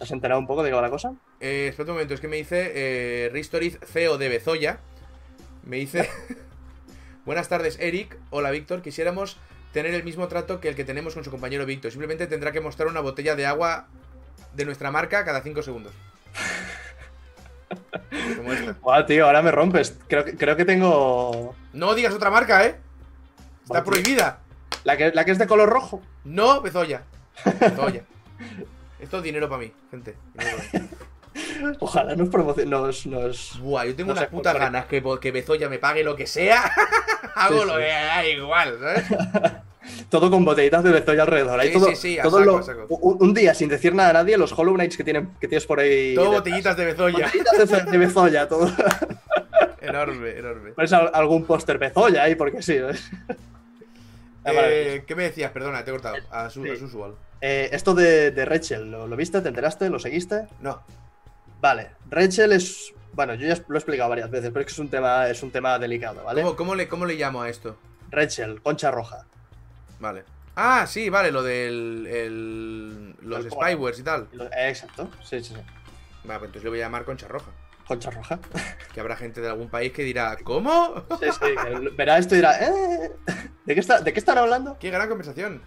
[0.00, 1.12] ¿Te has enterado un poco de qué va la cosa?
[1.40, 4.80] Eh, espera un momento, es que me dice eh, Ristoriz CEO de Bezoya.
[5.62, 6.08] Me dice.
[7.26, 8.16] Buenas tardes, Eric.
[8.30, 8.80] Hola, Víctor.
[8.80, 9.36] Quisiéramos
[9.72, 11.90] tener el mismo trato que el que tenemos con su compañero Víctor.
[11.90, 13.86] Simplemente tendrá que mostrar una botella de agua
[14.54, 15.92] de nuestra marca cada 5 segundos.
[18.36, 18.72] Como esta.
[18.80, 19.96] Buah, tío, ahora me rompes.
[20.08, 21.54] Creo, que- creo que tengo.
[21.72, 22.76] No digas otra marca, ¿eh?
[23.64, 24.40] Está prohibida.
[24.84, 26.02] La que, la que es de color rojo.
[26.24, 27.02] No, Bezoya.
[27.60, 28.02] Bezoya.
[28.98, 30.16] Esto es dinero para mí, gente.
[30.34, 30.88] Dinero pa' mí.
[31.80, 32.70] Ojalá nos promocione.
[32.70, 33.58] Nos, nos...
[33.60, 36.70] Buah, yo tengo unas putas ganas que, que Bezoya me pague lo que sea.
[37.34, 37.80] Hago Sí, lo sí.
[37.80, 39.04] que da igual, ¿sabes?
[40.10, 41.62] todo con botellitas de Bezoya alrededor.
[41.62, 42.96] Sí, todo, sí, sí, a todo saco, lo-.
[42.96, 45.66] Un, un día sin decir nada a nadie, los Hollow Knights que, tienen, que tienes
[45.66, 46.14] por ahí.
[46.14, 46.40] Todo detrás.
[46.40, 47.26] botellitas de bezoya.
[47.26, 48.70] Botellitas de, de Bezoya, todo.
[49.80, 50.70] enorme, enorme.
[50.72, 52.78] Pones al- algún póster Bezoya ahí, porque sí.
[54.44, 54.52] Ah.
[54.52, 55.50] Eh, ¿Qué me decías?
[55.52, 56.16] Perdona, te he cortado.
[56.30, 57.14] A su, usual.
[57.42, 59.40] Eh, esto de, de Rachel, ¿lo, lo viste?
[59.40, 59.88] ¿Te enteraste?
[59.90, 60.46] ¿Lo seguiste?
[60.60, 60.82] No.
[61.60, 62.92] Vale, Rachel es.
[63.12, 65.42] Bueno, yo ya lo he explicado varias veces, pero es que es un tema, es
[65.42, 66.42] un tema delicado, ¿vale?
[66.42, 67.76] ¿Cómo, cómo le, ¿Cómo le llamo a esto?
[68.10, 69.26] Rachel, concha roja.
[69.98, 70.24] Vale.
[70.56, 72.06] Ah, sí, vale, lo del.
[72.08, 74.28] el- los El spywares y tal.
[74.56, 75.60] Exacto, sí, sí, sí.
[76.24, 77.50] Vale, pues entonces le voy a llamar Concha Roja.
[77.86, 78.38] Concha roja.
[78.94, 81.04] Que habrá gente de algún país que dirá, ¿cómo?
[81.20, 83.10] Sí, sí, que verá esto y dirá, ¿eh?
[83.64, 84.76] ¿De qué, está, ¿De qué están hablando?
[84.78, 85.62] ¡Qué gran conversación!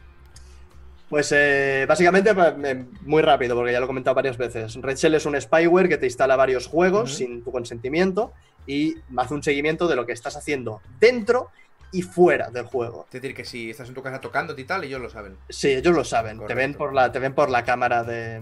[1.13, 4.75] Pues eh, básicamente, eh, muy rápido, porque ya lo he comentado varias veces.
[4.81, 8.33] Rachel es un spyware que te instala varios juegos sin tu consentimiento
[8.65, 11.51] y hace un seguimiento de lo que estás haciendo dentro
[11.91, 13.05] y fuera del juego.
[13.05, 15.37] Es decir, que si estás en tu casa tocándote y tal, ellos lo saben.
[15.49, 16.43] Sí, ellos lo saben.
[16.47, 18.41] Te ven, por la, te ven por la cámara de,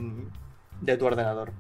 [0.79, 1.51] de tu ordenador.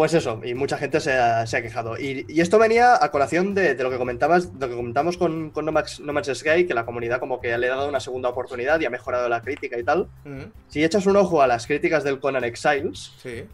[0.00, 1.98] Pues eso, y mucha gente se ha, se ha quejado.
[1.98, 5.18] Y, y esto venía a colación de, de lo que comentabas, de lo que comentamos
[5.18, 7.86] con, con no, Man's, No Man's Sky, que la comunidad como que le ha dado
[7.86, 10.08] una segunda oportunidad y ha mejorado la crítica y tal.
[10.68, 13.44] Si echas un ojo a las críticas del Conan Exiles, Sí,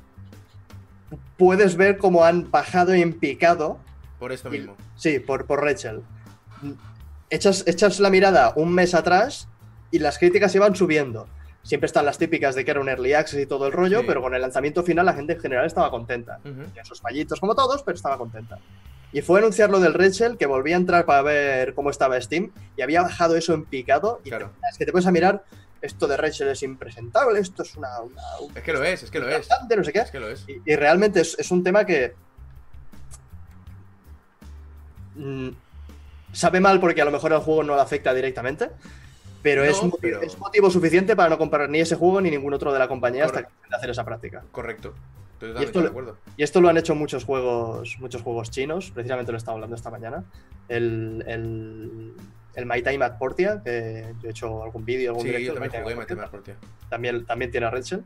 [1.37, 3.81] puedes ver cómo han bajado y empicado
[4.21, 4.77] por esto Y- mismo.
[4.95, 6.03] Sí, por, por Rachel.
[7.29, 9.49] Echas, echas la mirada un mes atrás
[9.91, 11.27] y las críticas iban subiendo.
[11.67, 14.05] Siempre están las típicas de que era un early access y todo el rollo, Sí.
[14.07, 16.39] pero con el lanzamiento final la gente en general estaba contenta.
[16.45, 16.63] Ujú.
[16.67, 18.59] Tenía sus fallitos como todos, pero estaba contenta.
[19.13, 22.53] Y fue anunciar lo del Rachel, que volví a entrar para ver cómo estaba Steam,
[22.77, 24.21] y había bajado eso en picado.
[24.25, 24.53] Y Claro.
[24.61, 25.43] te- es que te puedes a mirar,
[25.83, 28.01] esto de Rachel es impresentable, esto es una...
[28.01, 29.49] una- un- Es que lo es, es que lo es.
[29.77, 29.99] no sé qué.
[30.01, 30.45] Es que lo es.
[30.49, 32.15] Y, y realmente es, es un tema que.
[35.17, 35.49] mm,
[36.33, 38.71] sabe mal porque a lo mejor el juego no le afecta directamente.
[39.47, 42.53] Pero, No, es, pero- es motivo suficiente para no comprar ni ese juego ni ningún
[42.53, 44.43] otro de la compañía hasta que hacer esa práctica.
[44.51, 44.93] Correcto.
[45.35, 46.17] Estoy Y totalmente esto acuerdo.
[46.37, 48.91] Y esto lo han hecho muchos juegos, muchos juegos chinos.
[48.91, 50.25] Precisamente lo estaba hablando esta mañana.
[50.69, 52.13] El, el,
[52.57, 55.55] el My Time at Portia, que yo he hecho algún vídeo, algún Sí, directo.
[55.55, 55.93] yo también My Time jugué
[56.25, 56.55] at Portia.
[56.57, 56.89] Matemáticas por ti.
[56.91, 58.03] También, también tiene Rachel.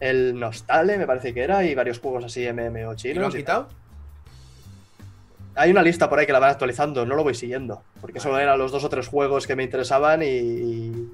[0.00, 3.18] El Nostale, me parece que era, y varios juegos así MMO ¿Y chinos.
[3.18, 3.68] lo han y quitado?
[5.54, 8.38] Hay una lista por ahí que la van actualizando, no lo voy siguiendo, porque solo
[8.38, 11.10] eran los dos o tres juegos que me interesaban y,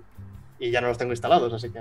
[0.60, 1.80] ya no los tengo instalados, así que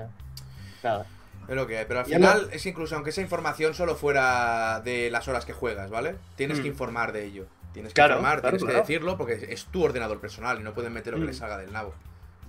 [0.83, 1.05] nada.
[1.47, 5.09] Es lo que hay, pero al final es incluso aunque esa información solo fuera de
[5.11, 6.15] las horas que juegas, ¿vale?
[6.35, 6.61] Tienes Mm.
[6.63, 7.45] que informar de ello.
[7.73, 8.85] Tienes que Claro, informar, claro, tienes claro.
[8.85, 11.27] que decirlo porque es tu ordenador personal y no pueden meter lo que Mm.
[11.27, 11.93] les salga del nabo.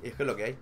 [0.03, 0.57] Y es que es lo que hay.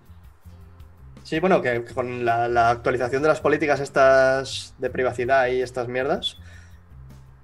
[1.23, 5.61] Sí, bueno, que que con la, la actualización de las políticas estas de privacidad y
[5.61, 6.37] estas mierdas,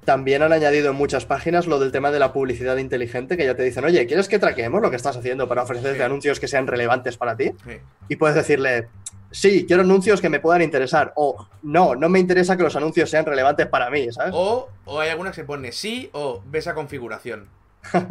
[0.05, 3.55] también han añadido en muchas páginas lo del tema de la publicidad inteligente, que ya
[3.55, 6.03] te dicen, oye, ¿quieres que traqueemos lo que estás haciendo para ofrecerte Sí.
[6.03, 7.51] anuncios que sean relevantes para ti?
[7.65, 7.77] Sí.
[8.09, 8.87] Y puedes decirle,
[9.31, 13.09] sí, quiero anuncios que me puedan interesar, o no, no me interesa que los anuncios
[13.09, 14.31] sean relevantes para mí, ¿sabes?
[14.35, 17.47] O, o hay algunas que pone sí o ves a configuración.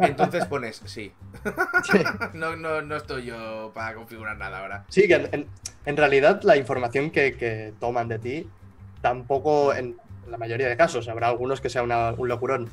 [0.01, 1.11] Entonces pones sí.
[1.91, 1.97] Sí.
[2.33, 4.85] No, no, no estoy yo para configurar nada ahora.
[4.89, 5.47] Sí, que en, en-
[5.85, 8.47] en realidad la información que, que toman de ti
[9.01, 9.97] tampoco, en
[10.33, 12.69] la mayoría de casos, habrá algunos que sea una- un locurón,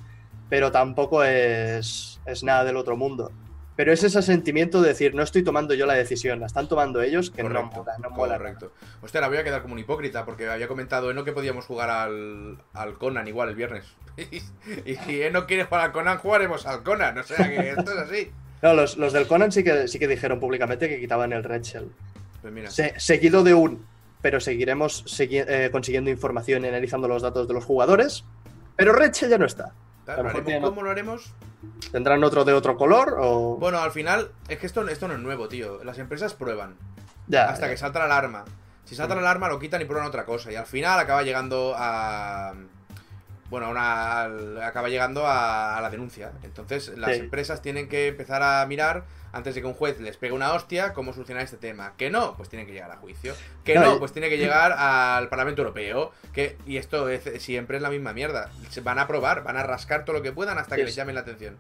[0.49, 3.31] pero tampoco es, es nada del otro mundo.
[3.77, 7.03] Pero es ese sentimiento de decir, no estoy tomando yo la decisión, la están tomando
[7.03, 8.37] ellos, que no mola, no mola.
[8.39, 8.73] correcto.
[9.03, 11.91] Hostia, ahora voy a quedar como un hipócrita porque había comentado Eno que podíamos jugar
[11.91, 13.85] al, al Conan igual el viernes.
[14.87, 17.19] y si Eno quiere jugar al Conan, jugaremos al Conan.
[17.19, 18.31] O sea que esto es así.
[18.63, 21.63] No, los, los del Conan sí que, sí que dijeron públicamente que quitaban el Red
[21.63, 21.91] Shell.
[22.43, 22.71] Pues mira.
[22.71, 23.87] Se- seguido de un,
[24.23, 28.25] pero seguiremos segui- eh, consiguiendo información y analizando los datos de los jugadores,
[28.77, 29.73] pero Red Shell ya no está.
[30.63, 31.33] ¿Cómo lo haremos?
[31.93, 33.57] ¿Tendrán otro de otro color o...?
[33.59, 35.85] Bueno, al final, es que esto, esto no es nuevo, tío.
[35.85, 36.75] Las empresas prueban
[37.29, 37.73] ya, hasta ya.
[37.73, 38.45] que salta la alarma.
[38.85, 40.51] Si salta la alarma, lo quitan y prueban otra cosa.
[40.51, 42.55] Y al final acaba llegando a.
[43.51, 44.23] Bueno, una,
[44.67, 46.33] acaba llegando a, a la denuncia.
[46.45, 47.21] Entonces, las Sí.
[47.21, 50.93] empresas tienen que empezar a mirar, antes de que un juez les pegue una hostia,
[50.93, 51.93] cómo solucionar este tema.
[51.97, 53.35] Que no, pues tiene que llegar a juicio.
[53.65, 56.13] Que No, pues tiene que llegar al Parlamento Europeo.
[56.33, 58.51] Que, y esto es- siempre es la misma mierda.
[58.71, 60.95] Se van a probar, van a rascar todo lo que puedan hasta que Sí, les
[60.97, 61.57] llamen la atención.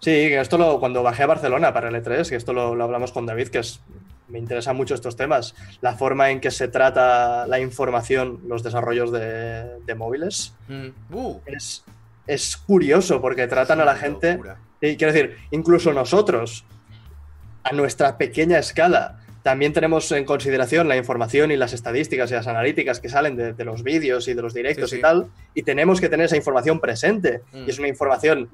[0.00, 2.84] Sí, que esto lo, cuando bajé a Barcelona para el E3, que esto lo, lo
[2.84, 3.80] hablamos con David, que es,
[4.28, 9.12] me interesan mucho estos temas, la forma en que se trata la información, los desarrollos
[9.12, 10.88] de, de móviles, Mm.
[11.14, 11.84] Uh, es,
[12.26, 14.56] es curioso porque tratan a la gente, locura.
[14.80, 16.64] y quiero decir, incluso nosotros,
[17.62, 22.48] a nuestra pequeña escala, también tenemos en consideración la información y las estadísticas y las
[22.48, 24.98] analíticas que salen de, de los vídeos y de los directos Sí, sí.
[24.98, 27.42] y tal, y tenemos que tener esa información presente.
[27.52, 27.64] Mm.
[27.66, 28.48] Y es una información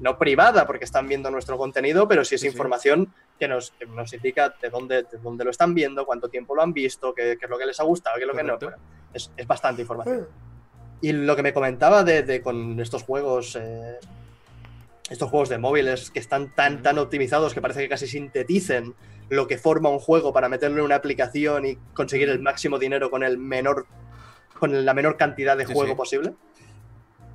[0.00, 2.46] no privada porque están viendo nuestro contenido, pero sí es sí.
[2.46, 6.54] información que nos, que nos indica de dónde, de dónde lo están viendo, cuánto tiempo
[6.54, 8.42] lo han visto, qué, qué es lo que les ha gustado, qué es lo que
[8.42, 8.58] no.
[9.14, 10.26] Es, es bastante información.
[11.00, 13.98] Y lo que me comentaba de, de con estos juegos, eh,
[15.08, 18.94] estos juegos de móviles que están tan, tan optimizados que parece que casi sinteticen
[19.28, 23.10] lo que forma un juego para meterlo en una aplicación y conseguir el máximo dinero
[23.10, 23.86] con el menor,
[24.58, 25.96] con la menor cantidad de Sí, juego sí.
[25.96, 26.34] posible.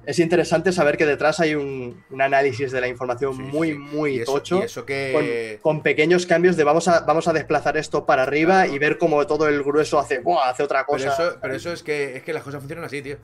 [0.06, 3.78] Es interesante saber que detrás hay un, un análisis de la información Sí, muy, sí.
[3.78, 4.62] muy eso, tocho.
[4.64, 5.60] eso que.
[5.62, 8.98] Con, con pequeños cambios de vamos a, vamos a desplazar esto para arriba y ver
[8.98, 10.50] cómo todo el grueso hace, ¡buah!
[10.50, 11.14] hace otra Pero cosa.
[11.14, 13.18] eso, pero eso es que es que las cosas funcionan así, tío.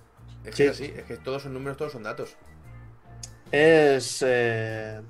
[0.46, 0.64] Es Sí.
[0.64, 2.38] que es así, es que todos son números, todos son datos.
[3.52, 4.24] es.
[4.26, 5.02] eh,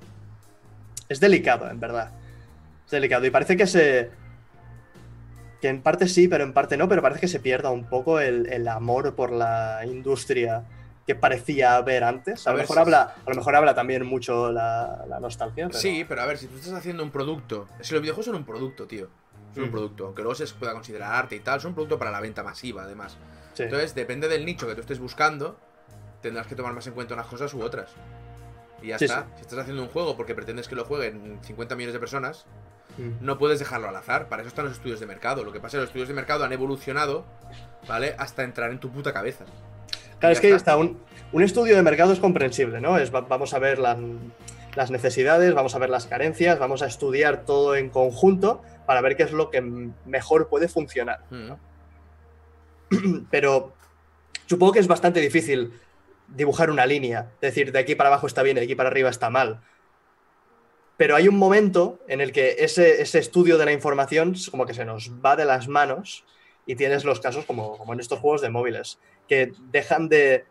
[1.08, 2.10] es delicado, en verdad.
[2.84, 3.24] Es delicado.
[3.26, 4.10] Y parece que se.
[5.60, 8.18] Que en parte sí, pero en parte no, pero parece que se pierda un poco
[8.18, 10.64] el, el amor por la industria
[11.10, 12.46] que parecía haber antes.
[12.46, 15.66] A, A lo ver, mejor habla, a lo mejor habla también mucho la, la nostalgia.
[15.66, 17.66] pero- Sí, pero a ver, si tú estás haciendo un producto.
[17.80, 19.08] Si los videojuegos son un producto, tío.
[19.54, 19.72] Son un Mm.
[19.72, 20.06] producto.
[20.06, 22.84] Aunque luego se pueda considerar arte y tal, son un producto para la venta masiva,
[22.84, 23.16] además.
[23.54, 23.64] sí.
[23.64, 25.58] Entonces, depende del nicho que tú estés buscando,
[26.22, 27.90] tendrás que tomar más en cuenta unas cosas u otras.
[28.80, 29.22] Y ya Sí, está.
[29.22, 29.28] sí.
[29.36, 32.46] Si estás haciendo un juego porque pretendes que lo jueguen 50 millones de personas,
[32.98, 33.24] Mm.
[33.24, 34.28] no puedes dejarlo al azar.
[34.28, 35.42] Para eso están los estudios de mercado.
[35.44, 37.24] Lo que pasa es que los estudios de mercado han evolucionado,
[37.88, 38.14] ¿vale?
[38.18, 39.44] Hasta entrar en tu puta cabeza.
[40.20, 40.76] Claro, es que está.
[40.76, 40.98] un,
[41.32, 42.96] un estudio de mercado es comprensible, ¿no?
[42.98, 43.98] Es, va- vamos a ver la-
[44.76, 49.16] las necesidades, vamos a ver las carencias, vamos a estudiar todo en conjunto para ver
[49.16, 51.20] qué es lo que mejor puede funcionar.
[51.30, 51.52] Mm.
[53.30, 53.72] Pero
[54.46, 55.72] supongo que es bastante difícil
[56.28, 59.30] dibujar una línea, decir de aquí para abajo está bien, de aquí para arriba está
[59.30, 59.60] mal.
[60.96, 64.74] Pero hay un momento en el que ese, ese estudio de la información como que
[64.74, 66.24] se nos va de las manos
[66.66, 68.98] y tienes los casos como, como en estos juegos de móviles,
[69.30, 70.44] que dejan de...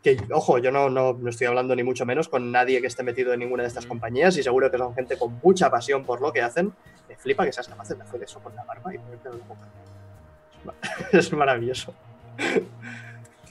[0.00, 3.02] Que, ojo, yo no, no, no estoy hablando ni mucho menos con nadie que esté
[3.02, 3.88] metido en ninguna de estas Mm.
[3.88, 6.72] compañías y seguro que son gente con mucha pasión por lo que hacen.
[7.08, 9.66] Me flipa que seas capaz de hacer eso con la barba y ponerte en boca.
[9.72, 11.92] Es ma- Es maravilloso.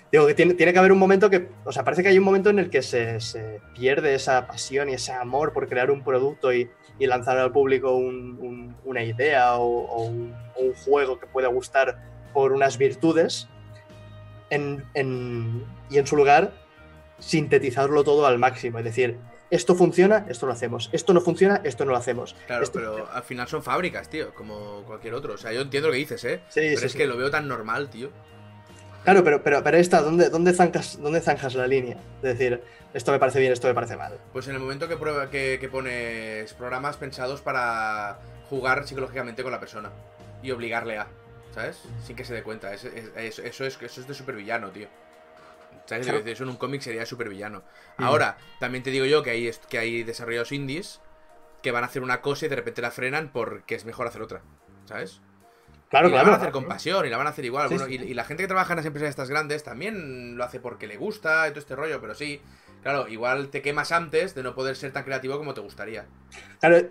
[0.10, 2.24] Digo que tiene, tiene que haber un momento que, o sea, parece que hay un
[2.24, 6.02] momento en el que se, se pierde esa pasión y ese amor por crear un
[6.06, 6.70] producto y,
[7.00, 11.28] y lanzar al público un- un- una idea o, o un, o un juego que
[11.28, 11.98] pueda gustar
[12.34, 13.50] por unas virtudes
[14.50, 16.52] en- en- y en su lugar
[17.20, 18.80] sintetizarlo todo al máximo.
[18.80, 19.18] Es decir,
[19.50, 20.90] esto funciona, esto lo hacemos.
[20.92, 22.36] Esto no funciona, esto no lo hacemos.
[22.48, 25.34] Claro, Esto- pero al final son fábricas, tío, como cualquier otro.
[25.34, 26.42] O sea, yo entiendo lo que dices, ¿eh?
[26.50, 26.98] Sí, pero sí, es sí.
[26.98, 28.10] que lo veo tan normal, tío.
[29.04, 31.96] Claro, pero, pero, pero está, ¿dónde, dónde, zancas, ¿dónde zanjas la línea?
[32.24, 32.62] Es decir,
[32.94, 34.18] esto me parece bien, esto me parece mal.
[34.34, 38.18] Pues en el momento que, prueba, que, que pones programas pensados para
[38.50, 39.92] jugar psicológicamente con la persona
[40.42, 41.08] y obligarle a,
[41.56, 41.82] ¿sabes?
[42.06, 42.72] Sin que se dé cuenta.
[42.74, 44.88] Es- es- es- eso, es, eso es de supervillano, tío.
[45.88, 46.06] ¿Sabes?
[46.08, 46.24] Claro.
[46.26, 47.64] Eso en un cómic sería supervillano.
[47.98, 48.04] Mm.
[48.04, 51.02] Ahora, también te digo yo que hay, que hay desarrollados indies
[51.64, 54.22] que van a hacer una cosa y de repente la frenan porque es mejor hacer
[54.22, 54.42] otra,
[54.86, 55.22] ¿sabes?
[55.90, 57.70] Claro, y la van a hacer con pasión y la van a hacer igual.
[57.70, 58.00] Sí, Bueno, sí.
[58.04, 60.88] y, y la gente que trabaja en las empresas estas grandes también lo hace porque
[60.88, 62.42] le gusta y todo este rollo, pero sí,
[62.82, 66.06] claro, igual te quemas antes de no poder ser tan creativo como te gustaría.
[66.60, 66.82] Claro,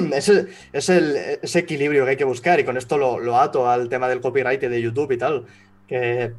[0.14, 3.68] ese es el, ese equilibrio que hay que buscar y con esto lo, lo ato
[3.68, 5.46] al tema del copyright de YouTube y tal,
[5.86, 6.32] que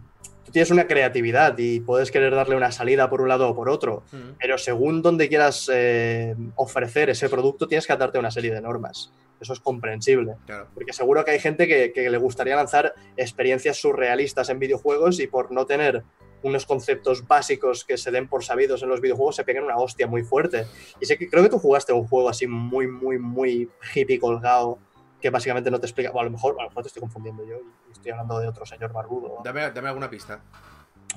[0.46, 3.70] tú tienes una creatividad y puedes querer darle una salida por un lado o por
[3.70, 4.36] otro, Mm.
[4.40, 8.62] pero según donde quieras eh, ofrecer ese producto tienes que atarte a una serie de
[8.62, 9.12] normas.
[9.42, 10.36] Eso es comprensible.
[10.46, 10.68] Claro.
[10.74, 15.28] Porque seguro que hay gente que, que le gustaría lanzar experiencias surrealistas en videojuegos y
[15.28, 16.04] por no tener
[16.44, 20.08] unos conceptos básicos que se den por sabidos en los videojuegos se peguen una hostia
[20.08, 20.68] muy fuerte.
[21.00, 24.80] Y sé que creo que tú jugaste un juego así muy, muy, muy hippie colgado
[25.20, 26.12] que básicamente no te explica.
[26.12, 27.58] Bueno, a lo mejor, a lo mejor te estoy confundiendo yo
[27.90, 29.38] y estoy hablando de otro señor barbudo.
[29.44, 30.42] Dame, dame alguna pista.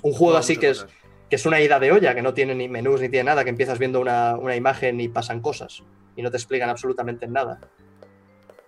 [0.03, 0.86] Un juego Juego así que es,
[1.28, 3.51] que es una ida de olla, que no tiene ni menús ni tiene nada, que
[3.51, 5.82] empiezas viendo una, una imagen y pasan cosas
[6.16, 7.61] y no te explican absolutamente nada.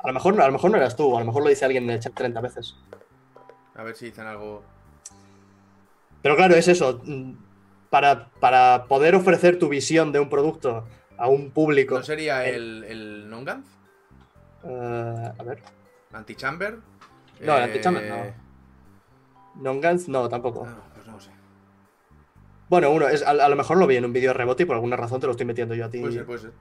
[0.00, 1.84] A lo mejor, a lo mejor no eras tú, a lo mejor lo dice alguien
[1.84, 2.76] en el chat 30 veces.
[3.74, 4.62] A ver si dicen algo.
[6.22, 7.00] Pero claro, es eso.
[7.04, 7.32] mm,
[7.90, 10.86] Para, para poder ofrecer tu visión de un producto
[11.16, 11.96] a un público.
[11.96, 12.54] ¿No sería Eh.
[12.56, 13.66] el, el Nongans?
[14.64, 15.62] eh, a ver.
[16.12, 16.78] ¿Antichamber?
[17.40, 18.08] No, el Antichamber
[19.56, 19.62] no.
[19.62, 20.66] Nongans, no, tampoco.
[20.66, 21.30] No, pues no sé.
[22.68, 24.66] Bueno, uno, es, a, a lo mejor lo vi en un vídeo de rebote y
[24.66, 26.00] por alguna razón te lo estoy metiendo yo a ti.
[26.00, 26.52] Puede ser, puede ser.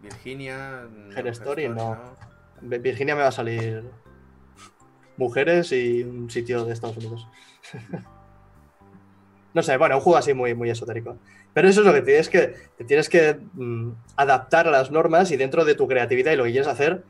[0.00, 0.86] Virginia.
[0.90, 1.74] no, Her Story, no.
[1.94, 2.16] no.
[2.62, 3.90] Vi- Virginia me va a salir
[5.16, 7.26] mujeres y un sitio de Estados Unidos.
[9.54, 11.16] No sé, bueno, un juego así muy, muy esotérico.
[11.54, 15.30] Pero eso es lo que tienes que, te tienes que mm, adaptar a las normas
[15.30, 17.04] y dentro de tu creatividad y lo que quieres hacer,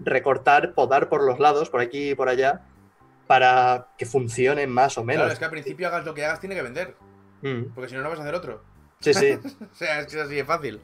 [0.00, 2.62] recortar, podar por los lados, por aquí y por allá,
[3.26, 5.20] para que funcione más o menos.
[5.22, 6.96] Claro, es que al principio hagas lo que hagas, tiene que vender.
[7.42, 8.62] Mm, Porque si no, no vas a hacer otro.
[9.00, 9.38] Sí, sí.
[9.72, 10.80] O sea, es que es así de fácil.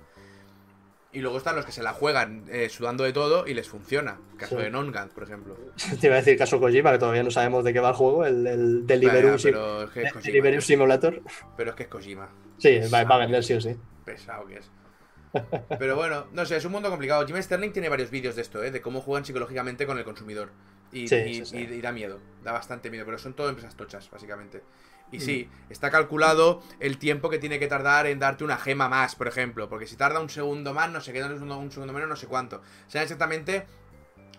[1.14, 4.18] Y luego están los que se la juegan eh, sudando de todo y les funciona.
[4.36, 4.64] Caso Sí.
[4.64, 5.56] de Nongant, por ejemplo.
[6.00, 8.26] Te iba a decir caso Kojima, que todavía no sabemos de qué va el juego,
[8.26, 9.42] el, el pero es
[9.92, 10.22] que es Kojima.
[10.32, 11.22] Deliveroo Simulator.
[11.56, 12.28] Pero es que es Kojima.
[12.58, 13.76] Sí, va, va a vender sí o sí.
[14.04, 14.70] Pesado que es.
[15.78, 17.26] Pero bueno, no sé, es un mundo complicado.
[17.26, 18.70] Jim Sterling tiene varios vídeos de esto, ¿eh?
[18.70, 20.50] De cómo juegan psicológicamente con el consumidor.
[20.92, 21.56] Y, Sí, y- sí, sí.
[21.58, 24.62] y- y da miedo, da bastante miedo, pero son todo empresas tochas, básicamente.
[25.12, 25.20] Y Mm.
[25.20, 29.28] sí, está calculado el tiempo que tiene que tardar en darte una gema más, por
[29.28, 29.68] ejemplo.
[29.68, 32.16] Porque si tarda un segundo más, no sé qué, un segundo, un segundo menos, no
[32.16, 32.56] sé cuánto.
[32.56, 33.66] O sea, exactamente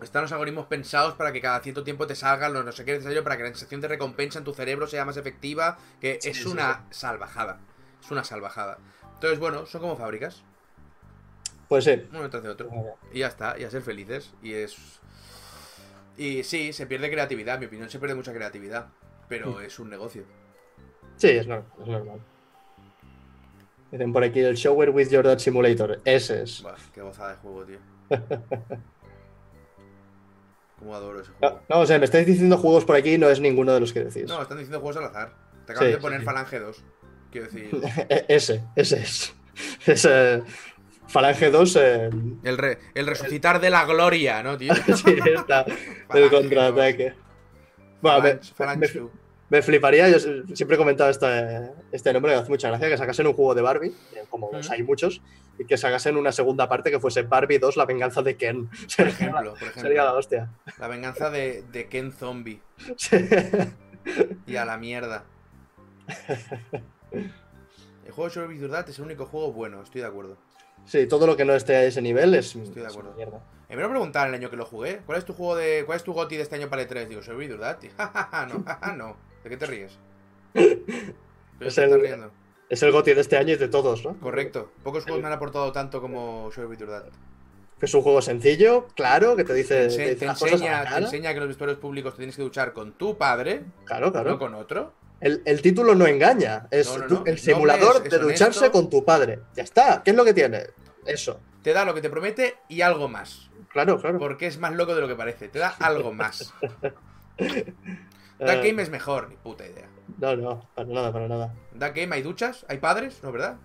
[0.01, 2.91] están los algoritmos pensados para que cada cierto tiempo te salgan los no sé qué
[2.91, 5.77] necesario para que la sensación de recompensa en tu cerebro sea más efectiva.
[6.01, 7.59] Que Sí, es sí, una salvajada.
[8.03, 8.77] Es una salvajada.
[9.13, 10.43] Entonces, bueno, son como fábricas.
[11.69, 12.03] Pues sí.
[12.11, 12.69] Uno detrás de otro.
[13.13, 14.33] Y ya está, y a ser felices.
[14.43, 14.75] Y es.
[16.17, 18.87] Y sí, se pierde creatividad, en mi opinión, se pierde mucha creatividad.
[19.27, 20.23] Pero es un negocio.
[21.17, 21.67] Sí, es normal.
[21.81, 22.19] Es normal.
[23.91, 26.01] Dicen por aquí el Shower with Your Dad Simulator.
[26.03, 26.63] Ese es.
[26.93, 27.77] Qué gozada de juego, tío.
[30.79, 31.61] Cómo adoro ese No, juego.
[31.69, 33.93] no, o sea, me estáis diciendo juegos por aquí y no es ninguno de los
[33.93, 34.27] que decís.
[34.27, 35.33] No, están diciendo juegos al azar.
[35.65, 36.25] Te acaban Sí, de poner sí.
[36.25, 36.83] Falange 2.
[37.31, 37.69] Quiero decir.
[38.09, 39.33] E- ese, ese es.
[39.85, 40.43] Ese.
[41.07, 41.75] Falange 2.
[41.77, 42.09] eh,
[42.43, 44.73] El, re- el resucitar de la gloria, ¿no, tío?
[44.75, 45.61] sí, está.
[45.61, 45.73] El
[46.07, 47.13] Falange contraataque.
[48.01, 49.11] Bueno, me, Phalanx- Phalanx me- 2.
[49.49, 53.27] Me fliparía, yo siempre he comentado este, este nombre que hace mucha gracia, que sacasen
[53.27, 55.21] un juego de Barbie, eh, como los hay muchos,
[55.59, 58.69] y que sacasen una segunda parte que fuese Barbie 2, la venganza de Ken.
[58.97, 60.49] Por ejemplo, por sería la hostia.
[60.79, 62.61] La venganza de, de Ken Zombie.
[62.97, 63.17] Sí.
[64.47, 65.25] Y a la mierda.
[68.05, 70.37] El juego de Dad es el único juego bueno, estoy de acuerdo.
[70.85, 73.13] Sí, todo lo que no esté a ese nivel es, Estoy de es acuerdo.
[73.15, 73.41] mierda.
[73.69, 75.01] Eh, me lo preguntaron el año que lo jugué.
[75.05, 75.83] ¿Cuál es tu juego de.
[75.85, 77.09] ¿Cuál es tu GOTI de este año para el 3?
[77.09, 77.79] Digo, soy ¿verdad?
[78.47, 79.17] no, no.
[79.45, 79.97] ¿De qué te ríes?
[80.53, 82.29] ¿Pero Es el-?
[82.67, 84.19] Es el GOTY de este año y de todos, ¿no?
[84.19, 84.71] Correcto.
[84.83, 87.03] Pocos juegos me han aportado tanto como Shovel Knight Dad.
[87.79, 91.33] Que es un juego sencillo, claro, que te dice, Te, te te enseña, te enseña
[91.33, 94.31] que los vestuarios públicos te tienes que duchar con tu padre, Claro, claro.
[94.31, 94.93] no con otro.
[95.21, 96.67] El, el título no engaña.
[96.71, 97.25] Es No, no, tú- no.
[97.27, 98.71] el simulador noble, es- es de ducharse honesto.
[98.71, 99.41] con tu padre.
[99.55, 100.01] Ya está.
[100.03, 100.63] ¿Qué es lo que tiene?
[101.05, 101.39] Eso.
[101.61, 103.51] Te da lo que te promete y algo más.
[103.69, 104.17] Claro, claro.
[104.17, 105.49] Porque es más loco de lo que parece.
[105.49, 106.51] Te da algo más.
[108.39, 109.87] Eh, Dark Game es mejor, ni puta idea.
[110.17, 111.53] No, no, para nada, para nada.
[111.73, 112.65] ¿Dark Game hay duchas?
[112.69, 113.21] ¿Hay padres?
[113.23, 113.57] ¿No, verdad?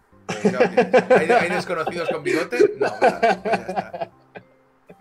[0.43, 0.61] Tienes.
[1.11, 2.59] ¿Hay, hay desconocidos con bigote?
[2.79, 3.41] No, ¿verdad?
[3.43, 4.11] Pues ya está.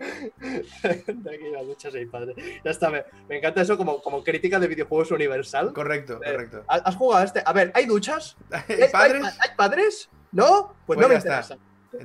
[0.00, 2.34] de aquí la ducha sí, padre.
[2.64, 5.72] Ya está, me, me encanta eso como, como crítica de videojuegos universal.
[5.72, 6.64] Correcto, Eh, correcto.
[6.68, 7.42] ¿Has jugado a este?
[7.44, 8.36] A ver, ¿hay duchas?
[8.50, 9.24] ¿Hay padres?
[9.24, 10.08] ¿Hay, hay padres?
[10.32, 10.74] ¿No?
[10.86, 11.54] Pues, Pues no me ya está.
[11.54, 11.58] interesa.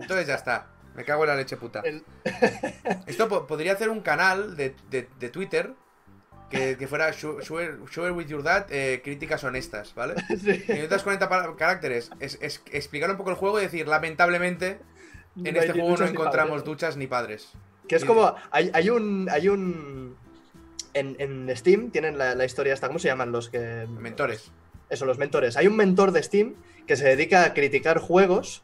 [0.03, 0.67] Entonces ya está.
[0.95, 1.81] Me cago en la leche puta.
[1.81, 2.03] El-
[3.05, 5.73] Esto po- podría hacer un canal de, de- de Twitter
[6.49, 10.15] que, que fuera Share, with Your Dad, eh, críticas honestas, ¿vale?
[10.43, 10.63] Sí.
[10.67, 12.09] Y otras 40 pa- caracteres.
[12.19, 14.79] Es, es explicar un poco el juego y decir, lamentablemente,
[15.43, 16.65] en No este juego no encontramos padres.
[16.65, 17.51] duchas ni padres.
[17.87, 18.35] Que es como.
[18.51, 19.27] Hay, hay un.
[19.31, 20.15] Hay un.
[20.93, 22.87] En, en Steam tienen la, la historia esta.
[22.87, 23.85] ¿Cómo se llaman los que.
[23.89, 24.51] Mentores.
[24.89, 25.57] Eso, los mentores.
[25.57, 26.55] Hay un mentor de Steam
[26.87, 28.61] que se dedica a criticar juegos,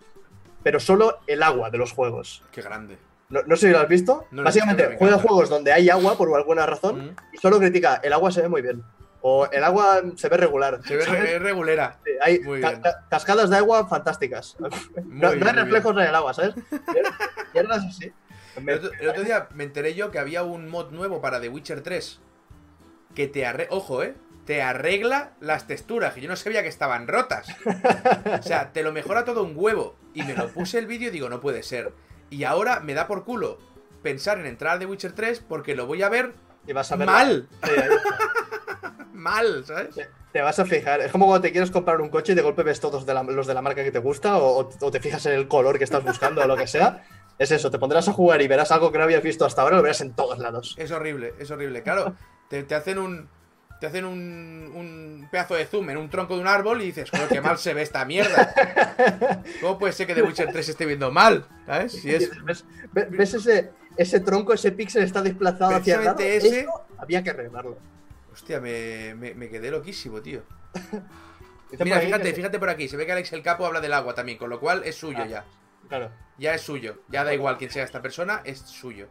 [0.63, 2.43] pero solo el agua de los juegos.
[2.51, 2.97] Qué grande.
[3.31, 4.25] No, no sé si lo has visto.
[4.31, 7.15] No Básicamente, visto, juega juegos donde hay agua por alguna razón Mm.
[7.33, 8.83] y solo critica el agua se ve muy bien.
[9.23, 10.79] O el agua se ve regular.
[10.83, 11.21] Se ve ¿sabes?
[11.21, 11.99] re- regulera.
[12.03, 14.55] Sí, Hay ca- ca- cascadas de agua fantásticas.
[14.59, 15.55] No, bien, no hay bien.
[15.55, 16.55] reflejos en el agua, ¿sabes?
[17.53, 18.11] Mierdas así.
[18.61, 21.39] Me- El otro, el otro día me enteré yo que había un mod nuevo para
[21.39, 22.19] The Witcher 3
[23.15, 27.07] que te arregla, ojo, eh, te arregla las texturas, que yo no sabía que estaban
[27.07, 27.47] rotas.
[28.39, 29.95] O sea, te lo mejora todo un huevo.
[30.13, 31.93] Y me lo puse el vídeo y digo, no puede ser.
[32.31, 33.59] Y ahora me da por culo
[34.01, 36.33] pensar en entrar a The Witcher 3 porque lo voy a ver
[36.65, 37.47] y vas a ver mal,
[39.13, 39.95] mal, ¿sabes?
[39.95, 41.01] Te- Te vas a fijar.
[41.01, 43.23] Es como cuando te quieres comprar un coche y de golpe ves todos de la-
[43.23, 45.83] los de la marca que te gusta o, o te fijas en el color que
[45.83, 47.03] estás buscando o lo que sea.
[47.37, 49.75] Es eso, te pondrás a jugar y verás algo que no habías visto hasta ahora,
[49.77, 50.75] lo verás en todos lados.
[50.77, 51.81] Es horrible, es horrible.
[51.83, 52.15] Claro,
[52.49, 53.27] te, te hacen un.
[53.81, 57.09] Te hacen un, un pedazo de zoom en un tronco de un árbol y dices,
[57.09, 58.53] joder, qué mal se ve esta mierda.
[59.61, 61.47] ¿Cómo puede ser que The Witcher 3 esté viendo mal?
[61.65, 61.93] ¿Sabes?
[61.93, 62.29] Si es.
[62.45, 62.63] ¿Ves,
[62.93, 66.19] ve- ves ese, ese tronco, ese píxel está desplazado hacia el lado?
[66.19, 66.67] Ese-
[66.99, 67.79] había que arreglarlo.
[68.31, 70.43] Hostia, me, me, me quedé loquísimo, tío.
[71.79, 72.87] Mira, fíjate, fíjate por aquí.
[72.87, 75.17] Se ve que Alex el Capo habla del agua también, con lo cual es suyo
[75.21, 75.27] Ah.
[75.27, 75.45] ya.
[75.89, 76.11] Claro.
[76.37, 77.01] Ya es suyo.
[77.09, 79.07] Ya da igual quién sea esta persona, es suyo.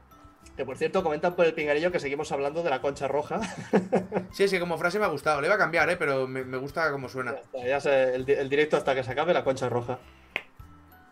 [0.60, 3.40] Que por cierto, comentan por el pinganillo que seguimos hablando de la concha roja.
[4.30, 5.40] Sí, sí, como frase me ha gustado.
[5.40, 5.96] Le iba a cambiar, ¿eh?
[5.96, 7.32] Pero me, me gusta cómo suena.
[7.32, 10.00] Ya está, ya sé, el directo hasta que se acabe la concha roja.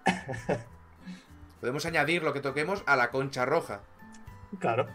[1.62, 3.80] Podemos añadir lo que toquemos a la concha roja.
[4.58, 4.86] Claro.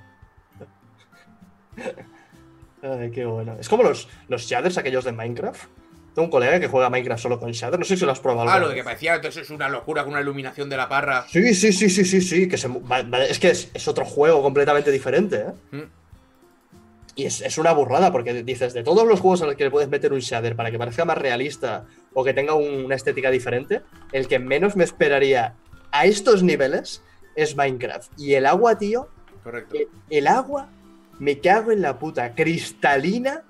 [2.84, 3.56] Ay, qué bueno.
[3.60, 5.68] Es como los, los shaders aquellos de Minecraft.
[6.14, 7.80] Tengo un colega que juega Minecraft solo con shader.
[7.80, 8.49] No sé si lo has probado.
[8.49, 11.26] Ah, lo de que parecía entonces es una locura con una iluminación de la parra.
[11.27, 12.48] Sí, sí, sí, sí, sí, sí.
[12.48, 12.69] Que se...
[13.30, 15.53] Es que es, es otro juego completamente diferente, ¿eh?
[15.77, 15.81] Mm.
[17.15, 19.72] Y es, es una burrada, porque dices, de todos los juegos a los que le
[19.72, 23.30] puedes meter un shader para que parezca más realista o que tenga un- una estética
[23.30, 23.81] diferente,
[24.11, 25.53] el que menos me esperaría
[25.91, 27.03] a estos niveles
[27.35, 28.11] es Minecraft.
[28.18, 29.10] Y el agua, tío,
[29.44, 29.76] Correcto.
[29.77, 30.69] el, el agua,
[31.19, 33.44] me cago en la puta, cristalina.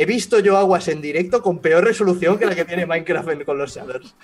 [0.00, 3.58] He visto yo aguas en directo con peor resolución que la que tiene Minecraft con
[3.58, 4.16] los shaders.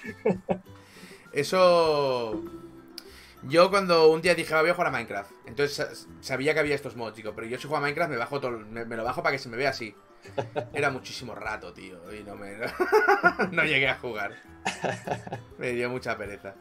[1.33, 2.43] Eso.
[3.43, 5.31] Yo cuando un día dije, "Ah, voy a jugar a Minecraft.
[5.47, 5.89] Entonces sa-
[6.21, 8.53] sabía que había estos mods, digo, pero yo si juego a Minecraft me bajo todo,
[8.59, 9.95] me, me lo bajo para que se me vea así.
[10.73, 12.57] Era muchísimo rato, tío, y no me
[13.53, 14.33] no llegué a jugar.
[15.59, 16.55] Me dio mucha pereza.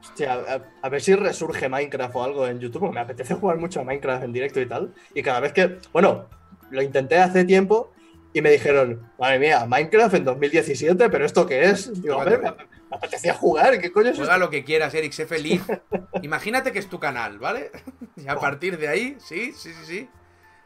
[0.00, 3.58] Hostia, a, a ver si resurge Minecraft o algo en YouTube, porque me apetece jugar
[3.58, 4.94] mucho a Minecraft en directo y tal.
[5.14, 6.28] Y cada vez que, bueno,
[6.70, 7.91] lo intenté hace tiempo
[8.34, 11.92] y me dijeron, madre mía, Minecraft en 2017, pero ¿esto qué es?
[12.02, 12.58] Digo, a ver, me, ap-
[12.90, 14.44] me apetecía jugar, ¿qué coño es Juega esto?
[14.44, 15.62] lo que quieras, Eric, sé feliz.
[16.22, 17.70] Imagínate que es tu canal, ¿vale?
[18.16, 20.08] Y a partir de ahí, sí, sí, sí, sí.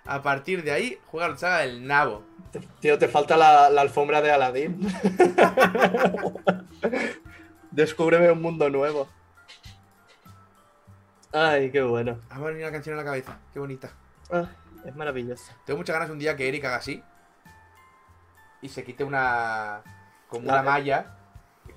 [0.05, 2.22] A partir de ahí, juega la saga del nabo.
[2.80, 4.78] Tío, te falta la, la alfombra de Aladdin.
[7.70, 9.09] Descúbreme un mundo nuevo.
[11.32, 12.18] Ay, qué bueno.
[12.30, 13.90] Ha venido una canción en la cabeza, qué bonita.
[14.30, 14.48] Ah,
[14.84, 15.52] es maravilloso.
[15.64, 17.02] Tengo muchas ganas un día que Eric haga así
[18.62, 19.82] y se quite una.
[20.28, 21.12] como una malla.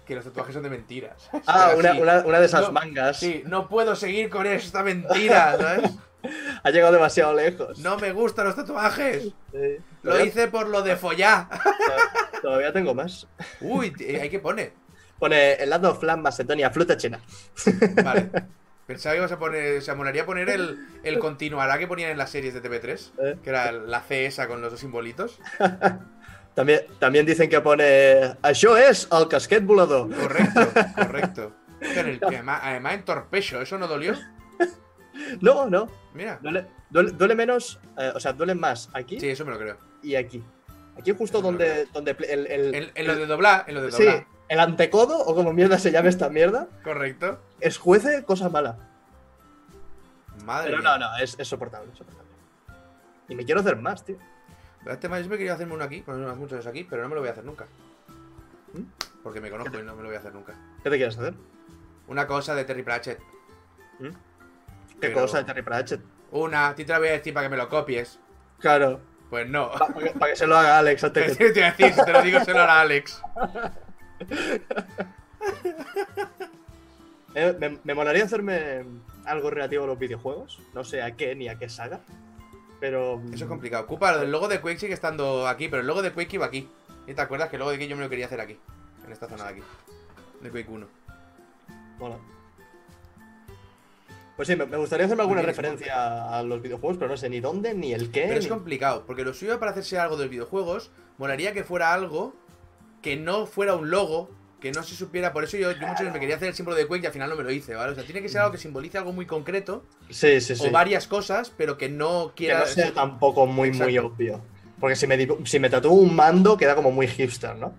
[0.06, 1.30] Que los tatuajes son de mentiras.
[1.46, 3.18] Ah, una, una- una de esas No, mangas.
[3.20, 5.92] Sí, no puedo seguir con esta mentira, ¿sabes?
[6.64, 7.78] Ha llegado demasiado lejos.
[7.80, 9.24] No me gustan los tatuajes.
[9.24, 9.34] Sí.
[10.02, 11.48] Lo Todavía- hice por lo de follar.
[12.42, 13.28] Todavía tengo más.
[13.62, 14.74] Uy, eh, hay que poner.
[15.20, 17.20] Pone el lado flan Macedonia, fruta china.
[18.04, 18.32] Vale.
[18.88, 19.78] Pensaba que ibas a poner.
[19.78, 23.12] O sea, molaría poner el, el continuará que ponían en las series de TV3.
[23.20, 23.38] Eh.
[23.44, 25.40] Que era la C esa con los dos simbolitos.
[26.56, 28.36] También, también dicen que pone.
[28.42, 30.10] Això es el casquet volador.
[30.14, 30.62] Correcto,
[30.96, 31.52] correcto.
[31.82, 34.14] En el- además, además en torpecho, ¿eso no dolió?
[35.42, 35.88] No, no.
[36.14, 36.40] Mira.
[36.42, 37.80] Duele, duele- duele menos.
[37.98, 39.78] eh, o sea, duele más aquí Sí, eso me lo creo.
[40.02, 40.42] y aquí.
[40.98, 44.04] Aquí justo donde, donde pl- el, el- En, lo de doblar, en lo de sí,
[44.04, 44.26] doblar.
[44.48, 47.40] el antecodo, o como mierda se llame esta mierda, Correcto.
[47.60, 48.78] escuece cosa mala.
[50.46, 50.98] Madre Pero mía.
[50.98, 52.30] no, no, es, es soportable, es soportable.
[53.28, 54.18] Y me quiero hacer más, tío.
[54.86, 57.22] Este más, yo me quería hacerme uno aquí, ponerme muchos aquí, pero no me lo
[57.22, 57.66] voy a hacer nunca.
[58.74, 58.84] ¿Mm?
[59.24, 60.54] Porque me conozco y no me lo voy a hacer nunca.
[60.84, 61.34] ¿Qué te quieres hacer?
[62.08, 63.20] Una cosa de Terry Pratchett.
[64.00, 64.12] ¿Qué
[65.00, 66.02] Pero- cosa de Terry Pratchett?
[66.32, 68.20] Una, a ti te la voy a decir para que me lo copies.
[68.60, 69.00] Claro,
[69.30, 69.72] Pues no.
[69.72, 72.22] para que, pa' que se lo haga Alex antes te que decir, si te lo
[72.22, 73.22] digo, se lo hará Alex.
[77.36, 78.84] Eh, me, me molaría hacerme
[79.26, 80.60] algo relativo a los videojuegos.
[80.74, 82.00] No sé a qué ni a qué saga.
[82.80, 83.22] Pero.
[83.34, 83.84] Eso es complicado.
[83.84, 86.68] Ocupa, el logo de Quake sigue estando aquí, pero el logo de Quake iba aquí.
[87.08, 88.58] ¿Y te acuerdas que el logo de Quake yo me lo quería hacer aquí?
[89.06, 89.62] En esta zona de aquí.
[90.42, 90.88] De Quake 1.
[92.00, 92.18] Mola.
[94.40, 97.74] Pues sí, me, gustaría hacerme alguna referencia a los videojuegos, pero no sé ni dónde,
[97.74, 98.24] ni el qué.
[98.26, 101.94] Pero es complicado, porque lo suyo para hacerse algo de los videojuegos, molaría que fuera
[101.94, 102.34] algo
[103.02, 104.30] que no fuera un logo,
[104.60, 105.32] que no se supiera.
[105.34, 107.14] Por eso yo, yo muchas veces me quería hacer el símbolo de Quake y al
[107.14, 107.92] final no me lo hice, ¿vale?
[107.92, 110.68] O sea, tiene que ser algo que simbolice algo muy concreto, Sí, sí, sí.
[110.68, 112.60] o varias cosas, pero que no que quiera.
[112.62, 114.42] no sea tampoco muy, muy obvio.
[114.80, 117.74] Porque si me, si me tatúo un mando, queda como muy hipster, ¿no?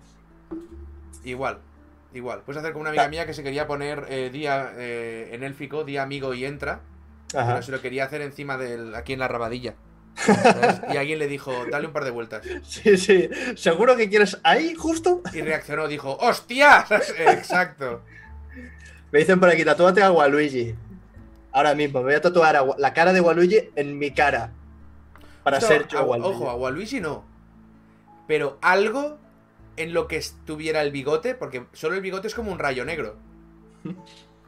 [1.23, 1.59] Igual,
[2.13, 2.41] igual.
[2.45, 5.83] Puedes hacer como una amiga mía que se quería poner eh, día eh, en élfico,
[5.83, 6.81] día amigo y entra,
[7.33, 7.47] Ajá.
[7.53, 8.95] pero se lo quería hacer encima del.
[8.95, 9.75] aquí en la rabadilla.
[10.15, 10.81] ¿Sabes?
[10.93, 12.45] Y alguien le dijo, dale un par de vueltas.
[12.63, 13.29] Sí, sí.
[13.55, 15.21] ¿Seguro que quieres ahí, justo?
[15.33, 16.85] Y reaccionó, dijo, ¡hostia!
[17.17, 18.01] Exacto.
[19.11, 20.75] Me dicen por aquí, tatúate a Waluigi.
[21.51, 24.51] Ahora mismo, me voy a tatuar a la cara de Waluigi en mi cara.
[25.43, 26.29] Para ser yo a- Waluigi.
[26.35, 27.25] Ojo, a Waluigi no.
[28.27, 29.17] Pero algo
[29.75, 33.17] en lo que estuviera el bigote, porque solo el bigote es como un rayo negro.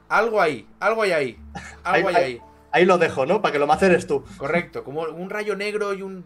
[0.10, 1.40] Algo ahí, algo hay ahí.
[1.84, 2.41] Algo hay ahí.
[2.74, 3.40] Ahí lo dejo, ¿no?
[3.40, 4.26] Para que lo maceres tú.
[4.38, 6.26] Correcto, como un rayo negro y un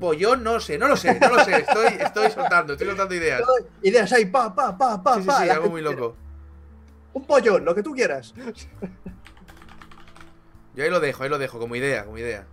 [0.00, 1.58] pollón, no sé, no lo sé, no lo sé.
[1.60, 3.40] Estoy, estoy soltando, estoy soltando ideas.
[3.82, 5.40] Ideas ahí, pa, pa, pa, pa, Sí, sí, pa.
[5.40, 6.16] sí, la algo muy loco.
[7.12, 8.34] Un pollo, lo que tú quieras.
[10.74, 12.44] Yo ahí lo dejo, ahí lo dejo, como idea, como idea.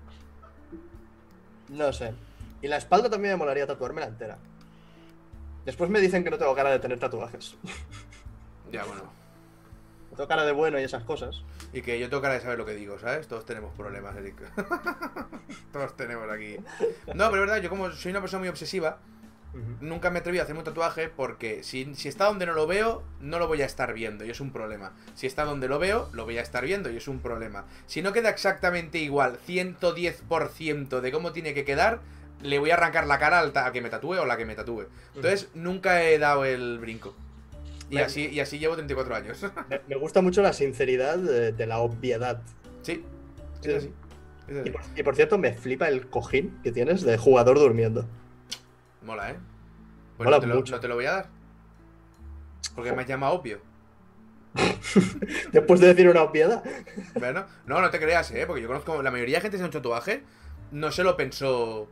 [1.70, 2.14] No sé.
[2.62, 4.38] Y la espalda también me molaría tatuármela entera.
[5.66, 7.56] Después me dicen que no tengo cara de tener tatuajes.
[8.72, 9.04] Ya, bueno.
[10.12, 11.42] No tengo cara de bueno y esas cosas.
[11.74, 13.28] Y que yo tengo cara de saber lo que digo, ¿sabes?
[13.28, 14.36] Todos tenemos problemas, Eric.
[15.74, 16.58] Todos tenemos aquí.
[17.08, 19.00] No, pero es verdad, yo como soy una persona muy obsesiva,
[19.82, 22.68] nunca me he atrevido a hacerme un tatuaje porque si, si está donde no lo
[22.68, 24.94] veo, no lo voy a estar viendo y es un problema.
[25.16, 27.66] Si está donde lo veo, lo voy a estar viendo y es un problema.
[27.86, 32.02] Si no queda exactamente igual, 110% de cómo tiene que quedar,
[32.42, 34.56] le voy a arrancar la cara al, al que me tatúe o la que me
[34.56, 34.86] tatúe.
[35.16, 37.16] Entonces, nunca he dado el brinco.
[37.90, 39.46] Y Me- así, y así llevo 34 años.
[39.88, 42.42] Me, gusta mucho la sinceridad de, de la obviedad.
[42.82, 43.04] sí,
[43.62, 43.70] Sí.
[43.72, 43.94] es así.
[44.48, 48.06] Es Y por, y por cierto, me flipa el cojín que tienes de jugador durmiendo.
[49.02, 49.36] Mola, ¿eh?
[50.18, 50.74] Pues Mola no, te lo, mucho.
[50.76, 51.30] no te lo voy a dar.
[52.76, 53.60] Porque me has llamado obvio.
[55.52, 56.64] Después de decir una obviedad.
[57.16, 58.46] Bueno, no, no te creas, ¿eh?
[58.46, 60.24] Porque yo conozco, la mayoría de gente que se ha hecho un tatuaje
[60.72, 61.88] no se lo pensó,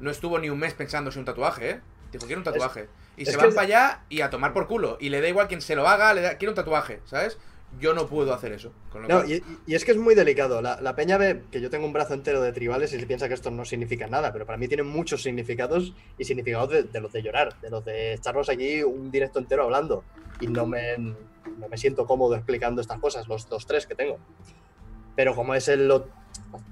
[0.00, 1.80] no estuvo ni un mes pensándose un tatuaje, ¿eh?
[2.12, 2.88] Dijo, quiero un tatuaje.
[3.16, 4.96] y se van es- para allá y a tomar por culo.
[5.00, 7.38] Y le da igual quien se lo haga, le da, quiero un tatuaje, ¿sabes?
[7.80, 8.70] Yo no puedo hacer eso.
[8.90, 10.60] Con lo No, y, y es que es muy delicado.
[10.60, 13.28] La, la peña ve que yo tengo un brazo entero de tribales y se piensa
[13.28, 17.00] que esto no significa nada, pero para mí tiene muchos significados y significados de, de
[17.00, 20.04] los de llorar, de los de echarnos aquí un directo entero hablando.
[20.40, 24.18] Y no me, no me siento cómodo explicando estas cosas, los, los tres que tengo.
[25.16, 26.08] Pero como es el, lo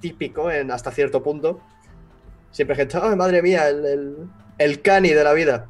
[0.01, 1.61] típico en, hasta cierto punto,
[2.51, 3.69] siempre gente, ¡ay, madre mía!
[3.71, 4.17] El, el,
[4.61, 5.66] el cani de la vida.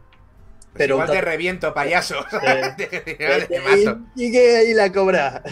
[0.58, 2.16] Pues pero igual un te reviento, payaso.
[4.16, 5.42] Y, que ahí la cobra.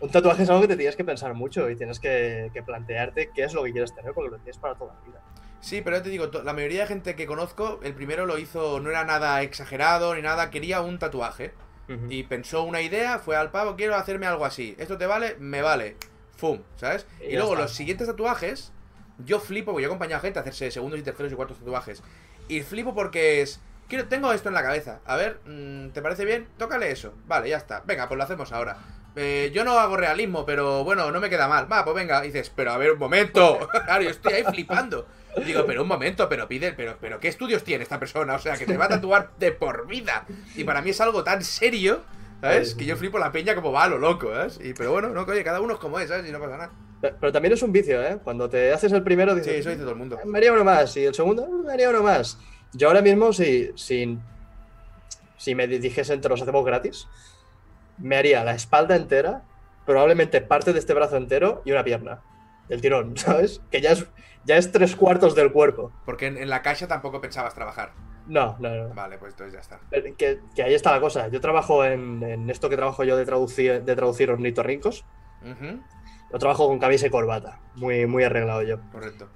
[0.00, 3.30] Un tatuaje es algo que te tienes que pensar mucho y tienes que, que plantearte
[3.34, 5.20] qué es lo que quieres tener porque lo tienes para toda la vida.
[5.60, 8.90] Sí, pero te digo, la mayoría de gente que conozco, el primero lo hizo, no
[8.90, 11.52] era nada exagerado ni nada, quería un tatuaje.
[12.08, 14.74] Y pensó una idea, fue al pavo, quiero hacerme algo así.
[14.76, 15.36] ¿Esto te vale?
[15.38, 15.96] Me vale.
[16.36, 17.06] Fum, ¿sabes?
[17.20, 17.62] Y luego está.
[17.62, 18.72] los siguientes tatuajes,
[19.24, 22.02] yo flipo, porque yo acompaño a gente a hacerse segundos y terceros y cuartos tatuajes.
[22.48, 23.60] Y flipo porque es.
[23.88, 25.00] Quiero, tengo esto en la cabeza.
[25.04, 26.48] A ver, mm, ¿te parece bien?
[26.58, 27.14] Tócale eso.
[27.26, 27.82] Vale, ya está.
[27.84, 28.78] Venga, pues lo hacemos ahora.
[29.14, 31.70] Eh, yo no hago realismo, pero bueno, no me queda mal.
[31.70, 32.22] Va, pues venga.
[32.24, 33.68] Y dices, pero a ver, un momento.
[33.84, 35.06] claro, yo estoy ahí flipando.
[35.44, 38.34] Digo, pero un momento, pero pide, pero, pero ¿qué estudios tiene esta persona?
[38.34, 40.24] O sea, que te va a tatuar de por vida.
[40.54, 42.02] Y para mí es algo tan serio,
[42.40, 42.74] ¿sabes?
[42.74, 44.58] Que yo flipo la peña como va a lo loco, ¿sabes?
[44.62, 46.26] Y, pero bueno, no, oye, cada uno es como es, ¿sabes?
[46.26, 46.70] Y no pasa nada.
[47.00, 48.18] Pero, también es un vicio, ¿eh?
[48.24, 50.18] Cuando te haces el primero Sí, dices, eso dice todo el mundo.
[50.24, 52.38] me haría uno más y el segundo, me haría uno más.
[52.72, 54.18] Yo ahora mismo, si, si,
[55.36, 57.06] si me dijesen te los hacemos gratis,
[57.98, 59.42] me haría la espalda entera,
[59.84, 62.22] probablemente parte de este brazo entero y una pierna.
[62.68, 63.60] El tirón, ¿sabes?
[63.70, 64.06] Que ya es,
[64.44, 65.92] ya es tres cuartos del cuerpo.
[66.04, 67.92] Porque en, en la caixa tampoco pensabas trabajar.
[68.26, 68.94] No, no, no.
[68.94, 69.78] Vale, pues entonces ya está.
[70.18, 71.28] Que, que ahí está la cosa.
[71.28, 75.04] Yo trabajo en, en esto que trabajo yo de traducir, de traducir ornitorrincos.
[75.42, 75.80] Ujú,
[76.32, 77.58] Yo trabajo con camisa y corbata.
[77.76, 78.78] Muy, muy arreglado yo.
[78.92, 79.28] correcto.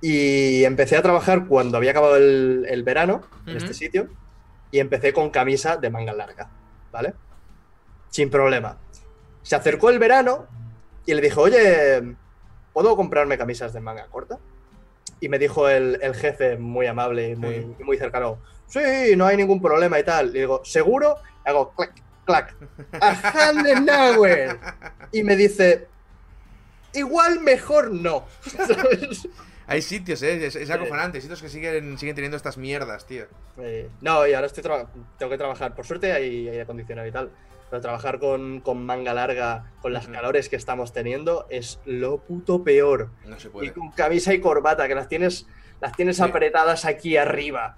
[0.00, 4.08] Y empecé a trabajar cuando había acabado el, el verano en este sitio.
[4.70, 6.50] Y empecé con camisa de manga larga.
[6.92, 7.14] ¿Vale?
[8.10, 8.78] Sin problema.
[9.42, 10.46] Se acercó el verano
[11.06, 12.16] y le dije, oye,
[12.72, 14.38] ¿puedo comprarme camisas de manga corta?
[15.20, 17.76] Y me dijo el, el jefe muy amable y muy, Sí.
[17.84, 18.80] muy cercano, sí,
[19.16, 20.28] no hay ningún problema y tal.
[20.34, 21.16] Y digo, ¿seguro?
[21.44, 21.92] Y hago clac,
[22.24, 22.56] clac.
[23.00, 24.58] A hand and hour.
[25.12, 25.88] Y me dice,
[26.94, 28.24] igual mejor no.
[29.66, 30.44] Hay sitios, ¿eh?
[30.46, 31.20] Es, es acojonante.
[31.22, 33.24] Sitios que siguen, siguen teniendo estas mierdas, tío.
[33.58, 35.74] Eh, no, y ahora estoy tengo que trabajar.
[35.74, 37.30] Por suerte hay aire acondicionado y tal.
[37.70, 40.12] Pero trabajar con, con manga larga, con las Ujú.
[40.12, 43.08] calores que estamos teniendo, es lo puto peor.
[43.24, 43.72] No se Y puede.
[43.72, 45.46] con camisa y corbata, que las tienes,
[45.80, 46.22] las tienes Sí.
[46.22, 47.76] apretadas aquí arriba.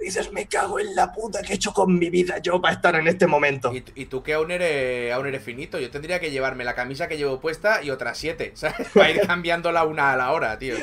[0.00, 2.94] Dices, me cago en la puta que he hecho con mi vida yo para estar
[2.96, 3.72] en este momento.
[3.72, 7.08] Y, y tú que aún eres, aún eres finito, yo tendría que llevarme la camisa
[7.08, 8.88] que llevo puesta y otras siete, ¿sabes?
[8.92, 10.74] Para ir cambiándola una a la hora, tío.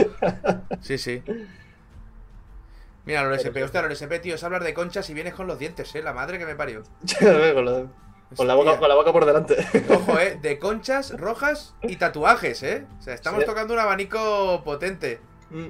[0.81, 1.21] Sí, sí.
[3.05, 5.57] Mira, los SP, hostia, los SP, tío, es hablar de conchas y vienes con los
[5.59, 6.01] dientes, ¿eh?
[6.03, 6.83] La madre que me parió.
[7.19, 7.85] con, la,
[8.35, 9.55] con la boca, con la boca por delante.
[9.89, 10.37] Ojo, ¿eh?
[10.41, 12.85] De conchas rojas y tatuajes, ¿eh?
[12.99, 13.45] O sea, estamos Sí.
[13.45, 15.19] tocando un abanico potente.
[15.49, 15.69] Mm.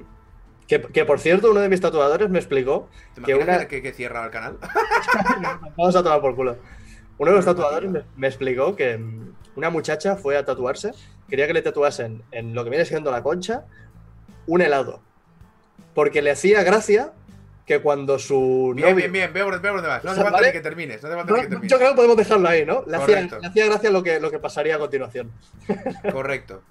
[0.80, 3.92] Que, que, por cierto, uno de mis tatuadores me explicó ¿Te Que una- que, que
[3.92, 4.56] cierra el canal?
[5.76, 6.56] Vamos a tomar por culo.
[7.18, 10.92] Uno de los tatuadores me, me explicó que mm, una muchacha fue a tatuarse,
[11.28, 13.64] quería que le tatuasen en lo que viene siendo la concha
[14.46, 15.00] un helado.
[15.94, 17.12] Porque le hacía gracia
[17.66, 20.02] que cuando su Bien, novio- bien, bien, veo, por- veo dónde vas.
[20.02, 20.32] No hace ¿Vale?
[20.32, 21.70] falta ni que termines, no hace falta ni que No, termines.
[21.70, 22.82] yo creo que podemos dejarlo ahí, ¿no?
[22.86, 25.30] Le hacía, le hacía gracia lo que, lo que pasaría a continuación.
[26.12, 26.62] Correcto.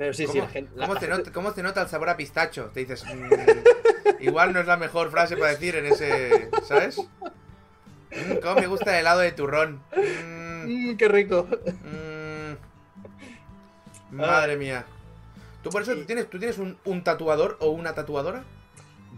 [0.00, 0.70] Pero sí, sí, ¿Cómo, la gente.
[0.76, 2.70] la- cómo te nota, cómo te nota el sabor a pistacho?
[2.72, 6.96] Te dices, mm, igual no es la mejor frase para decir en ese, ¿sabes?
[6.98, 9.82] Mm, ¿Cómo me gusta el helado de turrón?
[9.94, 10.40] Mm,
[10.92, 11.46] Mm, qué rico.
[11.50, 12.56] mm.
[14.16, 14.86] madre mía.
[15.62, 18.44] ¿Tú por eso tú tienes, tú tienes un, un tatuador o una tatuadora?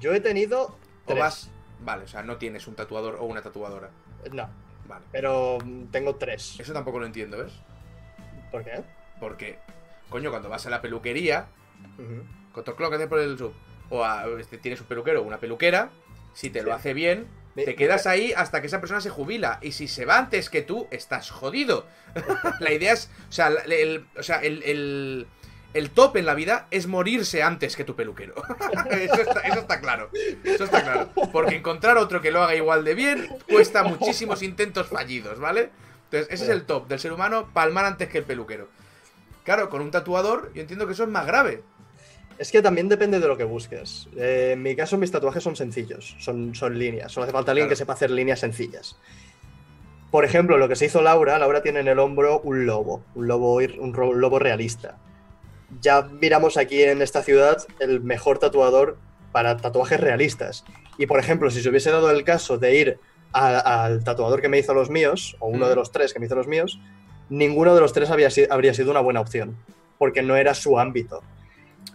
[0.00, 0.64] Yo he tenido.
[0.64, 0.76] ¿O
[1.06, 1.18] tres.
[1.20, 1.50] vas...?
[1.80, 3.90] Vale, o sea, no tienes un tatuador o una tatuadora.
[4.32, 4.48] No,
[4.88, 5.04] Vale.
[5.12, 5.58] pero
[5.92, 6.58] tengo tres.
[6.58, 7.52] Eso tampoco lo entiendo, ¿ves?
[8.52, 8.82] ¿Por qué?
[9.18, 9.58] Porque,
[10.12, 11.46] coño, cuando vas a la peluquería,
[11.98, 12.22] Ujú.
[12.52, 13.52] Cotoclo que hace por el sub.
[13.90, 15.90] O a- este, tienes un peluquero o una peluquera.
[16.34, 17.26] Si te lo hace bien,
[17.56, 19.58] te quedas ahí hasta que esa persona se jubila.
[19.62, 21.86] Y si se va antes que tú, estás jodido.
[22.60, 23.10] la idea es.
[23.28, 25.26] O sea, el, o sea, el, el,
[25.74, 28.34] el top en la vida es morirse antes que tu peluquero.
[28.90, 30.10] eso, está, eso está claro.
[30.44, 31.10] Eso está claro.
[31.32, 35.70] Porque encontrar otro que lo haga igual de bien cuesta muchísimos intentos fallidos, ¿vale?
[36.04, 38.68] Entonces, ese es el top del ser humano, palmar antes que el peluquero.
[39.44, 41.62] Claro, con un tatuador, yo entiendo que eso es más grave.
[42.38, 44.08] Es que también depende de lo que busques.
[44.16, 47.12] Eh, en mi caso, mis tatuajes son sencillos, son, son líneas.
[47.12, 47.72] Solo hace falta alguien Claro.
[47.72, 48.96] que sepa hacer líneas sencillas.
[50.10, 53.26] Por ejemplo, lo que se hizo Laura, Laura tiene en el hombro un lobo, un
[53.28, 54.98] lobo, un lobo realista.
[55.80, 58.98] Ya miramos aquí en esta ciudad el mejor tatuador
[59.32, 60.64] para tatuajes realistas.
[60.98, 62.98] Y por ejemplo, si se hubiese dado el caso de ir
[63.32, 65.68] al tatuador que me hizo los míos, o uno Mm.
[65.70, 66.78] de los tres que me hizo los míos,
[67.28, 69.56] ninguno de los tres había habría sido una buena opción,
[69.98, 71.22] porque no era su ámbito.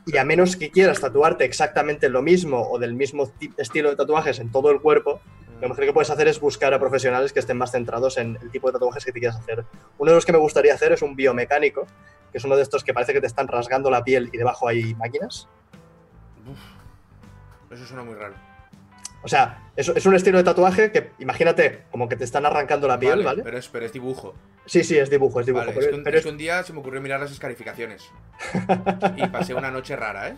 [0.05, 3.95] Y a menos que quieras tatuarte exactamente lo mismo o del mismo ti- estilo de
[3.95, 5.19] tatuajes en todo el cuerpo,
[5.59, 8.51] lo mejor que puedes hacer es buscar a profesionales que estén más centrados en el
[8.51, 9.65] tipo de tatuajes que te quieras hacer.
[9.97, 11.87] Uno de los que me gustaría hacer es un biomecánico,
[12.31, 14.67] que es uno de estos que parece que te están rasgando la piel y debajo
[14.67, 15.47] hay máquinas.
[17.69, 18.35] Eso suena muy raro.
[19.23, 22.87] O sea, es, es un estilo de tatuaje que, imagínate, como que te están arrancando
[22.87, 23.43] la piel, ¿vale?
[23.43, 24.35] Pero, es, pero es dibujo.
[24.65, 25.65] Sí, sí, es dibujo, es dibujo.
[25.65, 27.31] Vale, pero, es, que un, pero es que un día se me ocurrió mirar las
[27.31, 28.09] escarificaciones.
[29.15, 30.37] y pasé una noche rara, ¿eh?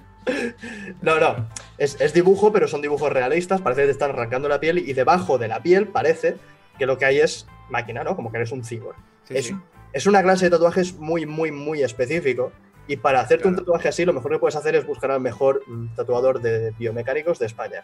[1.02, 1.50] No, no.
[1.78, 3.62] Es, dibujo, pero son dibujos realistas.
[3.62, 6.38] Parece que te están arrancando la piel y debajo de la piel parece
[6.78, 8.16] que lo que hay es máquina, ¿no?
[8.16, 8.98] Como que eres un cyborg.
[9.24, 9.56] Sí, es, sí.
[9.94, 12.52] es una clase de tatuajes muy, muy, muy específico.
[12.88, 15.62] Y para hacerte un tatuaje así, lo mejor que puedes hacer es buscar al mejor
[15.68, 17.84] mm, tatuador de biomecánicos de España.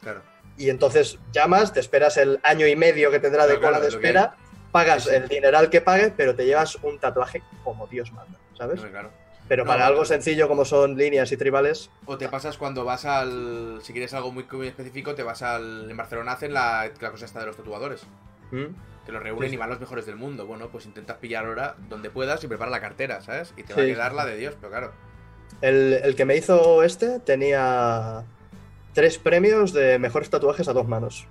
[0.00, 0.22] Claro.
[0.58, 3.88] Y entonces llamas, te esperas el año y medio que tendrá de Claro, cola de
[3.88, 4.36] espera,
[4.72, 5.16] pagas Sí, sí.
[5.16, 8.80] el dineral que pague, pero te llevas un tatuaje como Dios manda, ¿sabes?
[8.80, 9.10] Claro.
[9.48, 12.84] Pero No, para no, algo sencillo como son líneas y tribales, O te pasas cuando
[12.84, 13.78] vas al.
[13.82, 15.88] Si quieres algo muy, muy específico, te vas al.
[15.88, 18.02] En Barcelona hacen la, la cosa esta de los tatuadores.
[18.50, 18.64] ¿Mm?
[19.04, 20.46] Que los reúnen Sí, y van los mejores del mundo.
[20.46, 23.54] Bueno, pues intentas pillar ahora donde puedas y prepara la cartera, ¿sabes?
[23.56, 24.92] Y te va a quedar la de Dios, pero claro.
[25.60, 28.24] El, el que me hizo este tenía
[28.96, 31.26] tres premios de mejores tatuajes a dos manos.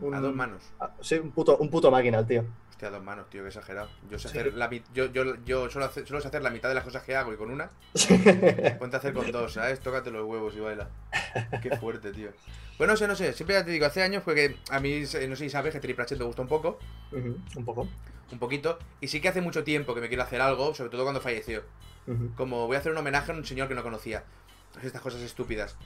[0.00, 0.62] Un- A dos manos.
[0.80, 2.44] ah, Sí, un puto, un puto máquina, el tío.
[2.70, 3.90] Hostia, a dos manos, tío, que exagerado.
[4.10, 4.38] Yo sé Sí.
[4.38, 7.14] hacer la yo, yo, yo suelo hacer, suelo hacer la mitad de las cosas que
[7.14, 7.70] hago y con una.
[8.78, 9.80] Ponte a hacer con dos, ¿sabes?
[9.80, 10.88] Tócate los huevos y baila.
[11.62, 12.30] Qué fuerte, tío.
[12.78, 13.34] Bueno, no sé, no sé.
[13.34, 15.80] Siempre ya te digo, hace años fue que a mí, no sé si sabes, que
[15.80, 16.78] Terry Pratchett me gusta un poco.
[17.12, 17.88] Ujú, un poco.
[18.32, 18.78] Un poquito.
[19.02, 21.64] Y sí que hace mucho tiempo que me quiero hacer algo, sobre todo cuando falleció.
[22.06, 22.30] Ujú.
[22.36, 24.22] Como voy a hacer un homenaje a un señor que no conocía.
[24.82, 25.76] Estas cosas estúpidas.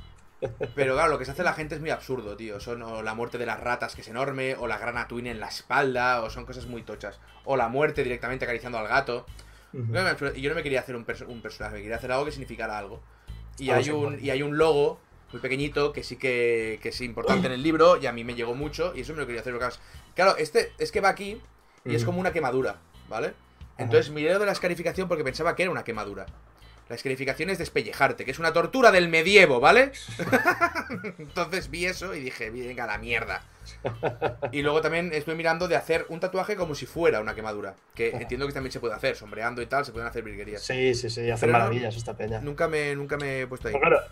[0.74, 2.58] Pero claro, lo que se hace la gente es muy absurdo, tío.
[2.60, 5.40] Son o la muerte de las ratas, que es enorme, o la grana twin en
[5.40, 7.20] la espalda, o son cosas muy tochas.
[7.44, 9.26] O la muerte directamente acariciando al gato.
[9.72, 9.92] Ujú.
[10.34, 12.32] Y yo no me quería hacer un, perso- un personaje, me quería hacer algo que
[12.32, 13.00] significara algo.
[13.58, 15.00] Y, Ah, hay, sí, un, y hay un logo
[15.32, 18.34] muy pequeñito que sí que, que es importante en el libro y a mí me
[18.34, 19.54] llegó mucho y eso me lo quería hacer.
[20.14, 21.40] Claro, este es que va aquí
[21.84, 22.76] y es como una quemadura,
[23.08, 23.32] ¿vale?
[23.78, 26.26] Entonces miré lo de la escarificación porque pensaba que era una quemadura.
[26.92, 29.92] La escarificación es despellejarte, que es una tortura del medievo, ¿vale?
[31.18, 33.42] Entonces vi eso y dije, venga, la mierda.
[34.50, 37.76] Y luego también estoy mirando de hacer un tatuaje como si fuera una quemadura.
[37.94, 40.60] Que entiendo que también se puede hacer, sombreando y tal, se pueden hacer virguerías.
[40.60, 42.40] Sí, sí, sí, hacen no- maravillas esta peña.
[42.42, 43.74] Nunca me, nunca me he puesto ahí.
[43.74, 44.02] Pero claro,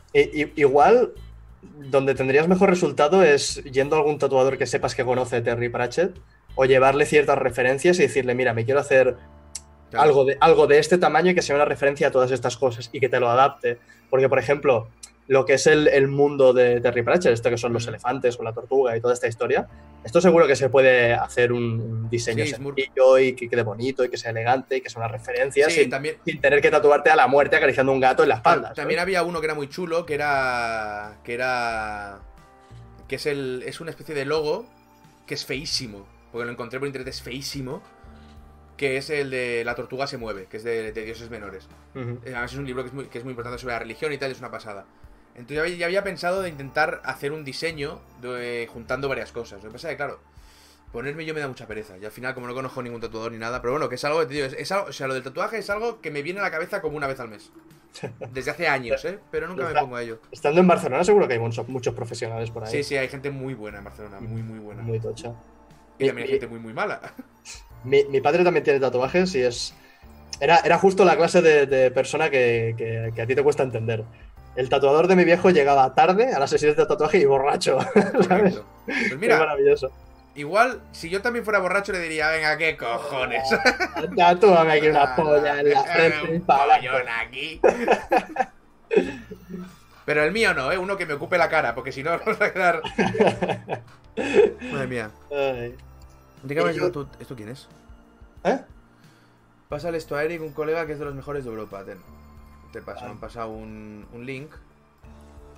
[0.56, 1.12] igual
[1.60, 6.16] donde tendrías mejor resultado es yendo a algún tatuador que sepas que conoce Terry Pratchett
[6.54, 9.16] o llevarle ciertas referencias y decirle, mira, me quiero hacer
[9.90, 10.04] Claro.
[10.04, 12.88] algo, de, algo de este tamaño y que sea una referencia a todas estas cosas
[12.92, 13.78] y que te lo adapte.
[14.08, 14.88] Porque, por ejemplo,
[15.26, 17.90] lo que es el, el mundo de Terry Pratchett, esto que son los Ujú.
[17.90, 19.68] elefantes o la tortuga y toda esta historia,
[20.02, 24.08] esto seguro que se puede hacer un, diseño Sí, sencillo y que quede bonito y
[24.08, 27.10] que sea elegante y que sea una referencia Sí, sin, también, sin tener que tatuarte
[27.10, 28.62] a la muerte acariciando un gato en la espalda.
[28.68, 28.76] ¿sabes?
[28.76, 31.18] también había uno que era muy chulo, que era.
[31.22, 32.20] que era.
[33.06, 33.62] que es el.
[33.66, 34.66] es una especie de logo
[35.26, 36.06] que es feísimo.
[36.32, 37.82] Porque lo encontré por internet, es feísimo.
[38.80, 41.68] Que es el de La tortuga se mueve, que es de, de dioses menores.
[41.94, 44.10] Eh, Además es un libro que es, muy, que es muy importante sobre la religión
[44.10, 44.86] y tal, es una pasada.
[45.34, 49.62] Entonces ya había, ya había pensado de intentar hacer un diseño de- juntando varias cosas.
[49.62, 50.18] Lo que pasa es que, claro,
[50.92, 51.98] ponerme yo me da mucha pereza.
[51.98, 54.26] Y al final, como no conozco ningún tatuador ni nada, pero bueno, que es algo,
[54.26, 56.42] tío, es, es algo, o sea, lo del tatuaje es algo que me viene a
[56.42, 57.50] la cabeza como una vez al mes.
[58.32, 59.18] Desde hace años, ¿eh?
[59.30, 60.20] Pero nunca me pongo a ello.
[60.32, 62.70] Estando en Barcelona seguro que hay muchos, muchos profesionales por ahí.
[62.72, 64.80] Sí, sí, hay gente muy buena en Barcelona, muy, muy buena.
[64.80, 65.34] Muy tocha.
[65.98, 67.00] Y también hay gente muy, muy mala.
[67.84, 69.74] Mi, mi padre también tiene tatuajes y es...
[70.40, 73.62] Era, era justo la clase de, de persona que, que- que a ti te cuesta
[73.62, 74.04] entender.
[74.56, 77.78] El tatuador de mi viejo llegaba tarde a las sesiones de tatuaje y borracho.
[78.28, 78.60] ¿Sabes?
[78.86, 79.92] Pues Qué mira, maravilloso.
[80.34, 83.48] igual, si yo también fuera borracho, le diría, venga, qué cojones.
[84.16, 87.60] Tatúame aquí una polla en la frente Un aquí.
[90.06, 90.78] Pero el mío no, ¿eh?
[90.78, 92.80] Uno que me ocupe la cara, porque si no, vamos a quedar.
[94.72, 95.10] Madre mía.
[95.30, 95.74] Ay.
[96.42, 97.06] ¿De qué me has Y yo- tú?
[97.18, 97.68] ¿Esto quién es?
[98.44, 98.60] ¿Eh?
[99.68, 101.84] Pásale esto a Eric, un colega que es de los mejores de Europa.
[101.84, 101.98] Ten.
[102.72, 104.50] Te paso, me han pasado un, un link.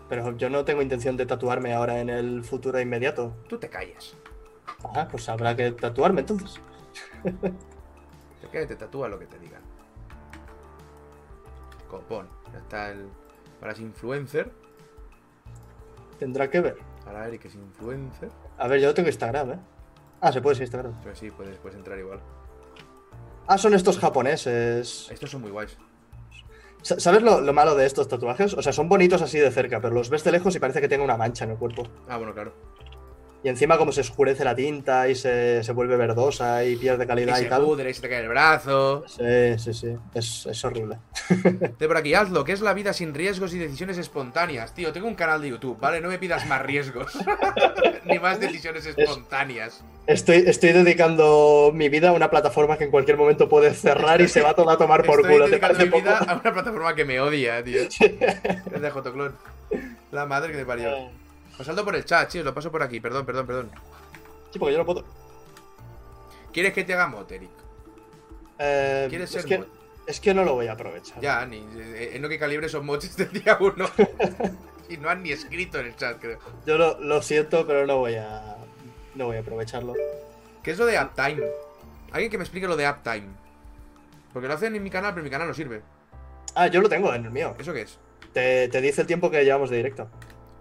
[0.09, 3.34] Pero yo no tengo intención de tatuarme ahora en el futuro inmediato.
[3.48, 4.14] Tú te callas.
[4.84, 6.60] Ajá, pues habrá que tatuarme entonces.
[7.22, 9.62] Te callas, te tatúa lo que te digan.
[11.88, 12.26] Copón.
[12.52, 13.06] Ya está el.
[13.60, 14.50] Para es influencer.
[16.18, 16.76] Tendrá que ver.
[17.04, 18.30] Para Eric es influencer.
[18.59, 19.59] A ver, yo tengo Instagram, ¿eh?
[20.23, 20.94] Ah, se puede ser Instagram.
[21.03, 22.20] Pero sí, puedes, puedes entrar igual.
[23.49, 25.09] Ah, son estos japoneses.
[25.11, 25.77] Estos son muy guays.
[26.81, 28.55] Sa- ¿Sabes lo, lo malo de estos tatuajes?
[28.55, 30.89] O sea, son bonitos así de cerca, pero los ves de lejos y parece que
[30.89, 31.82] tenga una mancha en el cuerpo.
[32.09, 32.55] Ah, bueno, claro.
[33.44, 37.06] Y encima como se oscurece la tinta y se, se vuelve verdosa y pierde Y
[37.09, 37.64] calidad y, se tal.
[37.64, 39.05] pudre y se te cae el brazo.
[39.09, 39.97] Sí, sí, sí.
[40.14, 40.98] Es, es horrible.
[41.78, 44.74] De por aquí, hazlo, que es la vida sin riesgos y decisiones espontáneas.
[44.74, 46.01] Tío, tengo un canal de YouTube, ¿vale?
[46.01, 47.12] No me pidas más riesgos.
[48.05, 49.82] Ni más decisiones espontáneas.
[50.06, 54.28] Estoy, estoy dedicando mi vida a una plataforma que en cualquier momento puede cerrar y
[54.28, 55.44] se va todo a tomar por Estoy culo.
[55.47, 56.31] ¿Te dedicando mi vida poco?
[56.31, 57.82] a una plataforma que me odia, tío.
[57.90, 59.35] Es de Jotoclon.
[60.12, 61.10] La madre que te parió.
[61.58, 63.00] Os salto por el chat, chicos, lo paso por aquí.
[63.00, 63.70] Perdón, perdón, perdón.
[64.52, 65.04] Sí, porque yo no puedo.
[66.52, 67.50] ¿Quieres que te haga mod, Eric?
[68.58, 69.66] Eh, ¿Quieres ser es, que, mod?
[70.06, 71.20] es que no lo voy a aprovechar.
[71.20, 71.58] Ya, ni.
[71.76, 73.86] eh, En lo que calibre son mods del día uno.
[74.88, 76.38] y no han ni escrito en el chat, creo.
[76.66, 78.56] Yo lo, lo siento, pero no voy a.
[79.14, 79.94] No voy a aprovecharlo.
[80.62, 81.42] ¿Qué es lo de Uptime?
[82.12, 83.28] Alguien que me explique lo de Uptime.
[84.32, 85.82] Porque lo hacen en mi canal, pero mi canal no sirve.
[86.54, 87.54] Ah, yo lo tengo en el mío.
[87.58, 87.98] ¿Eso qué es?
[88.32, 90.08] Te, te dice el tiempo que llevamos de directo.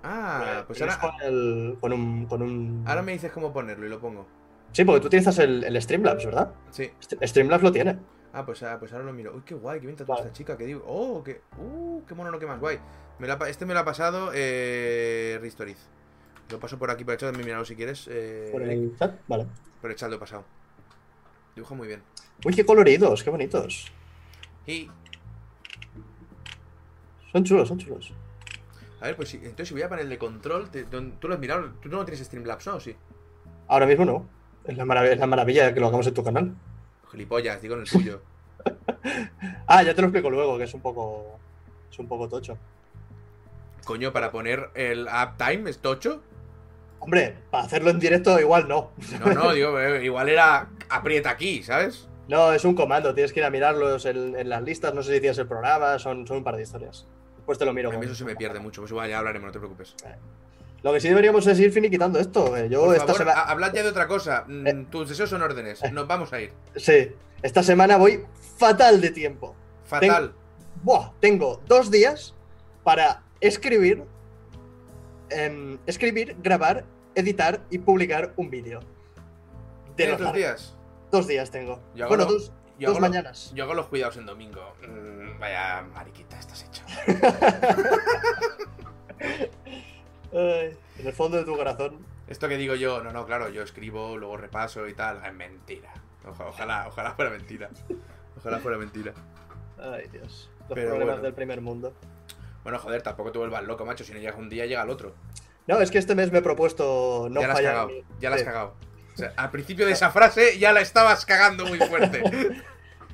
[0.03, 3.86] Ah, pues Es ahora, con, el- con un, con un- ahora me dices cómo ponerlo
[3.86, 4.26] y lo pongo.
[4.72, 6.53] Sí, porque tú utilizas el, el Streamlabs, ¿verdad?
[6.72, 6.90] Sí.
[6.99, 7.99] St- Streamlabs lo tiene.
[8.34, 9.34] Ah, pues, ah, pues ahora lo miro.
[9.36, 10.30] Uy, qué guay, qué bien tatuada Vale.
[10.30, 10.57] esta chica.
[10.57, 12.80] Que digo, oh, qué, uh, qué mono, no, qué más guay.
[13.19, 15.78] Me la este me lo ha pasado eh, Ristoriz.
[16.49, 18.07] Lo paso por aquí por el chat, míralo si quieres.
[18.10, 19.19] Eh, Por el chat.
[19.28, 19.45] Vale.
[19.82, 20.44] Por el chat lo he pasado.
[21.56, 22.02] Dibuja muy bien.
[22.45, 23.91] Uy, qué coloridos, qué bonitos.
[24.65, 24.90] Y,
[27.32, 28.14] Son chulos, son chulos.
[29.02, 31.40] A ver, pues si, entonces si voy a panel de control, te- tú lo has
[31.40, 32.76] mirado, tú no tienes Streamlabs, ¿no?
[32.76, 32.95] ¿O sí?
[33.68, 34.26] Ahora mismo no.
[34.64, 36.53] Es la, marav- es la maravilla de que lo hagamos en tu canal.
[37.11, 38.22] Gilipollas, digo en el tuyo.
[39.68, 41.40] Ah, ya te lo explico luego, que es un poco.
[41.91, 42.57] Es un poco tocho.
[43.86, 46.22] Coño, para poner el Uptime, ¿es tocho?
[46.99, 48.91] Hombre, para hacerlo en directo igual no.
[49.19, 52.07] No, no, digo, eh, igual era aprieta aquí, ¿sabes?
[52.28, 55.15] No, es un comando, tienes que ir a mirarlos en, en las listas, no sé
[55.15, 57.07] si tienes el programa, son, son un par de historias.
[57.41, 57.91] Después te lo miro.
[57.91, 59.95] A mí eso se me pierde mucho, pues igual ya hablaremos, no te preocupes.
[60.84, 62.55] Lo que sí deberíamos es ir finiquitando esto.
[62.57, 62.68] eh.
[62.69, 63.39] Yo Por esta favor, semana.
[63.41, 64.45] ha- hablad ya de otra cosa.
[64.47, 64.85] Mm, Eh.
[64.89, 65.80] Tus deseos son órdenes.
[65.91, 66.53] Nos vamos a ir.
[66.76, 67.11] Sí,
[67.41, 68.23] esta semana voy
[68.57, 69.55] fatal de tiempo.
[69.85, 70.34] Fatal.
[70.84, 72.34] Buah, tengo dos días
[72.84, 74.03] para escribir,
[75.30, 76.85] em, escribir, grabar,
[77.15, 78.80] editar y publicar un vídeo.
[78.80, 80.76] De ¿Tienes los dos días?
[81.11, 81.80] Dos días tengo.
[82.07, 83.52] Bueno, dos, Yo dos lo- mañanas.
[83.53, 84.73] yo hago los cuidados en domingo.
[84.88, 86.84] Mm, vaya mariquita estás hecho.
[90.34, 92.06] En el fondo de tu corazón.
[92.27, 95.23] Esto que digo yo, no, no, claro, yo escribo, luego repaso y tal.
[95.26, 95.91] Es mentira.
[96.26, 97.69] Oja- ojalá, ojalá fuera mentira.
[98.38, 99.14] Ojalá fuera mentira.
[99.77, 100.49] Ay, Dios.
[100.69, 101.23] Los Pero problemas bueno.
[101.23, 101.93] del primer mundo.
[102.64, 104.03] Bueno, joder, tampoco te vuelvas loco, macho.
[104.06, 105.14] Si no llega un día, llega el otro.
[105.68, 107.73] No, es que este mes me he propuesto no ya fallar.
[107.73, 107.89] cagado.
[108.19, 108.45] Ya la has Sí.
[108.45, 108.76] cagado.
[109.14, 112.24] O sea, al principio de esa frase ya la estabas cagando muy fuerte.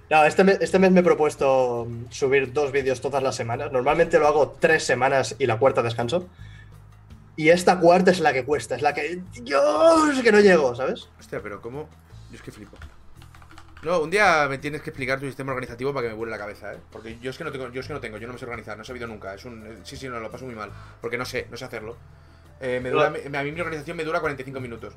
[0.10, 3.74] No, este mes, este mes me he propuesto mm, subir dos vídeos todas las semanas.
[3.74, 6.30] Normalmente lo hago tres semanas y la cuarta descanso.
[7.36, 9.22] Y esta cuarta es la que cuesta, es la que.
[9.42, 10.22] ¡Dios!
[10.24, 11.10] Que no llego, ¿sabes?
[11.20, 11.90] Hostia, pero ¿cómo?
[12.30, 12.78] Yo es que flipo.
[13.84, 16.38] No, un día me tienes que explicar tu sistema organizativo para que me vuele la
[16.38, 16.78] cabeza, ¿eh?
[16.90, 18.46] Porque yo es que no tengo, yo es que no tengo, yo no me sé
[18.46, 19.34] organizar, no he sabido nunca.
[19.34, 20.72] Es un, eh, sí, sí, no, lo paso muy mal.
[21.02, 21.98] Porque no sé, no sé hacerlo.
[22.62, 24.94] Eh, me dura, me- a mí mi organización me dura 45 minutos.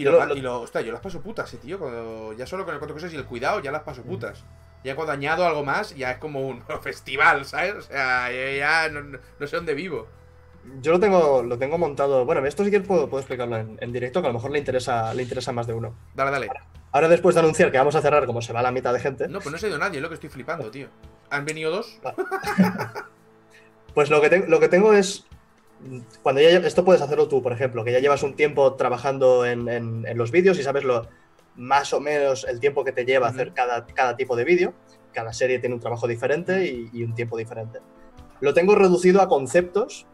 [0.00, 1.78] Y lo, lo- y lo- hostia, yo las paso putas, eh, tío.
[1.78, 4.44] Cuando, ya solo con el cuatro cosas y el cuidado, ya las paso putas.
[4.82, 7.74] Ya cuando añado algo más, ya es como un festival, ¿sabes?
[7.74, 10.06] O sea, ya, ya no, sé dónde vivo.
[10.82, 12.24] Yo lo tengo, lo tengo montado.
[12.24, 14.58] Bueno, esto sí que puedo, puedo explicarlo en, en directo, que a lo mejor le
[14.58, 15.94] interesa, le interesa más de uno.
[16.14, 16.48] Dale, dale.
[16.92, 19.28] Ahora, después de anunciar que vamos a cerrar, como se va la mitad de gente,
[19.28, 20.88] No, pues no se ha ido nadie, es lo que estoy flipando, tío.
[21.30, 21.98] ¿Han venido dos?
[23.94, 25.26] pues lo que, te- lo que tengo es.
[26.22, 29.68] Cuando ya esto puedes hacerlo tú, por ejemplo, que ya llevas un tiempo trabajando en,
[29.68, 31.08] en- en los vídeos y sabes lo
[31.56, 33.34] más o menos el tiempo que te lleva Ujú.
[33.34, 34.74] hacer cada, cada tipo de vídeo.
[35.12, 37.80] Cada serie tiene un trabajo diferente y, y un tiempo diferente.
[38.40, 40.06] Lo tengo reducido a conceptos.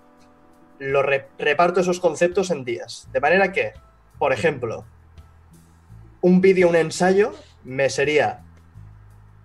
[0.78, 3.09] Lo re- reparto esos conceptos en días.
[3.12, 3.72] De manera que,
[4.18, 4.84] por ejemplo,
[6.20, 7.32] un vídeo, un ensayo,
[7.64, 8.43] me sería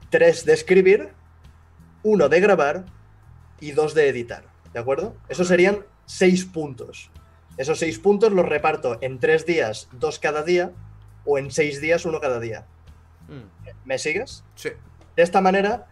[0.09, 1.09] tres de escribir,
[2.03, 2.85] uno de grabar
[3.59, 4.43] y dos de editar.
[4.73, 5.15] ¿De acuerdo?
[5.29, 7.11] Esos serían seis puntos.
[7.57, 10.71] Esos seis puntos los reparto en tres días, dos cada día,
[11.25, 12.65] o en seis días, uno cada día.
[13.27, 14.43] Mm, ¿Me sigues?
[14.55, 14.69] sí.
[15.15, 15.87] De esta manera,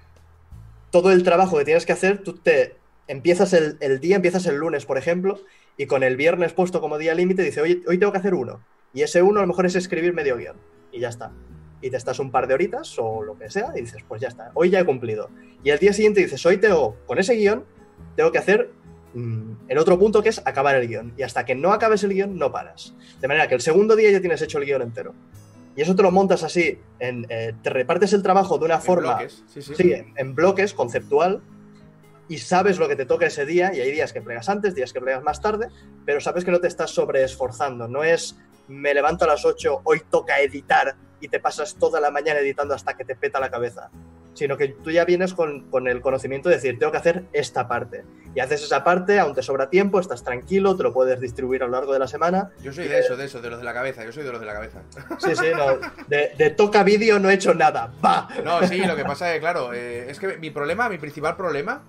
[0.92, 2.78] todo el trabajo que tienes que hacer, tú te
[3.08, 5.42] empiezas el, el día, empiezas el lunes, por ejemplo,
[5.78, 8.62] y con el viernes puesto como día límite, dice, oye, hoy tengo que hacer uno.
[8.94, 10.56] Y ese uno a lo mejor es escribir medio guion.
[10.92, 11.32] Y ya está.
[11.82, 14.30] Y te estás un par de horitas o lo que sea y dices, pues ya
[14.30, 15.30] está, hoy ya he cumplido.
[15.64, 17.66] Y el día siguiente dices, hoy tengo, con ese guion,
[18.16, 18.72] tengo que hacer
[19.14, 21.14] el otro punto que es acabar el guion.
[21.18, 22.94] Y hasta que no acabes el guion, no paras.
[23.20, 25.14] De manera que el segundo día ya tienes hecho el guion entero.
[25.76, 28.82] Y eso te lo montas así, en, eh, te repartes el trabajo de una En
[28.82, 29.76] forma, bloques, Sí, sí.
[29.76, 31.42] sí, en, en bloques, conceptual,
[32.28, 34.92] y sabes lo que te toca ese día, y hay días que plegas antes, días
[34.92, 35.70] que plegas más tarde,
[36.06, 37.88] pero sabes que no te estás sobreesforzando.
[37.88, 38.38] No es
[38.68, 42.74] me levanto a las 8, hoy toca editar y te pasas toda la mañana editando
[42.76, 43.90] hasta que te peta la cabeza.
[44.40, 47.68] Sino que tú ya vienes con, con el conocimiento de decir, tengo que hacer esta
[47.68, 48.06] parte.
[48.34, 51.66] Y haces esa parte, aún te sobra tiempo, estás tranquilo, te lo puedes distribuir a
[51.66, 52.52] lo largo de la semana.
[52.64, 54.06] Yo soy de eso, de eso, de los de la cabeza.
[54.06, 54.82] Yo soy de los de la cabeza.
[55.20, 55.78] Sí, sí, no.
[56.08, 57.92] De, de toca vídeo no he hecho nada.
[58.04, 58.30] ¡Va!
[58.46, 61.36] No, sí, lo que pasa es que, claro, eh, es que mi problema, mi principal
[61.36, 61.84] problema,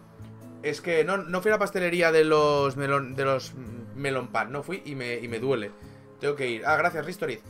[0.65, 3.53] es que no, no fui a la pastelería de los melón, de los
[3.95, 5.71] melon pan, no fui y me, y me duele.
[6.19, 6.67] Tengo que ir.
[6.67, 7.43] Ah, gracias, Ristoriz.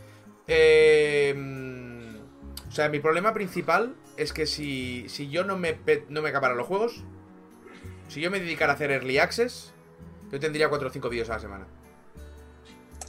[0.47, 1.33] Eh,
[2.71, 5.79] o sea, mi problema principal es que si, si yo no me,
[6.09, 7.03] no me acabara los juegos,
[8.09, 9.75] si yo me dedicara a hacer early access,
[10.31, 11.67] yo tendría 4 o 5 vídeos a la semana.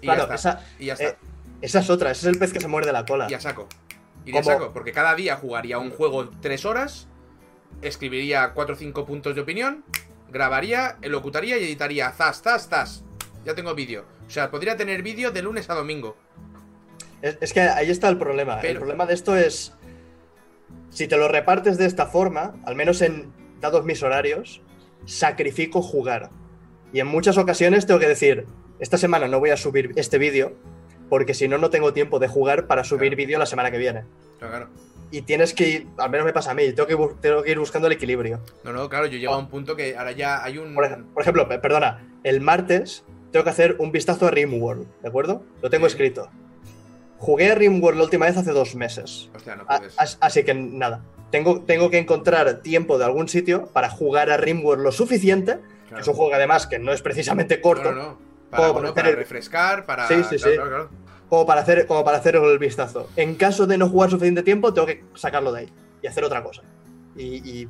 [0.02, 0.50] Y Claro, ya está.
[0.52, 1.10] esa, y ya está.
[1.10, 1.18] eh,
[1.62, 3.28] esa es otra, ese es el pez que se muerde la cola.
[3.30, 3.68] Y a saco.
[4.26, 4.44] Y ¿Cómo?
[4.44, 7.08] saco, porque cada día jugaría un juego en 3 horas,
[7.84, 9.84] escribiría 4 o 5 puntos de opinión,
[10.32, 12.12] grabaría, locutaría y editaría.
[12.12, 13.04] Zas, zas, zas.
[13.46, 14.06] Ya tengo vídeo.
[14.26, 16.16] O sea, podría tener vídeo de lunes a domingo.
[17.22, 18.56] Es, es que ahí está el problema.
[18.56, 19.74] El Pero- problema de esto es,
[20.90, 24.62] si te lo repartes de esta forma, al menos en dados mis horarios,
[25.06, 26.30] sacrifico jugar.
[26.94, 28.46] Y en muchas ocasiones tengo que decir,
[28.80, 30.54] esta semana no voy a subir este vídeo,
[31.10, 33.18] porque si no, no tengo tiempo de jugar para subir Claro.
[33.18, 34.04] vídeo la semana que viene.
[34.40, 34.70] Claro, claro.
[35.14, 37.60] Y tienes que ir, al menos me pasa a mí, tengo que, tengo que ir
[37.60, 38.40] buscando el equilibrio.
[38.64, 40.74] No, no, claro, yo llego a un punto que ahora ya hay un.
[40.74, 44.88] Por, ej- por ejemplo, pe- perdona, el martes tengo que hacer un vistazo a Rimworld,
[45.02, 45.44] ¿de acuerdo?
[45.62, 45.94] Lo tengo Sí.
[45.94, 46.30] escrito.
[47.22, 49.30] Jugué a Rimworld la última vez hace dos meses.
[49.36, 49.94] Hostia, no puedes.
[49.98, 51.04] as- Así que nada.
[51.30, 55.60] Tengo, tengo que encontrar tiempo de algún sitio para jugar a Rimworld lo suficiente.
[55.88, 56.02] que.
[56.02, 58.18] Es un juego además que no es precisamente corto, No, no.
[58.50, 60.08] Para, Como bueno, para para hacer- refrescar, para.
[60.08, 60.56] Sí, sí, claro, sí.
[60.56, 60.90] claro, claro.
[61.30, 63.08] como, para hacer, como para hacer el vistazo.
[63.16, 66.42] En caso de no jugar suficiente tiempo, tengo que sacarlo de ahí y hacer otra
[66.44, 66.64] cosa.
[67.16, 67.68] Y, y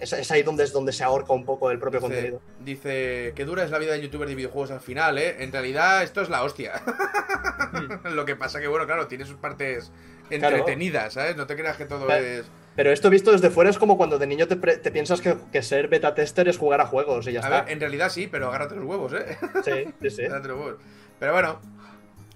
[0.00, 2.42] es, es ahí donde, es donde se ahorca un poco el propio Dice, contenido.
[2.60, 5.36] dice que dura es la vida de youtuber de videojuegos al final, ¿eh?
[5.42, 6.72] En realidad esto es la hostia.
[8.04, 9.90] Lo que pasa que, bueno, claro, tiene sus partes
[10.28, 10.56] Claro.
[10.56, 11.36] entretenidas, ¿sabes?
[11.36, 12.24] No te creas que todo Claro.
[12.24, 12.46] es...
[12.76, 15.62] Pero esto visto desde fuera es como cuando de niño te, te piensas que, que
[15.62, 17.62] ser beta tester es jugar a juegos y ya A está.
[17.62, 19.36] ver, en realidad sí, pero agárrate los huevos, ¿eh?
[19.64, 20.22] Sí, sí, sí.
[20.24, 20.76] Agárrate los huevos.
[21.20, 21.60] Pero bueno,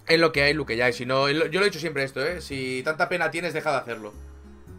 [0.06, 0.92] es lo que hay, lo que ya hay.
[0.92, 2.40] Si no, yo lo he dicho siempre esto, ¿eh?
[2.40, 4.12] Si tanta pena tienes, deja de hacerlo.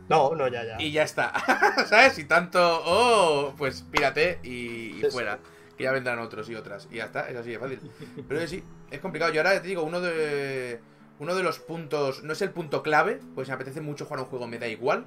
[0.10, 0.76] No, no, ya, ya.
[0.82, 1.34] Y ya está.
[1.88, 2.14] ¿Sabes?
[2.14, 2.60] Si tanto...
[2.86, 5.40] Oh, pues pírate y, y fuera.
[5.78, 6.88] Que ya vendrán otros y otras.
[6.92, 7.80] Y ya está, es así de fácil.
[8.28, 9.32] Pero sí, es complicado.
[9.32, 10.80] Yo ahora te digo, uno de.
[11.20, 12.24] Uno de los puntos.
[12.24, 14.68] No es el punto clave, pues me apetece mucho jugar a un juego, me da
[14.68, 15.06] igual.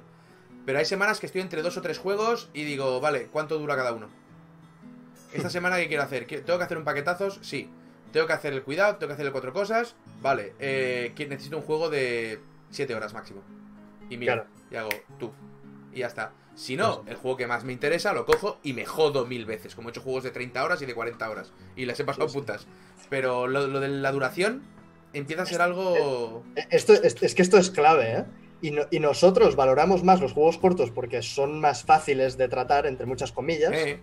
[0.65, 3.75] Pero hay semanas que estoy entre dos o tres juegos y digo, vale, ¿cuánto dura
[3.75, 4.09] cada uno?
[5.33, 6.25] Esta semana, ¿qué quiero hacer?
[6.25, 7.39] ¿Tengo que hacer un paquetazos?
[7.43, 7.69] Sí.
[8.11, 8.95] ¿Tengo que hacer el cuidado?
[8.95, 9.95] ¿Tengo que hacer el cuatro cosas?
[10.21, 10.53] Vale.
[10.59, 12.39] Eh, necesito un juego de
[12.69, 13.41] 7 horas máximo.
[14.09, 14.49] Y mira, Claro.
[14.73, 14.89] Y hago
[15.19, 15.31] tú.
[15.93, 16.31] Y ya está.
[16.55, 19.73] Si no, el juego que más me interesa lo cojo y me jodo mil veces.
[19.75, 21.51] Como he hecho juegos de 30 horas y de 40 horas.
[21.75, 22.39] Y las he pasado Sí, sí.
[22.39, 22.67] putas.
[23.09, 24.61] Pero lo, lo de la duración
[25.13, 26.43] empieza a ser algo.
[26.69, 28.25] Esto, es, es que esto es clave, ¿eh?
[28.61, 32.85] Y, no- y nosotros valoramos más los juegos cortos porque son más fáciles de tratar,
[32.87, 33.99] entre muchas comillas, Eh,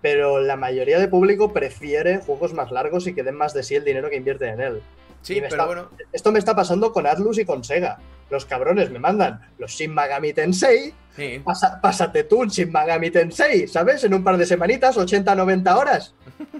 [0.00, 3.74] pero la mayoría de público prefiere juegos más largos y que den más de sí
[3.74, 4.82] el dinero que invierte en él.
[5.20, 5.90] sí, pero está- bueno.
[6.12, 7.98] Esto me está pasando con Atlus y con Sega.
[8.30, 11.40] Los cabrones me mandan los Shin Megami Tensei, Sí.
[11.44, 14.04] pasa- pásate tú un Shin Megami Tensei, ¿sabes?
[14.04, 16.14] En un par de semanitas, 80-90 horas.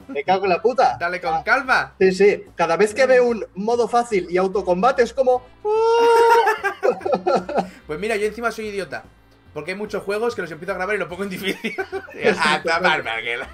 [0.08, 0.96] Me cago en la puta.
[0.98, 1.92] Dale con calma.
[2.00, 2.44] Sí, sí.
[2.56, 5.42] Cada vez que veo un modo fácil y autocombate es como.
[7.86, 9.04] Pues mira, yo encima soy idiota.
[9.54, 11.72] Porque hay muchos juegos que los empiezo a grabar y lo pongo en difícil.
[12.12, 12.82] Sí, a total.
[12.82, 13.48] tomar, Marguela.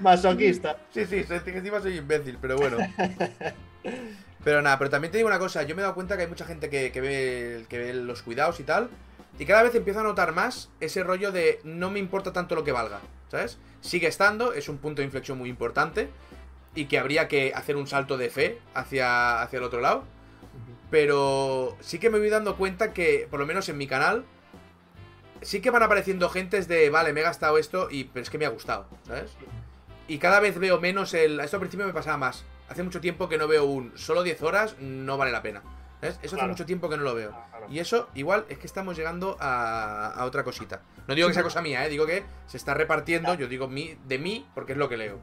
[0.00, 0.76] Masoquista.
[0.92, 2.76] Sí, sí, encima soy imbécil, pero bueno.
[4.46, 6.28] Pero nada, pero también te digo una cosa, yo me he dado cuenta que hay
[6.28, 8.88] mucha gente que, que ve, que ve los cuidados y tal,
[9.40, 12.62] y cada vez empiezo a notar más ese rollo de no me importa tanto lo
[12.62, 13.58] que valga, ¿sabes?
[13.80, 16.10] Sigue estando, es un punto de inflexión muy importante,
[16.76, 20.04] y que habría que hacer un salto de fe hacia, hacia el otro lado,
[20.92, 24.24] pero sí que me voy dando cuenta que, por lo menos en mi canal,
[25.42, 28.38] sí que van apareciendo gentes de, vale, me he gastado esto, y pero es que
[28.38, 29.32] me ha gustado, ¿sabes?
[30.06, 31.40] Y cada vez veo menos el...
[31.40, 32.44] Esto al principio me pasaba más.
[32.68, 35.62] Hace mucho tiempo que no veo un solo 10 horas, no vale la pena.
[36.02, 36.18] ¿Ves?
[36.22, 37.32] Eso hace mucho tiempo que no lo veo.
[37.34, 37.66] Ah, claro.
[37.70, 40.82] Y eso, igual, es que estamos llegando a, a otra cosita.
[41.06, 41.88] No digo que sea cosa mía, ¿eh?
[41.88, 45.18] digo que se está repartiendo, yo digo de mí, porque es lo que leo.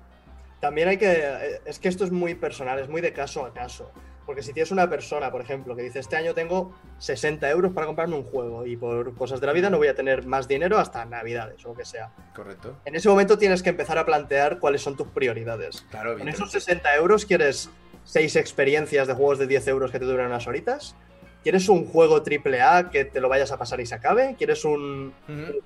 [0.62, 1.12] También hay que.
[1.12, 3.92] eh, Es que esto es muy personal, es muy de caso a caso.
[4.26, 7.88] Porque si tienes una persona, por ejemplo, que dice: Este año tengo 60 euros para
[7.88, 10.78] comprarme un juego y por cosas de la vida no voy a tener más dinero
[10.80, 12.12] hasta Navidades o lo que sea.
[12.36, 12.78] Correcto.
[12.86, 15.86] En ese momento tienes que empezar a plantear cuáles son tus prioridades.
[15.92, 16.60] Claro, Con esos evidentemente.
[16.60, 17.70] 60 euros quieres
[18.06, 20.96] 6 experiencias de juegos de 10 euros que te duran unas horitas.
[21.44, 24.36] ¿Quieres un juego AAA que te lo vayas a pasar y se acabe?
[24.38, 25.14] ¿Quieres un,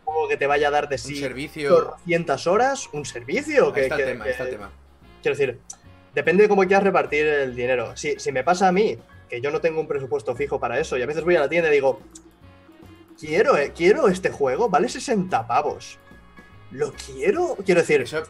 [0.03, 1.69] juego que te vaya a dar de sí servicio.
[1.69, 2.89] 200 horas?
[2.93, 3.67] ¿Un servicio?
[3.67, 4.71] Ahí que- está el que- tema, ahí está el que- tema.
[5.21, 5.59] Quiero decir,
[6.17, 7.95] depende de cómo quieras repartir el dinero.
[7.95, 8.97] Si, si me pasa a mí,
[9.29, 11.47] que yo no tengo un presupuesto fijo para eso, y a veces voy a la
[11.47, 12.01] tienda y digo,
[13.19, 15.99] quiero, eh, quiero este juego, vale 60 pavos.
[16.71, 17.55] ¿Lo quiero?
[17.63, 18.23] Quiero decir, Eso,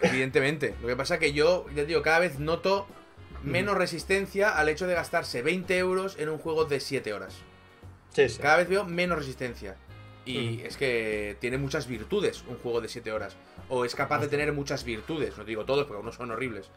[0.00, 0.74] evidentemente.
[0.80, 2.86] Lo que pasa es que yo, ya digo, cada vez noto
[3.42, 7.34] menos resistencia al hecho de gastarse 20 euros en un juego de 7 horas.
[8.14, 8.38] sí, sí.
[8.40, 9.76] Cada vez veo menos resistencia.
[10.24, 13.36] Y es que tiene muchas virtudes un juego de 7 horas.
[13.68, 15.36] O es capaz de tener muchas virtudes.
[15.36, 16.70] No te digo todos, porque algunos son horribles.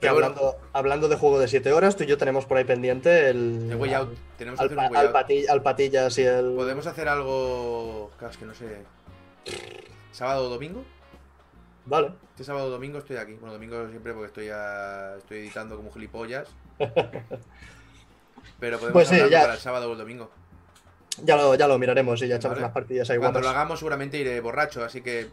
[0.00, 2.64] Que bueno, hablando, hablando de juego de 7 horas, tú y yo tenemos por ahí
[2.64, 3.68] pendiente el.
[3.70, 4.14] el way out.
[4.36, 5.16] Tenemos que Al, hacer pa- un way al out.
[5.16, 6.54] pati- al patillas y el.
[6.54, 8.10] Podemos hacer algo.
[8.18, 8.82] Claro, es que no sé.
[10.12, 10.84] ¿Sábado o domingo?
[11.86, 12.10] Vale.
[12.32, 13.34] Este sábado o domingo estoy aquí.
[13.34, 16.48] Bueno, domingo siempre porque estoy a- estoy editando como gilipollas.
[18.60, 19.42] Pero podemos Pues sí, ya.
[19.42, 20.30] para el sábado o el domingo.
[21.22, 22.64] Ya lo, ya lo miraremos y ya echamos Vale.
[22.64, 25.28] unas partidas ahí Cuando lo hagamos seguramente iré borracho, así que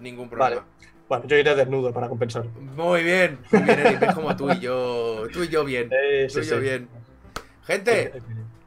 [0.00, 0.64] ningún problema.
[1.10, 2.44] Bueno, yo iré desnudo para compensar.
[2.76, 6.28] Muy bien, muy bien, Eric, ves como tú y yo, tú y yo bien, Eh,
[6.32, 6.62] tú sí, y yo sí.
[6.62, 6.88] bien.
[7.66, 8.12] Gente,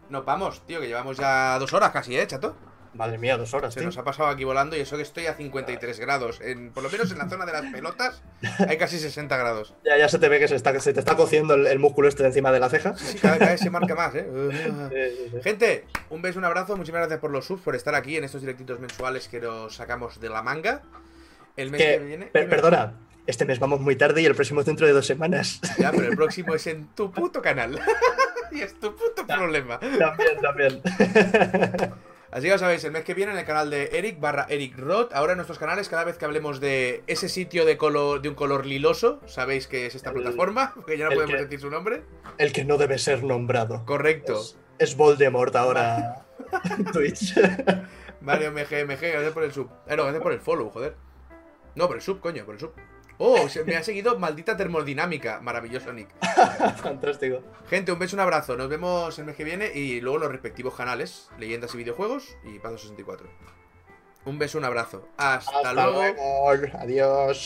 [0.09, 2.55] nos vamos, tío, que llevamos ya dos horas casi, ¿eh, chato?
[2.95, 3.87] Madre mía, dos horas, Se tío.
[3.87, 6.41] nos ha pasado aquí volando y eso que estoy a 53 grados.
[6.41, 8.21] En, por lo menos en la zona de las pelotas
[8.67, 9.73] hay casi 60 grados.
[9.85, 12.07] Ya, ya se te ve que se, está, se te está cociendo el, el músculo
[12.09, 12.95] este de encima de la ceja.
[12.97, 14.27] Sí, cada, cada vez se marca más, ¿eh?
[14.91, 15.41] Sí, sí, sí.
[15.43, 18.41] Gente, un beso, un abrazo, muchísimas gracias por los subs, por estar aquí en estos
[18.41, 20.81] directitos mensuales que nos sacamos de la manga.
[21.55, 22.25] El mes que, Que, viene...
[22.27, 25.59] per- perdona, este mes vamos muy tarde y el próximo es dentro de dos semanas.
[25.77, 27.79] Ya, pero el próximo es en tu puto canal.
[28.51, 29.79] y es tu puto problema.
[29.79, 30.81] también, también.
[32.31, 34.75] Así que ya sabéis, el mes que viene en el canal de Eric barra Eric
[34.79, 35.13] Roth.
[35.13, 38.33] Ahora en nuestros canales, cada vez que hablemos de ese sitio de color de un
[38.35, 41.69] color liloso, sabéis que es esta El- plataforma, porque ya no podemos que- decir su
[41.69, 42.01] nombre.
[42.39, 43.85] El que no debe ser nombrado.
[43.85, 44.33] Correcto.
[44.39, 46.25] Es, es Voldemort ahora
[46.75, 47.35] en Twitch.
[48.21, 49.69] Mario MG, MG, gracias por el sub.
[49.87, 50.95] Eh, no, gracias por el follow, joder.
[51.75, 52.73] No, por el sub, coño, por el sub.
[53.17, 55.39] Oh, se me ha seguido maldita termodinámica.
[55.41, 56.09] Maravilloso, Nick.
[56.77, 57.41] Fantástico.
[57.69, 58.55] Gente, un beso, un abrazo.
[58.57, 62.59] Nos vemos el mes que viene y luego los respectivos canales, leyendas y videojuegos y
[62.59, 63.27] Paso 64.
[64.25, 65.07] Un beso, un abrazo.
[65.17, 66.01] Hasta, luego.
[66.01, 66.77] luego.
[66.79, 67.41] Adiós.